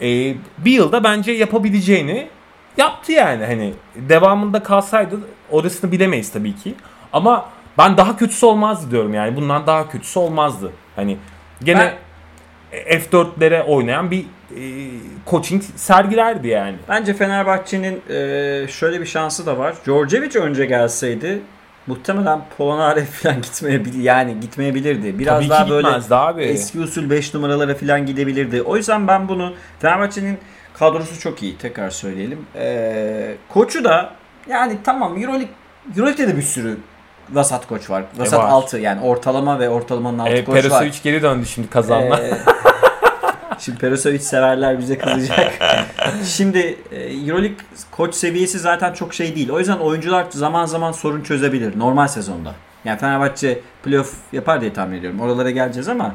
e, 0.00 0.34
bir 0.58 0.72
yılda 0.72 1.04
bence 1.04 1.32
yapabileceğini 1.32 2.28
yaptı 2.76 3.12
yani. 3.12 3.44
Hani 3.44 3.74
devamında 3.96 4.62
kalsaydı 4.62 5.20
orasını 5.50 5.92
bilemeyiz 5.92 6.32
tabii 6.32 6.56
ki. 6.56 6.74
Ama 7.12 7.44
ben 7.78 7.96
daha 7.96 8.16
kötüsü 8.16 8.46
olmazdı 8.46 8.90
diyorum 8.90 9.14
yani. 9.14 9.36
Bundan 9.36 9.66
daha 9.66 9.88
kötüsü 9.88 10.18
olmazdı. 10.18 10.72
Hani 10.96 11.16
gene 11.64 11.94
F4'lere 12.72 13.62
oynayan 13.62 14.10
bir 14.10 14.20
e, 14.20 14.62
coaching 15.30 15.62
sergilerdi 15.76 16.48
yani. 16.48 16.76
Bence 16.88 17.14
Fenerbahçe'nin 17.14 18.02
e, 18.08 18.68
şöyle 18.68 19.00
bir 19.00 19.06
şansı 19.06 19.46
da 19.46 19.58
var. 19.58 19.74
Djordjevic 19.84 20.38
önce 20.38 20.66
gelseydi 20.66 21.40
muhtemelen 21.86 22.40
Polonare 22.58 23.04
falan 23.04 23.42
gitmeyebilir 23.42 24.02
yani 24.02 24.40
gitmeyebilirdi. 24.40 25.18
Biraz 25.18 25.38
Tabii 25.38 25.48
daha 25.48 25.70
böyle 25.70 25.88
abi. 26.10 26.42
eski 26.42 26.80
usul 26.80 27.10
5 27.10 27.34
numaralara 27.34 27.74
falan 27.74 28.06
gidebilirdi. 28.06 28.62
O 28.62 28.76
yüzden 28.76 29.08
ben 29.08 29.28
bunu 29.28 29.54
Fenerbahçe'nin 29.78 30.38
kadrosu 30.74 31.20
çok 31.20 31.42
iyi 31.42 31.58
tekrar 31.58 31.90
söyleyelim. 31.90 32.38
E, 32.54 33.34
koçu 33.48 33.84
da 33.84 34.12
yani 34.48 34.78
tamam 34.84 35.22
Euroleague 35.22 35.48
Euroleague'de 35.96 36.28
de 36.28 36.36
bir 36.36 36.42
sürü 36.42 36.76
vasat 37.32 37.66
koç 37.66 37.90
var. 37.90 38.04
Vasat 38.16 38.38
var. 38.38 38.48
altı 38.48 38.78
yani 38.78 39.00
ortalama 39.00 39.60
ve 39.60 39.68
ortalamanın 39.68 40.18
altı 40.18 40.30
E, 40.30 40.44
koç 40.44 40.54
var. 40.54 40.62
Perasovic 40.62 40.94
geri 41.02 41.22
döndü 41.22 41.46
şimdi 41.46 41.70
kazanma. 41.70 42.18
Ee, 42.18 42.30
Şimdi 43.60 43.78
Perosovic 43.78 44.18
severler 44.18 44.78
bize 44.78 44.98
kızacak. 44.98 45.52
Şimdi 46.24 46.78
e, 46.92 47.00
Euroleague 47.00 47.56
koç 47.90 48.14
seviyesi 48.14 48.58
zaten 48.58 48.92
çok 48.92 49.14
şey 49.14 49.34
değil. 49.34 49.50
O 49.50 49.58
yüzden 49.58 49.76
oyuncular 49.76 50.26
zaman 50.30 50.66
zaman 50.66 50.92
sorun 50.92 51.22
çözebilir 51.22 51.78
normal 51.78 52.08
sezonda. 52.08 52.54
Yani 52.84 52.98
Fenerbahçe 52.98 53.60
playoff 53.84 54.14
yapar 54.32 54.60
diye 54.60 54.72
tahmin 54.72 54.98
ediyorum. 54.98 55.20
Oralara 55.20 55.50
geleceğiz 55.50 55.88
ama 55.88 56.14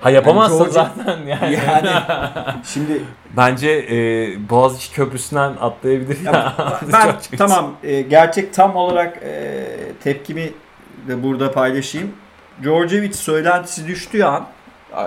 ha 0.00 0.10
yapamazsa 0.10 0.64
Georgia- 0.64 0.70
zaten 0.70 1.18
yani. 1.26 1.54
yani 1.66 1.90
şimdi 2.64 3.02
Bence 3.36 3.70
e, 3.70 3.96
Boğaziçi 4.50 4.92
Köprüsü'nden 4.92 5.52
atlayabilir. 5.60 6.24
Ya, 6.24 6.32
ya. 6.32 6.80
ben 6.92 7.02
çok- 7.06 7.38
tamam 7.38 7.72
e, 7.82 8.02
gerçek 8.02 8.54
tam 8.54 8.76
olarak 8.76 9.16
e, 9.22 9.64
tepkimi 10.04 10.52
de 11.08 11.22
burada 11.22 11.52
paylaşayım. 11.52 12.12
Djordjevic 12.62 13.12
söylentisi 13.12 13.86
düştüğü 13.86 14.22
an 14.24 14.46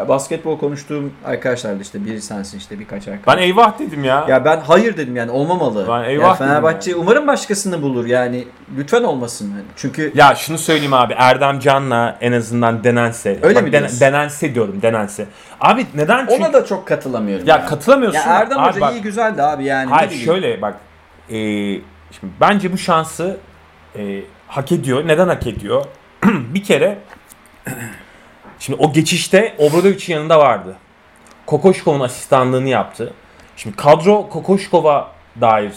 basketbol 0.08 0.60
konuştuğum 0.60 1.14
arkadaşlar 1.26 1.78
da 1.78 1.82
işte 1.82 2.06
biri 2.06 2.22
sensin 2.22 2.58
işte 2.58 2.80
birkaç 2.80 3.08
arkadaş. 3.08 3.38
Ben 3.38 3.42
eyvah 3.42 3.80
dedim 3.80 4.04
ya. 4.04 4.26
Ya 4.30 4.46
ben 4.46 4.58
hayır 4.60 4.98
dedim 4.98 5.16
yani 5.16 5.32
olmamalı. 5.32 5.86
Ben 5.88 6.10
eyvah 6.10 6.24
Yani 6.24 6.36
dedim 6.36 6.48
Fenerbahçe 6.48 6.92
yani. 6.92 7.00
umarım 7.02 7.28
başkasını 7.28 7.82
bulur 7.82 8.06
yani 8.06 8.48
lütfen 8.78 9.04
olmasın. 9.04 9.52
Hani 9.52 9.64
Çünkü 9.76 10.12
Ya 10.16 10.36
şunu 10.36 10.58
söyleyeyim 10.58 10.94
abi 10.94 11.14
Erdem 11.18 11.60
Can'la 11.60 12.18
en 12.22 12.32
azından 12.32 12.84
denense. 12.84 13.40
Öyle 13.42 13.56
Bak, 13.56 13.64
mi 13.64 13.72
den- 13.72 13.80
diyorsun? 13.80 14.00
denense 14.00 14.56
diyorum 14.56 14.82
denense. 14.82 15.26
Abi 15.62 15.86
neden? 15.96 16.28
Çünkü 16.30 16.44
ona 16.44 16.54
da 16.54 16.66
çok 16.66 16.88
katılamıyorum. 16.88 17.48
ya 17.48 17.56
yani. 17.58 17.70
katılamıyorsun. 17.70 18.20
Ya 18.20 18.26
Erdem 18.26 18.60
Abi 18.60 18.70
Hoca 18.70 18.82
bak- 18.82 18.94
iyi 18.94 19.02
güzeldi 19.02 19.44
abi 19.44 19.64
yani. 19.66 19.90
Hayır 19.90 20.12
şöyle 20.12 20.62
bak. 20.62 20.76
e, 21.30 21.36
şimdi 22.12 22.34
bence 22.42 22.74
bu 22.74 22.78
şansı 22.78 23.38
e, 23.98 24.22
hak 24.48 24.72
ediyor. 24.72 25.08
Neden 25.08 25.28
hak 25.28 25.48
ediyor? 25.48 25.86
bir 26.26 26.64
kere 26.64 26.98
şimdi 28.60 28.84
o 28.84 28.94
geçişte 28.94 29.56
Obradovic'in 29.58 30.14
yanında 30.14 30.40
vardı. 30.40 30.76
Kokoşkov'un 31.46 32.00
asistanlığını 32.00 32.70
yaptı. 32.70 33.14
Şimdi 33.58 33.76
kadro 33.76 34.30
Kokoşkov'a 34.30 35.12
dair 35.42 35.72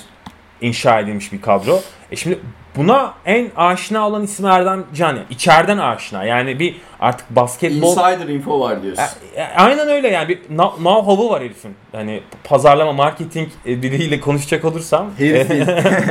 inşa 0.61 1.01
edilmiş 1.01 1.33
bir 1.33 1.41
kadro. 1.43 1.81
E 2.11 2.17
şimdi 2.17 2.39
buna 2.77 3.15
en 3.27 3.49
aşina 3.57 4.07
olan 4.09 4.23
isim 4.23 4.47
Erdem 4.47 4.85
Can. 4.95 5.09
Yani 5.09 5.21
içeriden 5.31 5.79
aşina. 5.79 6.25
Yani 6.25 6.59
bir 6.59 6.77
artık 7.01 7.31
basketbol 7.31 7.89
Insider 7.89 8.29
info 8.29 8.61
var 8.61 8.83
diyorsun. 8.83 9.03
e, 9.35 9.41
e, 9.41 9.45
Aynen 9.57 9.89
öyle 9.89 10.09
yani 10.09 10.29
bir 10.29 10.37
know- 10.39 10.77
know-how'u 10.77 11.31
var 11.31 11.43
herifin. 11.43 11.75
Hani 11.93 12.23
pazarlama, 12.45 12.93
marketing 12.93 13.49
e, 13.67 13.83
diliyle 13.83 14.21
konuşacak 14.21 14.65
olursam 14.65 15.11
Herifin. 15.19 15.61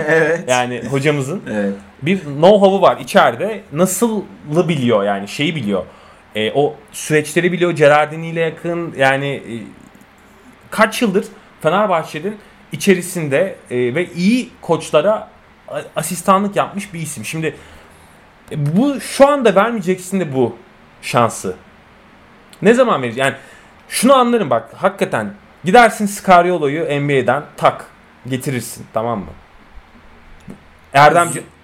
evet. 0.07 0.43
yani 0.49 0.82
hocamızın 0.91 1.41
Evet. 1.51 1.74
bir 2.01 2.19
know-how'u 2.19 2.82
var 2.82 2.97
içeride. 2.97 3.61
Nasıl'ı 3.74 4.69
biliyor 4.69 5.03
yani 5.03 5.28
şeyi 5.28 5.55
biliyor. 5.55 5.84
E, 6.36 6.51
o 6.51 6.75
süreçleri 6.91 7.51
biliyor. 7.51 7.71
Gerardini 7.71 8.29
ile 8.29 8.39
yakın 8.39 8.93
yani 8.97 9.27
e, 9.27 9.53
kaç 10.71 11.01
yıldır 11.01 11.25
Fenerbahçe'nin 11.61 12.38
içerisinde 12.71 13.55
e, 13.71 13.95
ve 13.95 14.05
iyi 14.13 14.49
koçlara 14.61 15.29
asistanlık 15.95 16.55
yapmış 16.55 16.93
bir 16.93 16.99
isim. 16.99 17.25
Şimdi 17.25 17.55
e, 18.51 18.75
bu 18.77 19.01
şu 19.01 19.27
anda 19.27 19.55
vermeyeceksin 19.55 20.19
de 20.19 20.34
bu 20.34 20.55
şansı. 21.01 21.55
Ne 22.61 22.73
zaman 22.73 23.01
vereceksin? 23.01 23.23
Yani 23.23 23.36
şunu 23.89 24.13
anlarım 24.13 24.49
bak 24.49 24.69
hakikaten 24.75 25.34
gidersin 25.63 26.05
Scariolo'yu 26.05 27.01
NBA'den 27.01 27.43
tak 27.57 27.86
getirirsin 28.27 28.86
tamam 28.93 29.19
mı? 29.19 29.25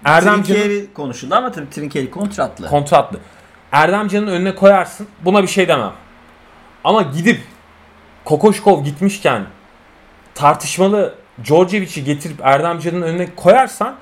Erdemci 0.04 0.54
Trinkeri 0.54 0.92
konuşuldu 0.94 1.34
ama 1.34 1.52
tabii 1.52 1.70
Trinkeri 1.70 2.10
kontratlı. 2.10 2.68
kontratlı. 2.68 3.20
Erdemcan'ın 3.72 4.26
önüne 4.26 4.54
koyarsın. 4.54 5.08
Buna 5.24 5.42
bir 5.42 5.48
şey 5.48 5.68
demem. 5.68 5.92
Ama 6.84 7.02
gidip 7.02 7.40
Kokoşkov 8.24 8.84
gitmişken 8.84 9.42
tartışmalı 10.34 11.14
Djordjevic'i 11.44 12.04
getirip 12.04 12.40
Erdemcan'ın 12.42 13.02
önüne 13.02 13.34
koyarsan 13.34 13.94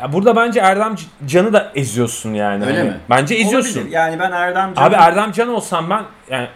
ya 0.00 0.12
burada 0.12 0.36
bence 0.36 0.60
Erdemcan'ı 0.60 1.52
da 1.52 1.72
eziyorsun 1.74 2.34
yani. 2.34 2.66
Öyle 2.66 2.78
Hani 2.78 2.88
mi? 2.90 2.96
Bence 3.10 3.34
eziyorsun. 3.34 3.80
Olabilir. 3.80 3.94
Yani 3.94 4.18
ben 4.18 4.32
Erdem 4.32 4.72
Abi 4.76 4.94
Erdemcan 4.94 5.48
olsam 5.48 5.90
ben 5.90 6.02
yani 6.30 6.48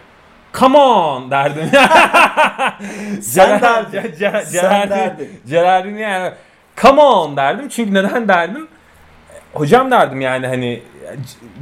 come 0.53 0.77
on 0.77 1.31
derdim. 1.31 1.69
Sen 3.21 3.61
derdin. 3.61 4.15
Sen 4.45 4.89
derdin. 4.89 5.41
Gerardin 5.49 5.97
yani 5.97 6.33
come 6.81 7.01
on 7.01 7.37
derdim. 7.37 7.69
Çünkü 7.69 7.93
neden 7.93 8.27
derdim? 8.27 8.67
Hocam 9.53 9.91
derdim 9.91 10.21
yani 10.21 10.47
hani 10.47 10.83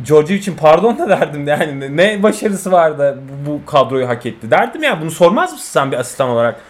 George 0.07 0.35
için 0.35 0.55
pardon 0.55 0.97
da 0.97 1.09
derdim 1.09 1.47
yani 1.47 1.97
ne 1.97 2.23
başarısı 2.23 2.71
vardı 2.71 3.19
bu, 3.29 3.51
bu 3.51 3.65
kadroyu 3.65 4.07
hak 4.07 4.25
etti 4.25 4.51
derdim 4.51 4.83
ya 4.83 5.01
bunu 5.01 5.11
sormaz 5.11 5.51
mısın 5.51 5.71
sen 5.71 5.91
bir 5.91 5.97
asistan 5.97 6.29
olarak? 6.29 6.61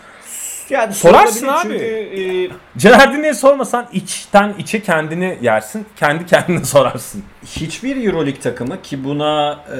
yani 0.72 0.94
Sorarsın 0.94 1.48
abi. 1.48 1.62
Çünkü 1.62 1.86
e, 1.86 2.50
Gerardin'e 2.78 3.34
sormasan 3.34 3.88
içten 3.94 4.54
içe 4.60 4.82
kendini 4.82 5.38
yersin 5.42 5.86
kendi 5.96 6.26
kendine 6.26 6.66
sorarsın. 6.66 7.24
hiçbir 7.46 8.06
Euroleague 8.06 8.42
takımı 8.42 8.82
ki 8.82 9.04
buna 9.04 9.60
e, 9.72 9.78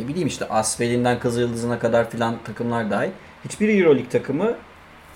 ne 0.00 0.08
bileyim 0.08 0.28
işte 0.28 0.48
Asfel'inden 0.48 1.18
Kızılyıldız'ına 1.18 1.78
kadar 1.78 2.10
filan 2.10 2.36
takımlar 2.44 2.90
dahil 2.90 3.10
hiçbir 3.44 3.80
Euroleague 3.80 4.08
takımı 4.08 4.54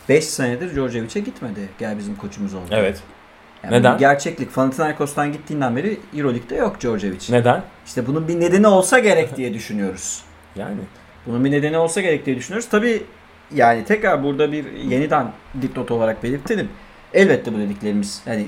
5 0.09 0.25
senedir 0.25 0.75
Djordjevic'e 0.75 1.21
gitmedi. 1.21 1.69
Gel 1.79 1.99
bizim 1.99 2.17
koçumuz 2.17 2.55
oldu. 2.55 2.67
Evet. 2.71 3.03
Yani 3.65 3.75
Neden? 3.75 3.99
Gerçeklik. 3.99 4.55
Panathinaikos'tan 4.55 5.33
gittiğinden 5.33 5.77
beri 5.77 5.99
Euroleague'de 6.17 6.55
yok 6.55 6.81
Djordjevic. 6.81 7.19
Neden? 7.31 7.63
İşte 7.87 8.07
bunun 8.07 8.29
bir 8.29 8.41
nedeni 8.41 8.67
olsa 8.67 8.99
gerek 8.99 9.37
diye 9.37 9.55
düşünüyoruz. 9.55 10.23
Yani. 10.57 10.81
Bunun 11.27 11.45
bir 11.45 11.51
nedeni 11.51 11.79
olsa 11.79 12.01
gerek 12.01 12.27
diye 12.27 12.37
düşünüyoruz. 12.37 12.69
Tabii 12.69 13.03
yani 13.55 13.85
tekrar 13.85 14.25
burada 14.25 14.53
bir 14.53 14.73
yeniden 14.73 15.27
dipnot 15.63 15.91
olarak 15.91 16.23
belirtelim. 16.23 16.69
Elbette 17.15 17.55
bu 17.55 17.59
dediklerimiz 17.59 18.23
hani 18.25 18.47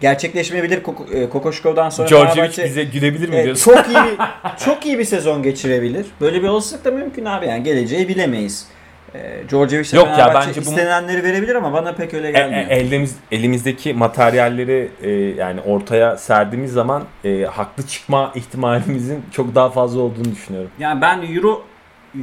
gerçekleşmeyebilir 0.00 0.82
e, 1.12 1.28
Kokoşkov'dan 1.28 1.90
sonra 1.90 2.08
Djordjevic 2.08 2.64
bize 2.64 2.84
gülebilir 2.84 3.28
mi 3.28 3.36
e, 3.36 3.44
diyorsun? 3.44 3.72
çok 3.72 3.88
iyi 3.88 4.18
çok 4.64 4.86
iyi 4.86 4.98
bir 4.98 5.04
sezon 5.04 5.42
geçirebilir. 5.42 6.06
Böyle 6.20 6.42
bir 6.42 6.48
olasılık 6.48 6.84
da 6.84 6.90
mümkün 6.90 7.24
abi 7.24 7.46
yani 7.46 7.62
geleceği 7.62 8.08
bilemeyiz. 8.08 8.66
E, 9.14 9.48
Djordjevic'e 9.48 9.96
Yok 9.96 10.08
ya, 10.18 10.32
bence 10.34 10.60
istenenleri 10.60 11.22
verebilir 11.24 11.54
ama 11.54 11.72
bana 11.72 11.92
pek 11.94 12.14
öyle 12.14 12.28
E- 12.28 12.32
gelmiyor. 12.32 12.66
e- 12.68 12.74
elimiz, 12.74 13.16
elimizdeki 13.32 13.94
materyalleri 13.94 14.90
e, 15.02 15.10
yani 15.10 15.60
ortaya 15.60 16.16
serdiğimiz 16.16 16.72
zaman 16.72 17.04
e, 17.24 17.42
haklı 17.44 17.86
çıkma 17.86 18.32
ihtimalimizin 18.34 19.22
çok 19.32 19.54
daha 19.54 19.70
fazla 19.70 20.00
olduğunu 20.00 20.32
düşünüyorum. 20.32 20.70
Yani 20.78 21.00
ben 21.00 21.22
Euro 21.34 21.62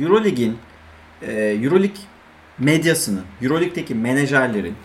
Eurolig'in 0.02 0.58
e, 1.28 1.32
Euroleague 1.42 1.98
medyasının, 2.60 3.24
Euroleague'deki 3.42 3.96
menajerlerin 3.96 4.76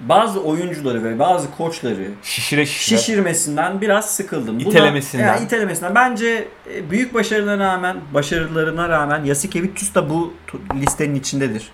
bazı 0.00 0.40
oyuncuları 0.42 1.04
ve 1.04 1.18
bazı 1.18 1.50
koçları 1.56 2.08
Şişire 2.22 2.66
şişire. 2.66 2.98
şişirmesinden 2.98 3.80
biraz 3.80 4.10
sıkıldım. 4.14 4.58
Buna- 4.60 4.68
İtelemesinden. 4.68 5.26
yani 5.26 5.44
itelemesinden. 5.44 5.94
Bence 5.94 6.48
e, 6.74 6.90
büyük 6.90 7.14
başarılarına 7.14 7.64
rağmen, 7.72 7.96
başarılarına 8.14 8.88
rağmen 8.88 9.24
Yasikevicius 9.24 9.94
da 9.94 10.10
bu 10.10 10.32
listenin 10.74 11.14
içindedir. 11.14 11.68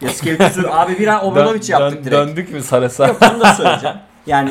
Yasikevicius'u 0.00 0.68
abi 0.72 0.98
bir 0.98 1.06
an 1.08 1.24
Obradovic 1.24 1.62
Dön- 1.62 1.68
yaptık 1.80 1.98
dön- 1.98 2.04
direkt. 2.04 2.16
Döndük 2.28 2.52
mü 2.52 2.62
Saras'a? 2.62 3.06
Yok 3.06 3.16
onu 3.32 3.40
da 3.40 3.54
söyleyeceğim. 3.54 3.96
Yani 4.26 4.50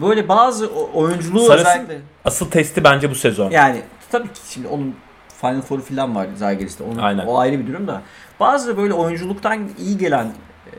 böyle 0.00 0.28
bazı 0.28 0.66
oyunculuğu 0.94 1.46
Sarıs'ın- 1.46 1.60
özellikle 1.70 1.98
Asıl 2.24 2.50
testi 2.50 2.84
bence 2.84 3.10
bu 3.10 3.14
sezon. 3.14 3.50
yani 3.50 3.82
tabii 4.12 4.28
ki 4.28 4.40
şimdi 4.50 4.68
onun 4.68 4.94
Final 5.40 5.60
Four 5.62 5.80
falan 5.80 6.14
var 6.14 6.26
Zalgiris'te. 6.36 6.84
Onun, 6.84 6.98
Aynen. 6.98 7.26
O 7.26 7.38
ayrı 7.38 7.58
bir 7.58 7.66
durum 7.66 7.86
da. 7.88 8.02
Bazı 8.40 8.76
böyle 8.76 8.92
oyunculuktan 8.92 9.68
iyi 9.78 9.98
gelen 9.98 10.26
e, 10.26 10.72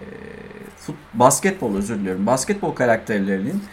fut, 0.89 0.95
basketbol 1.13 1.75
özür 1.75 1.99
diliyorum. 1.99 2.25
Basketbol 2.25 2.71
karakterlerinin 2.71 3.63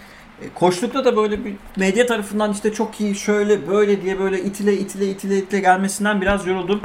e, 0.42 0.44
koçlukta 0.54 1.04
da 1.04 1.16
böyle 1.16 1.44
bir 1.44 1.54
medya 1.76 2.06
tarafından 2.06 2.52
işte 2.52 2.72
çok 2.72 3.00
iyi 3.00 3.14
şöyle 3.14 3.68
böyle 3.68 4.02
diye 4.02 4.18
böyle 4.18 4.42
itile 4.42 4.74
itile 4.74 5.06
itile 5.06 5.38
itile 5.38 5.60
gelmesinden 5.60 6.20
biraz 6.20 6.46
yoruldum. 6.46 6.80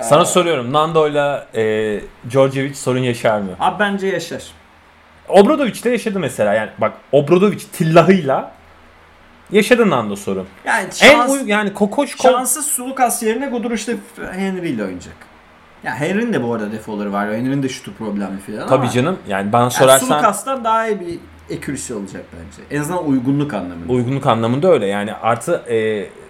Sana 0.00 0.22
Ee, 0.22 0.26
soruyorum 0.26 0.72
Nando'yla 0.72 1.46
e, 1.54 2.00
Djordjevic 2.30 2.74
sorun 2.74 2.98
yaşar 2.98 3.40
mı? 3.40 3.50
Abi 3.60 3.78
bence 3.78 4.06
yaşar. 4.06 4.42
Obradovic 5.28 5.84
de 5.84 5.90
yaşadı 5.90 6.18
mesela. 6.20 6.54
Yani 6.54 6.70
bak 6.78 6.92
Obradovic 7.12 7.58
tillahıyla 7.72 8.52
yaşadı 9.52 9.90
Nando 9.90 10.16
sorun. 10.16 10.46
Yani 10.64 10.84
En 10.84 10.90
şans, 10.90 11.30
uy 11.30 11.42
yani 11.46 11.74
Kokoşkov 11.74 12.30
şanssız 12.30 12.66
Sulukas 12.66 13.22
yerine 13.22 13.46
Gudur 13.46 13.70
işte 13.70 13.96
Henry 14.32 14.68
ile 14.68 14.82
oynayacak. 14.84 15.16
Ya 15.84 15.94
Henry'nin 15.94 16.32
de 16.32 16.42
bu 16.42 16.54
arada 16.54 16.72
defoları 16.72 17.12
var. 17.12 17.26
Henry'nin 17.32 17.62
de 17.62 17.68
şutu 17.68 17.94
problemi 17.94 18.38
falan 18.46 18.58
ama. 18.58 18.66
tabii 18.66 18.90
canım 18.90 19.18
yani 19.28 19.52
bana 19.52 19.62
Yani 19.62 19.72
sorarsan 19.72 20.06
Sulukas'tan 20.06 20.64
daha 20.64 20.88
iyi 20.88 21.00
bir 21.00 21.18
ekürisi 21.56 21.94
olacak 21.94 22.22
bence. 22.32 22.76
En 22.76 22.80
azından 22.80 23.06
uygunluk 23.08 23.54
anlamında. 23.54 23.92
uygunluk 23.92 24.26
anlamında 24.26 24.68
öyle. 24.72 24.86
Yani 24.86 25.14
artı 25.14 25.62
e, 25.68 25.76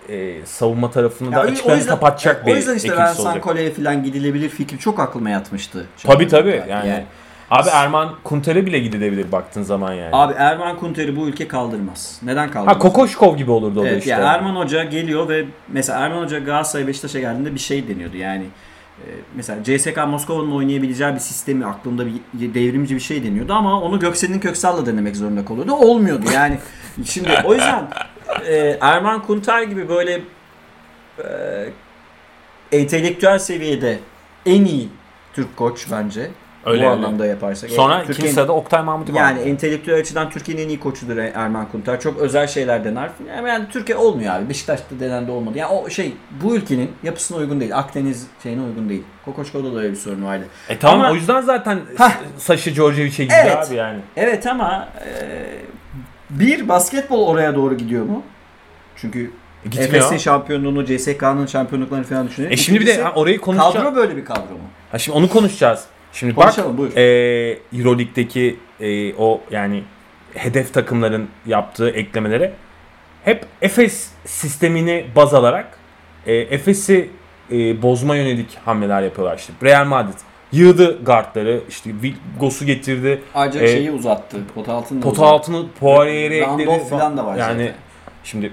e, 0.08 0.46
savunma 0.46 0.90
tarafını 0.90 1.32
da 1.32 1.36
Ya 1.36 1.42
o- 1.42 1.46
o 1.46 1.50
açıklarını 1.50 1.86
kapatacak 1.86 2.42
O 2.44 2.46
bir 2.46 2.56
yüzden 2.56 2.76
işte 2.76 2.92
Vincent. 2.92 3.42
Cole'ye 3.44 3.70
falan 3.72 4.02
gidilebilir 4.02 4.48
fikri 4.48 4.78
çok 4.78 5.00
aklıma 5.00 5.30
yatmıştı. 5.30 5.86
Tabii 6.04 6.28
tabii 6.28 6.62
yani. 6.68 7.04
Abi 7.50 7.68
Erman 7.68 8.14
Kunter'e 8.24 8.66
bile 8.66 8.78
gidilebilir 8.78 9.32
baktığın 9.32 9.62
zaman 9.62 9.92
yani. 9.92 10.10
Abi 10.12 10.34
Erman 10.38 10.76
Kunter'i 10.76 11.16
bu 11.16 11.28
ülke 11.28 11.48
kaldırmaz. 11.48 12.18
Neden 12.22 12.50
kaldırmaz? 12.50 12.74
ha 12.76 12.78
Kokoşkov 12.78 13.36
gibi 13.36 13.50
olurdu 13.50 13.80
o 13.80 13.84
da 13.84 13.88
Evet 13.88 13.98
işte. 13.98 14.10
yani 14.10 14.24
Erman 14.24 14.56
Hoca 14.56 14.84
geliyor 14.84 15.28
ve 15.28 15.44
mesela 15.68 15.98
Erman 16.00 16.22
Hoca 16.22 16.38
Galatasaray 16.38 16.86
Beşiktaş'a 16.86 17.20
geldiğinde 17.20 17.54
bir 17.54 17.60
şey 17.60 17.88
deniyordu 17.88 18.16
yani. 18.16 18.44
E, 19.06 19.10
Mesela 19.36 19.64
CSK 19.64 19.96
Moskova'nın 20.08 20.50
oynayabileceği 20.50 21.14
bir 21.14 21.18
sistemi 21.18 21.66
aklında 21.66 22.06
bir 22.06 22.54
devrimci 22.54 22.94
bir 22.94 23.00
şey 23.00 23.24
deniyordu 23.24 23.52
ama 23.52 23.80
onu 23.80 24.00
Göksel'in 24.00 24.38
Köksal'la 24.38 24.86
denemek 24.86 25.16
zorunda 25.16 25.44
kalıyordu. 25.44 25.72
Olmuyordu 25.72 26.24
yani. 26.34 26.58
Şimdi 27.04 27.28
o 27.44 27.54
yüzden 27.54 27.88
e, 28.46 28.78
Erman 28.80 29.22
Kunter 29.22 29.62
gibi 29.62 29.88
böyle 29.88 30.20
e, 31.18 31.28
entelektüel 32.72 33.38
seviyede 33.38 33.98
en 34.46 34.64
iyi 34.64 34.88
Türk 35.32 35.56
koç 35.56 35.86
bence. 35.90 36.30
Öyle, 36.66 36.80
bu 36.82 36.84
öyle. 36.84 36.86
anlamda 36.86 37.26
yaparsak. 37.26 37.70
Sonra 37.70 37.94
Yani 37.94 38.04
ikinci 38.12 38.32
sırada 38.32 38.52
Oktay 38.52 38.82
Mahmuti 38.82 39.14
var. 39.14 39.18
yani 39.20 39.40
entelektüel 39.40 39.98
açıdan 40.00 40.30
Türkiye'nin 40.30 40.62
en 40.64 40.68
iyi 40.68 40.80
koçudur 40.80 41.16
Erman 41.16 41.68
Kunter. 41.68 42.00
Çok 42.00 42.18
özel 42.18 42.46
şeyler 42.46 42.84
dener. 42.84 43.10
Yani, 43.28 43.48
yani 43.48 43.64
Türkiye 43.72 43.98
olmuyor 43.98 44.34
abi. 44.34 44.48
Beşiktaş'ta 44.48 45.00
denen 45.00 45.26
de 45.26 45.30
olmadı. 45.30 45.58
Yani 45.58 45.72
o 45.72 45.90
şey 45.90 46.12
bu 46.42 46.56
ülkenin 46.56 46.90
yapısına 47.02 47.38
uygun 47.38 47.60
değil. 47.60 47.78
Akdeniz 47.78 48.26
şeyine 48.42 48.62
uygun 48.62 48.88
değil. 48.88 49.02
Kokoşko'da 49.24 49.74
da 49.74 49.78
öyle 49.78 49.90
bir 49.90 49.96
sorun 49.96 50.24
vardı. 50.24 50.44
E 50.68 50.78
tamam 50.78 51.00
Ama- 51.00 51.10
o 51.12 51.14
yüzden 51.14 51.40
zaten 51.40 51.80
Hah. 51.98 52.12
Saşı 52.38 52.74
Djordjevic'e 52.74 53.24
gidiyor 53.24 53.40
Evet. 53.46 53.68
abi 53.68 53.74
yani. 53.74 53.98
Evet 54.16 54.46
ama 54.46 54.88
e, 55.06 55.10
bir 56.30 56.68
basketbol 56.68 57.26
oraya 57.26 57.54
doğru 57.54 57.76
gidiyor 57.76 58.04
mu? 58.04 58.22
Çünkü. 58.96 59.30
Efes'in 59.78 60.16
şampiyonluğunu, 60.16 60.84
CSK'nın 60.86 61.46
şampiyonluklarını 61.46 62.04
falan 62.04 62.28
düşünelim. 62.28 62.52
E 62.52 62.56
şimdi 62.56 62.80
bir 62.80 62.86
de 62.86 62.90
İkincisi, 62.90 63.08
ha, 63.14 63.20
orayı 63.20 63.40
konuşacağız. 63.40 63.74
kadro 63.74 63.94
böyle 63.96 64.16
bir 64.16 64.24
kadro 64.24 64.40
mu? 64.52 64.68
Ha 64.92 64.98
şimdi 64.98 65.18
onu 65.18 65.28
konuşacağız. 65.28 65.84
Şimdi 66.12 66.34
Konuşalım, 66.34 66.70
bak 66.72 66.78
buyur. 66.78 66.96
e, 66.96 67.58
Euroleague'deki 67.78 68.56
e, 68.80 69.14
o 69.14 69.40
yani 69.50 69.82
hedef 70.34 70.74
takımların 70.74 71.28
yaptığı 71.46 71.90
eklemelere 71.90 72.52
hep 73.24 73.46
Efes 73.62 74.10
sistemini 74.24 75.06
baz 75.16 75.34
alarak 75.34 75.78
e, 76.26 76.34
Efes'i 76.34 77.10
e, 77.52 77.82
bozma 77.82 78.16
yönelik 78.16 78.58
hamleler 78.64 79.02
yapıyorlar 79.02 79.38
işte. 79.38 79.52
Real 79.62 79.84
Madrid 79.84 80.18
yığdı 80.52 81.04
guardları 81.04 81.60
işte 81.68 81.90
Gos'u 82.40 82.64
getirdi. 82.66 83.22
Ayrıca 83.34 83.60
e, 83.60 83.68
şeyi 83.68 83.90
uzattı. 83.90 84.36
Pota 84.54 84.72
altını 84.72 85.00
Pota 85.00 85.12
uzattı. 85.12 85.30
altını 85.34 85.66
Poirier'e 85.80 86.36
ekledi. 86.36 86.84
Falan 86.90 87.16
da 87.16 87.26
var 87.26 87.36
Yani 87.36 87.62
zaten. 87.62 87.74
şimdi 88.24 88.52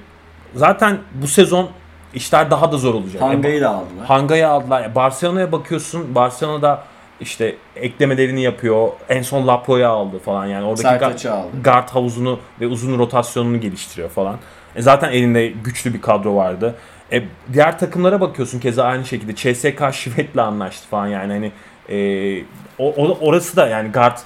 zaten 0.55 0.97
bu 1.13 1.27
sezon 1.27 1.69
işler 2.13 2.51
daha 2.51 2.71
da 2.71 2.77
zor 2.77 2.93
olacak. 2.93 3.21
Hanga'yı 3.21 3.61
da 3.61 3.69
aldılar. 3.69 4.05
Hanga'yı 4.07 4.47
aldılar. 4.47 4.81
Ya 4.81 4.95
Barcelona'ya 4.95 5.51
bakıyorsun. 5.51 6.15
Barcelona'da 6.15 6.83
işte 7.21 7.55
eklemelerini 7.75 8.41
yapıyor. 8.41 8.89
En 9.09 9.21
son 9.21 9.47
Lapro'yu 9.47 9.87
aldı 9.87 10.19
falan. 10.19 10.45
Yani 10.45 10.65
oradaki 10.65 10.81
Sertaç'ı 10.81 11.27
ga- 11.27 11.31
aldı. 11.31 11.47
guard 11.63 11.89
havuzunu 11.89 12.39
ve 12.61 12.67
uzun 12.67 12.99
rotasyonunu 12.99 13.59
geliştiriyor 13.61 14.09
falan. 14.09 14.37
E 14.75 14.81
zaten 14.81 15.11
elinde 15.11 15.47
güçlü 15.47 15.93
bir 15.93 16.01
kadro 16.01 16.35
vardı. 16.35 16.75
E 17.11 17.23
diğer 17.53 17.79
takımlara 17.79 18.21
bakıyorsun 18.21 18.59
keza 18.59 18.83
aynı 18.83 19.05
şekilde. 19.05 19.35
CSK 19.35 19.93
Şivet'le 19.93 20.37
anlaştı 20.37 20.87
falan 20.87 21.07
yani 21.07 21.33
hani 21.33 21.51
e, 21.89 22.43
o, 22.79 22.93
o- 22.97 23.17
orası 23.21 23.55
da 23.57 23.67
yani 23.67 23.91
guard 23.91 24.17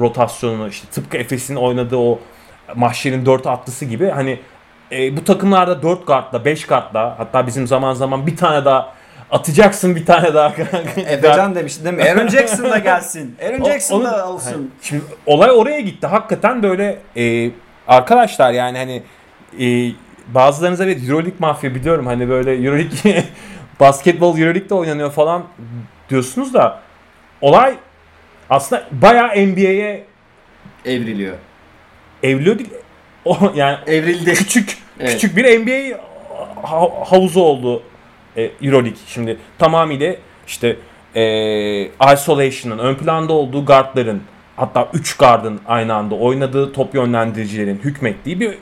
rotasyonunu 0.00 0.68
işte 0.68 0.88
tıpkı 0.88 1.16
Efes'in 1.16 1.56
oynadığı 1.56 1.96
o 1.96 2.18
mahşerin 2.74 3.26
4 3.26 3.46
atlısı 3.46 3.84
gibi 3.84 4.08
hani 4.10 4.38
e, 4.92 5.16
bu 5.16 5.24
takımlarda 5.24 5.82
4 5.82 6.06
guardla 6.06 6.44
5 6.44 6.66
guardla 6.66 7.14
hatta 7.18 7.46
bizim 7.46 7.66
zaman 7.66 7.94
zaman 7.94 8.26
bir 8.26 8.36
tane 8.36 8.64
daha 8.64 8.92
atacaksın 9.30 9.96
bir 9.96 10.06
tane 10.06 10.34
daha. 10.34 10.48
Efecan 10.96 11.54
demişti 11.54 11.84
değil 11.84 11.94
mi? 11.96 12.02
Aaron 12.02 12.28
Jackson 12.28 12.70
da 12.70 12.78
gelsin. 12.78 13.36
Aaron 13.46 13.64
Jackson 13.64 14.04
da 14.04 14.28
olsun. 14.28 14.70
Şimdi 14.82 15.02
olay 15.26 15.50
oraya 15.50 15.80
gitti. 15.80 16.06
Hakikaten 16.06 16.62
böyle 16.62 16.98
e, 17.16 17.50
arkadaşlar 17.88 18.52
yani 18.52 18.78
hani 18.78 19.02
e, 19.66 19.92
bazılarınız 20.34 20.80
evet 20.80 21.00
Euroleague 21.08 21.36
mafya 21.38 21.74
biliyorum 21.74 22.06
hani 22.06 22.28
böyle 22.28 22.54
Euroleague 22.54 23.24
basketbol 23.80 24.38
Euroleague'de 24.38 24.74
oynanıyor 24.74 25.10
falan 25.12 25.44
diyorsunuz 26.10 26.54
da 26.54 26.80
olay 27.40 27.74
aslında 28.50 28.84
bayağı 28.92 29.28
NBA'ye 29.28 30.04
Evriliyor. 30.84 31.34
evriliyor 32.22 32.58
değil. 32.58 32.70
O 33.24 33.36
yani 33.54 33.76
Evrildi. 33.86 34.34
küçük 34.34 34.78
Evet. 35.00 35.12
küçük 35.12 35.36
bir 35.36 35.58
NBA 35.60 35.98
ha- 36.62 36.90
havuzu 37.10 37.40
oldu 37.40 37.82
e, 38.36 38.50
Euroleague. 38.62 38.98
Şimdi 39.06 39.38
tamamıyla 39.58 40.14
işte 40.46 40.76
e, 41.14 41.22
isolation'ın 42.14 42.78
ön 42.78 42.94
planda 42.94 43.32
olduğu 43.32 43.64
guardların 43.64 44.22
hatta 44.56 44.88
3 44.92 45.16
guardın 45.16 45.60
aynı 45.66 45.94
anda 45.94 46.14
oynadığı 46.14 46.72
top 46.72 46.94
yönlendiricilerin 46.94 47.78
hükmettiği 47.84 48.40
bir 48.40 48.58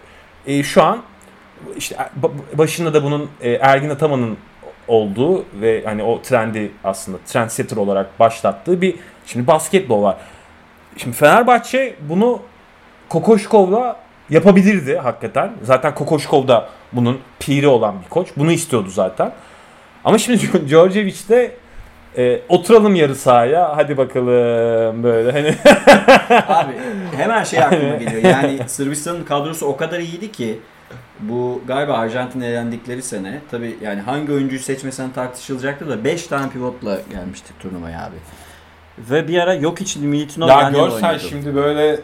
e, 0.46 0.62
şu 0.62 0.82
an 0.82 1.02
işte 1.76 1.96
ba- 2.22 2.58
başında 2.58 2.94
da 2.94 3.04
bunun 3.04 3.30
e, 3.40 3.50
Ergin 3.52 3.90
Ataman'ın 3.90 4.36
olduğu 4.88 5.44
ve 5.60 5.82
hani 5.84 6.02
o 6.02 6.22
trendi 6.22 6.72
aslında 6.84 7.18
trendsetter 7.26 7.76
olarak 7.76 8.20
başlattığı 8.20 8.80
bir 8.80 8.94
şimdi 9.26 9.46
basketbol 9.46 10.02
var. 10.02 10.16
Şimdi 10.96 11.16
Fenerbahçe 11.16 11.94
bunu 12.00 12.40
Kokoşkov'la 13.08 13.96
yapabilirdi 14.30 14.96
hakikaten. 14.96 15.52
Zaten 15.62 15.94
Kokoşkov 15.94 16.48
da 16.48 16.68
bunun 16.92 17.20
piri 17.40 17.68
olan 17.68 17.94
bir 18.04 18.08
koç. 18.08 18.28
Bunu 18.36 18.52
istiyordu 18.52 18.88
zaten. 18.88 19.32
Ama 20.05 20.18
şimdi 20.18 20.68
Djordjevic 20.68 21.28
de 21.28 21.52
e, 22.16 22.40
oturalım 22.48 22.94
yarı 22.94 23.14
sahaya 23.16 23.76
hadi 23.76 23.96
bakalım 23.96 25.02
böyle 25.02 25.32
hani 25.32 25.48
Abi 26.48 26.72
hemen 27.16 27.44
şey 27.44 27.62
aklıma 27.62 27.96
geliyor. 27.96 28.22
Yani 28.22 28.61
Sırbistan'ın 28.66 29.24
kadrosu 29.24 29.66
o 29.66 29.76
kadar 29.76 30.00
iyiydi 30.00 30.32
ki 30.32 30.59
bu 31.20 31.62
galiba 31.66 31.92
Arjantin 31.92 32.40
elendikleri 32.40 33.02
sene 33.02 33.40
tabi 33.50 33.76
yani 33.82 34.00
hangi 34.00 34.32
oyuncuyu 34.32 34.61
seçmesen 34.61 35.11
tartışılacaktı 35.12 35.88
da 35.88 36.05
5 36.05 36.26
tane 36.26 36.50
pivotla 36.50 37.00
gelmişti 37.11 37.52
turnuvaya 37.61 38.05
abi. 38.05 38.16
Ve 38.98 39.28
bir 39.28 39.38
ara 39.38 39.55
yok 39.55 39.80
için 39.80 40.07
Militinov 40.07 40.48
ya 40.48 40.55
yan 40.55 40.61
yana 40.62 40.70
görsen 40.70 40.94
oynuyordu. 40.94 41.26
şimdi 41.28 41.55
böyle 41.55 42.00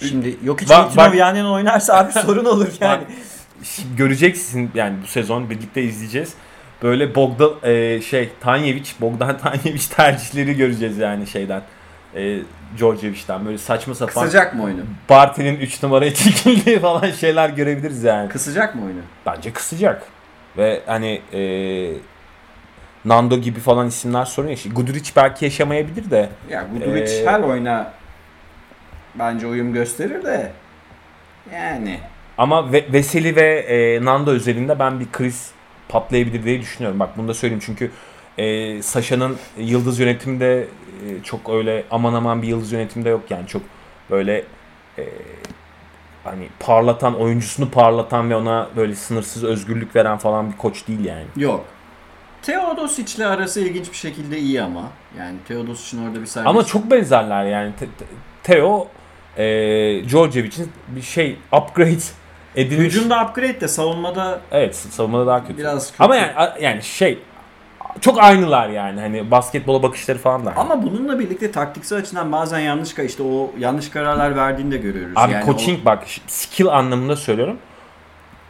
Şimdi 0.00 0.36
yok 0.44 0.62
için 0.62 0.76
Bak- 0.76 0.84
Militinov 0.84 1.06
bak- 1.06 1.14
yan 1.14 1.34
yana 1.34 1.52
oynarsa 1.52 1.98
abi 1.98 2.12
sorun 2.26 2.44
olur 2.44 2.68
yani. 2.80 3.02
Şimdi 3.62 3.96
göreceksin 3.96 4.70
yani 4.74 4.96
bu 5.02 5.06
sezon 5.06 5.50
birlikte 5.50 5.82
izleyeceğiz. 5.82 6.34
Böyle 6.82 7.14
Bogdan 7.14 7.50
e, 7.62 8.00
şey 8.00 8.28
Tanyevic, 8.40 8.90
Bogdan 9.00 9.38
Tanyevic 9.42 9.82
tercihleri 9.96 10.56
göreceğiz 10.56 10.98
yani 10.98 11.26
şeyden. 11.26 11.62
E, 12.14 12.38
Djordjevic'den 12.76 13.46
böyle 13.46 13.58
saçma 13.58 13.94
sapan 13.94 14.24
Kısacak 14.24 14.54
mı 14.54 14.62
oyunu? 14.62 14.80
Barty'nin 15.08 15.56
3 15.60 15.82
numaraya 15.82 16.14
çekildiği 16.14 16.78
falan 16.78 17.10
şeyler 17.10 17.48
görebiliriz 17.50 18.04
yani. 18.04 18.28
Kısacak 18.28 18.74
mı 18.74 18.84
oyunu? 18.84 19.00
Bence 19.26 19.52
kısacak. 19.52 20.02
Ve 20.56 20.80
hani 20.86 21.20
e, 21.32 21.40
Nando 23.04 23.38
gibi 23.38 23.60
falan 23.60 23.88
isimler 23.88 24.24
sorun 24.24 24.48
yaşıyor. 24.48 24.74
Guduric 24.74 25.10
belki 25.16 25.44
yaşamayabilir 25.44 26.10
de. 26.10 26.28
Ya 26.50 26.66
Guduric 26.72 27.12
Ee, 27.12 27.26
her 27.26 27.40
oyuna 27.40 27.92
bence 29.14 29.46
uyum 29.46 29.72
gösterir 29.72 30.24
de 30.24 30.52
yani 31.54 32.00
Ama 32.38 32.72
Ve- 32.72 32.92
Veseli 32.92 33.36
ve 33.36 33.58
e, 33.58 34.04
Nando 34.04 34.30
özelinde 34.30 34.78
ben 34.78 35.00
bir 35.00 35.12
kriz 35.12 35.50
patlayabilir 35.88 36.44
diye 36.44 36.60
düşünüyorum. 36.60 37.00
Bak 37.00 37.10
bunu 37.16 37.28
da 37.28 37.34
söyleyeyim 37.34 37.62
çünkü 37.66 37.90
e, 38.38 38.82
Sasha'nın 38.82 39.36
yıldız 39.58 39.98
yönetiminde 39.98 40.60
e, 40.60 41.22
çok 41.24 41.50
öyle 41.50 41.84
aman 41.90 42.14
aman 42.14 42.42
bir 42.42 42.48
yıldız 42.48 42.72
yönetimde 42.72 43.08
yok 43.08 43.22
yani 43.30 43.46
çok 43.46 43.62
böyle 44.10 44.44
e, 44.98 45.04
hani 46.24 46.48
parlatan 46.60 47.20
oyuncusunu 47.20 47.70
parlatan 47.70 48.30
ve 48.30 48.36
ona 48.36 48.68
böyle 48.76 48.94
sınırsız 48.94 49.44
özgürlük 49.44 49.96
veren 49.96 50.18
falan 50.18 50.52
bir 50.52 50.56
koç 50.56 50.88
değil 50.88 51.04
yani. 51.04 51.24
yok. 51.36 51.64
Teodosic'le 52.42 53.26
arası 53.26 53.60
ilginç 53.60 53.90
bir 53.90 53.96
şekilde 53.96 54.38
iyi 54.38 54.62
ama. 54.62 54.82
Yani 55.18 55.36
Teodosic'in 55.48 56.06
orada 56.06 56.20
bir 56.20 56.26
serbest. 56.26 56.46
Ama 56.48 56.64
çok 56.64 56.90
benzerler 56.90 57.44
yani. 57.44 57.72
Te- 57.78 57.86
te- 57.98 58.04
Theo 58.42 58.88
e, 59.36 59.44
Djordjevic'in 60.08 60.70
bir 60.88 61.02
şey 61.02 61.38
upgrade 61.52 61.98
edilmiş. 62.60 62.86
Hücumda 62.86 63.24
upgrade 63.24 63.60
de 63.60 63.68
savunmada 63.68 64.40
Evet 64.50 64.76
savunmada 64.76 65.26
daha 65.26 65.42
kötü. 65.46 65.58
biraz 65.58 65.90
kötü. 65.90 66.02
Ama 66.04 66.16
yani 66.16 66.32
yani 66.60 66.82
şey 66.82 67.18
çok 68.00 68.22
aynılar 68.22 68.68
yani 68.68 69.00
hani 69.00 69.30
basketbola 69.30 69.82
bakışları 69.82 70.18
falan 70.18 70.46
da. 70.46 70.52
Ama 70.56 70.82
bununla 70.82 71.18
birlikte 71.18 71.52
taktiksel 71.52 71.98
açıdan 71.98 72.32
bazen 72.32 72.58
yanlış 72.58 72.90
ka- 72.92 73.06
işte 73.06 73.22
o 73.22 73.50
yanlış 73.58 73.88
kararlar 73.90 74.36
verdiğini 74.36 74.70
de 74.72 74.76
görüyoruz. 74.76 75.12
Abi 75.16 75.32
yani 75.32 75.44
coaching 75.46 75.84
bak 75.84 76.04
skill 76.26 76.66
anlamında 76.66 77.16
söylüyorum. 77.16 77.56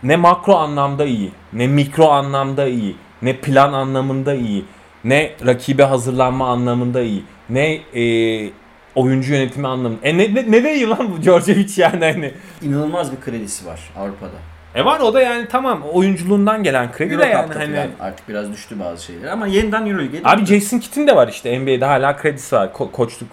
Ne 0.03 0.17
makro 0.17 0.55
anlamda 0.55 1.05
iyi, 1.05 1.33
ne 1.53 1.67
mikro 1.67 2.09
anlamda 2.09 2.67
iyi, 2.67 2.97
ne 3.23 3.37
plan 3.37 3.73
anlamında 3.73 4.35
iyi, 4.35 4.65
ne 5.05 5.33
rakibe 5.47 5.83
hazırlanma 5.85 6.49
anlamında 6.49 7.03
iyi, 7.03 7.25
ne 7.51 7.73
e, 7.95 8.51
oyuncu 8.99 9.33
yönetimi 9.35 9.69
anlamında. 9.69 10.01
E 10.09 10.19
ne, 10.19 10.35
ne, 10.35 10.45
ne 10.51 10.65
de 10.65 10.75
iyi 10.75 10.89
lan 10.89 11.13
bu 11.13 11.23
Djordjevic 11.23 11.73
yani 11.77 12.05
hani. 12.05 12.35
inanılmaz 12.63 13.13
bir 13.13 13.21
kredisi 13.21 13.67
var 13.67 13.81
Avrupa'da. 13.97 14.39
E 14.75 14.85
var 14.85 15.01
o 15.01 15.15
da 15.15 15.21
yani 15.21 15.49
tamam 15.51 15.83
oyunculuğundan 15.83 16.63
gelen 16.63 16.93
kredi 16.93 17.19
de 17.19 17.25
yani 17.25 17.53
hani. 17.55 17.75
falan 17.75 17.89
artık 18.01 18.29
biraz 18.29 18.53
düştü 18.53 18.81
bazı 18.81 19.05
şeyler 19.05 19.29
ama 19.29 19.47
yeniden 19.47 19.87
Euroleague'e 19.87 20.21
Abi 20.25 20.41
döndü. 20.41 20.61
Jason 20.61 20.79
Kidd'in 20.79 21.07
de 21.07 21.17
var 21.17 21.29
işte 21.29 21.59
NBA'de 21.61 21.85
hala 21.85 22.17
kredisi 22.17 22.57
var. 22.57 22.69
Ko- 22.69 22.93
koçluk 22.93 23.29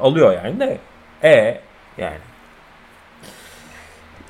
alıyor 0.00 0.32
yani 0.44 0.60
de. 0.60 0.78
E 1.22 1.60
yani. 1.98 2.16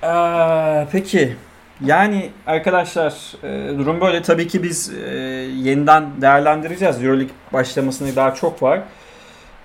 Ee, 0.04 0.86
peki 0.92 1.36
yani 1.84 2.30
arkadaşlar 2.46 3.14
e, 3.42 3.78
durum 3.78 4.00
böyle 4.00 4.22
tabii 4.22 4.48
ki 4.48 4.62
biz 4.62 4.92
e, 4.94 5.14
yeniden 5.62 6.04
değerlendireceğiz. 6.20 7.04
Euroleague 7.04 7.34
başlamasına 7.52 8.16
daha 8.16 8.34
çok 8.34 8.62
var. 8.62 8.80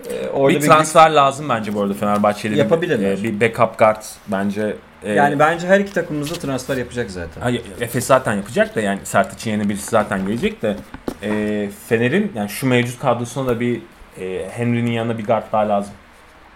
E, 0.09 0.27
orada 0.29 0.55
bir 0.59 0.61
transfer 0.65 1.09
lazım 1.11 1.49
bence 1.49 1.73
bu 1.73 1.81
arada 1.81 1.93
Fenerbahçe'de. 1.93 2.53
bir- 2.53 2.57
Yapabilirler. 2.57 3.11
e, 3.17 3.23
Bir 3.23 3.41
backup 3.41 3.79
guard 3.79 4.01
bence. 4.27 4.75
e, 5.03 5.11
yani 5.13 5.39
bence 5.39 5.67
her 5.67 5.79
iki 5.79 5.93
takımımız 5.93 6.31
da 6.31 6.35
transfer 6.39 6.77
yapacak 6.77 7.11
zaten. 7.11 7.41
Hayır, 7.41 7.61
Efes 7.81 8.05
zaten 8.05 8.33
yapacak 8.33 8.75
da 8.75 8.81
yani 8.81 8.99
Sertaç'ın 9.03 9.51
yerine 9.51 9.69
birisi 9.69 9.89
zaten 9.89 10.27
gelecek 10.27 10.61
de 10.61 10.75
e, 11.23 11.69
Fener'in 11.89 12.31
yani 12.35 12.49
şu 12.49 12.67
mevcut 12.67 12.99
kadrosuna 12.99 13.47
da 13.47 13.59
bir 13.59 13.81
e, 14.19 14.49
Henry'nin 14.49 14.91
yanına 14.91 15.17
bir 15.17 15.25
guard 15.25 15.43
daha 15.51 15.69
lazım. 15.69 15.93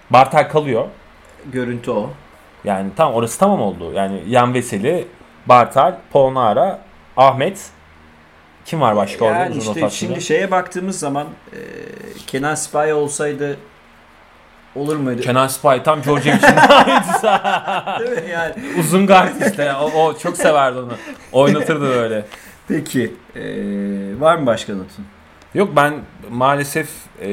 Bartel 0.10 0.50
kalıyor. 0.50 0.86
Görüntü 1.52 1.92
o. 1.92 2.10
Yani 2.64 2.89
tam 2.96 3.14
orası 3.14 3.39
tamam 3.39 3.62
oldu. 3.62 3.92
Yani 3.94 4.22
Yan 4.28 4.54
Veseli, 4.54 5.08
Bartel, 5.46 5.96
Polnara, 6.12 6.80
Ahmet 7.18 7.70
kim 8.66 8.82
var 8.82 8.95
başka 8.95 9.26
orada? 9.26 9.38
Yani 9.39 9.57
işte 9.57 9.89
şimdi 9.89 10.22
şeye 10.22 10.51
baktığımız 10.51 10.99
zaman 10.99 11.28
e, 11.53 11.57
Kenan 12.28 12.55
Sipahi 12.55 12.93
olsaydı 12.93 13.57
olur 14.76 14.95
muydu? 14.95 15.22
Kenan 15.22 15.47
Spy 15.47 15.68
tam 15.84 16.03
Djordjevic'in 16.03 16.55
aynısı. 16.86 17.28
Değil 17.99 18.24
mi? 18.26 18.32
yani. 18.32 18.53
Uzun 18.80 19.07
guard 19.07 19.41
işte. 19.47 19.74
O, 19.74 19.86
o 20.01 20.18
çok 20.18 20.38
severdi 20.38 20.80
onu. 20.80 20.93
Oynatırdı 21.32 21.89
böyle. 21.89 22.26
Peki 22.68 23.14
e, 23.36 23.41
var 24.20 24.36
mı 24.36 24.45
başka 24.45 24.74
notun? 24.74 25.05
Yok 25.53 25.70
ben 25.76 25.93
maalesef 26.30 26.89
e, 27.22 27.28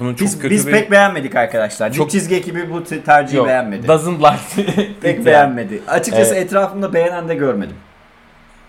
bunu 0.00 0.16
çok 0.16 0.20
Biz, 0.26 0.38
kötü 0.38 0.50
biz 0.54 0.66
bir... 0.66 0.72
pek 0.72 0.90
beğenmedik 0.90 1.36
arkadaşlar. 1.36 1.92
Çok- 1.92 2.10
çizgi 2.10 2.36
ekibi 2.36 2.70
bu 2.70 2.84
te- 2.84 3.02
tercihi 3.02 3.36
Yok, 3.36 3.46
beğenmedi. 3.46 3.88
Doesn't 3.88 4.20
like. 4.20 4.94
Pek 5.00 5.24
beğenmedi. 5.26 5.82
Açıkçası 5.88 6.34
Evet. 6.34 6.46
etrafımda 6.46 6.94
beğenen 6.94 7.28
de 7.28 7.34
görmedim. 7.34 7.76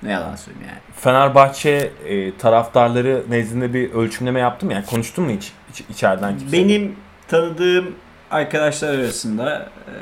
Ne 0.03 0.11
yalan 0.11 0.35
söyleyeyim 0.35 0.67
yani. 0.69 0.79
Fenerbahçe 0.95 1.91
e, 2.07 2.37
taraftarları 2.37 3.23
nezdinde 3.29 3.73
bir 3.73 3.91
ölçümleme 3.91 4.39
yaptım 4.39 4.71
yani 4.71 4.85
konuştun 4.85 5.25
mu 5.25 5.31
hiç, 5.31 5.51
hiç 5.73 5.81
içeriden 5.89 6.37
kimse? 6.37 6.57
Benim 6.57 6.95
tanıdığım 7.27 7.95
arkadaşlar 8.31 8.93
arasında 8.93 9.69
e, 9.87 9.93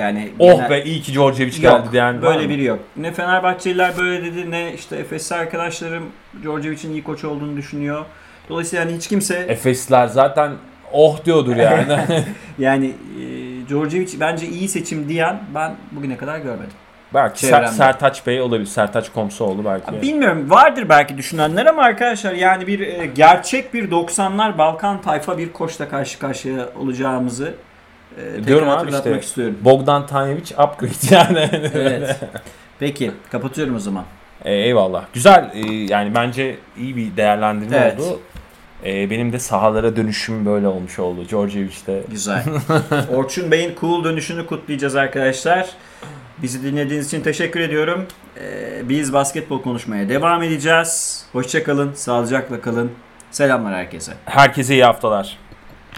yani 0.00 0.32
Oh 0.38 0.56
genel- 0.56 0.70
be 0.70 0.82
iyi 0.84 1.02
ki 1.02 1.12
Djordjevic 1.12 1.60
geldi 1.60 1.88
diyen 1.92 2.22
böyle 2.22 2.48
biri 2.48 2.64
yok. 2.64 2.78
Ne 2.96 3.12
Fenerbahçeliler 3.12 3.96
böyle 3.98 4.24
dedi 4.24 4.50
ne 4.50 4.74
işte 4.74 4.96
Efesli 4.96 5.36
arkadaşlarım 5.36 6.04
Djordjevic'in 6.42 6.92
iyi 6.92 7.04
koç 7.04 7.24
olduğunu 7.24 7.56
düşünüyor. 7.56 8.04
Dolayısıyla 8.48 8.84
yani 8.84 8.96
hiç 8.96 9.08
kimse 9.08 9.34
Efesliler 9.38 10.06
zaten 10.06 10.52
oh 10.92 11.24
diyordur 11.24 11.56
yani. 11.56 11.98
yani 12.58 12.86
e, 12.86 13.68
Djordjevic 13.68 14.20
bence 14.20 14.46
iyi 14.48 14.68
seçim 14.68 15.08
diyen 15.08 15.40
ben 15.54 15.74
bugüne 15.92 16.16
kadar 16.16 16.38
görmedim. 16.38 16.72
Belki 17.14 17.46
Ser-. 17.46 17.66
Sertaç 17.66 18.26
Bey 18.26 18.40
olabilir. 18.40 18.66
Sertaç 18.66 19.12
Komsoğlu 19.12 19.64
belki. 19.64 19.94
Ya 19.94 20.02
Bilmiyorum 20.02 20.50
vardır 20.50 20.88
belki 20.88 21.18
düşünenler 21.18 21.66
ama 21.66 21.82
arkadaşlar 21.82 22.32
yani 22.32 22.66
bir 22.66 22.80
e, 22.80 23.06
gerçek 23.06 23.74
bir 23.74 23.90
90'lar 23.90 24.58
Balkan 24.58 25.02
tayfa 25.02 25.38
bir 25.38 25.52
koçla 25.52 25.88
karşı 25.88 26.18
karşıya 26.18 26.68
olacağımızı 26.80 27.54
e, 28.16 28.22
tekrar 28.30 28.46
Diyorum 28.46 28.68
abi 28.68 28.74
hatırlatmak 28.76 29.14
işte. 29.14 29.26
istiyorum. 29.26 29.58
Bogdan 29.64 30.06
Tanyevic 30.06 30.54
upgrade 30.54 31.10
yani. 31.14 31.50
Evet. 31.74 32.16
Peki 32.78 33.10
kapatıyorum 33.32 33.76
o 33.76 33.78
zaman. 33.78 34.04
E, 34.44 34.54
eyvallah. 34.54 35.04
Güzel 35.12 35.50
e, 35.54 35.72
yani 35.74 36.14
bence 36.14 36.56
iyi 36.78 36.96
bir 36.96 37.16
değerlendirme 37.16 37.76
Evet. 37.76 38.00
oldu. 38.00 38.20
E, 38.84 39.10
benim 39.10 39.32
de 39.32 39.38
sahalara 39.38 39.96
dönüşüm 39.96 40.46
böyle 40.46 40.68
olmuş 40.68 40.98
oldu. 40.98 41.28
Djordjevic'te. 41.28 42.02
Güzel. 42.10 42.42
Orçun 43.14 43.50
Bey'in 43.50 43.74
cool 43.80 44.04
dönüşünü 44.04 44.46
kutlayacağız 44.46 44.96
arkadaşlar. 44.96 45.68
Bizi 46.42 46.62
dinlediğiniz 46.62 47.06
için 47.06 47.20
teşekkür 47.22 47.60
ediyorum. 47.60 48.06
Ee, 48.40 48.88
biz 48.88 49.12
basketbol 49.12 49.62
konuşmaya 49.62 50.08
devam 50.08 50.42
edeceğiz. 50.42 51.24
Hoşçakalın, 51.32 51.92
sağlıcakla 51.92 52.60
kalın. 52.60 52.92
Selamlar 53.30 53.74
herkese. 53.74 54.12
Herkese 54.24 54.74
iyi 54.74 54.84
haftalar. 54.84 55.38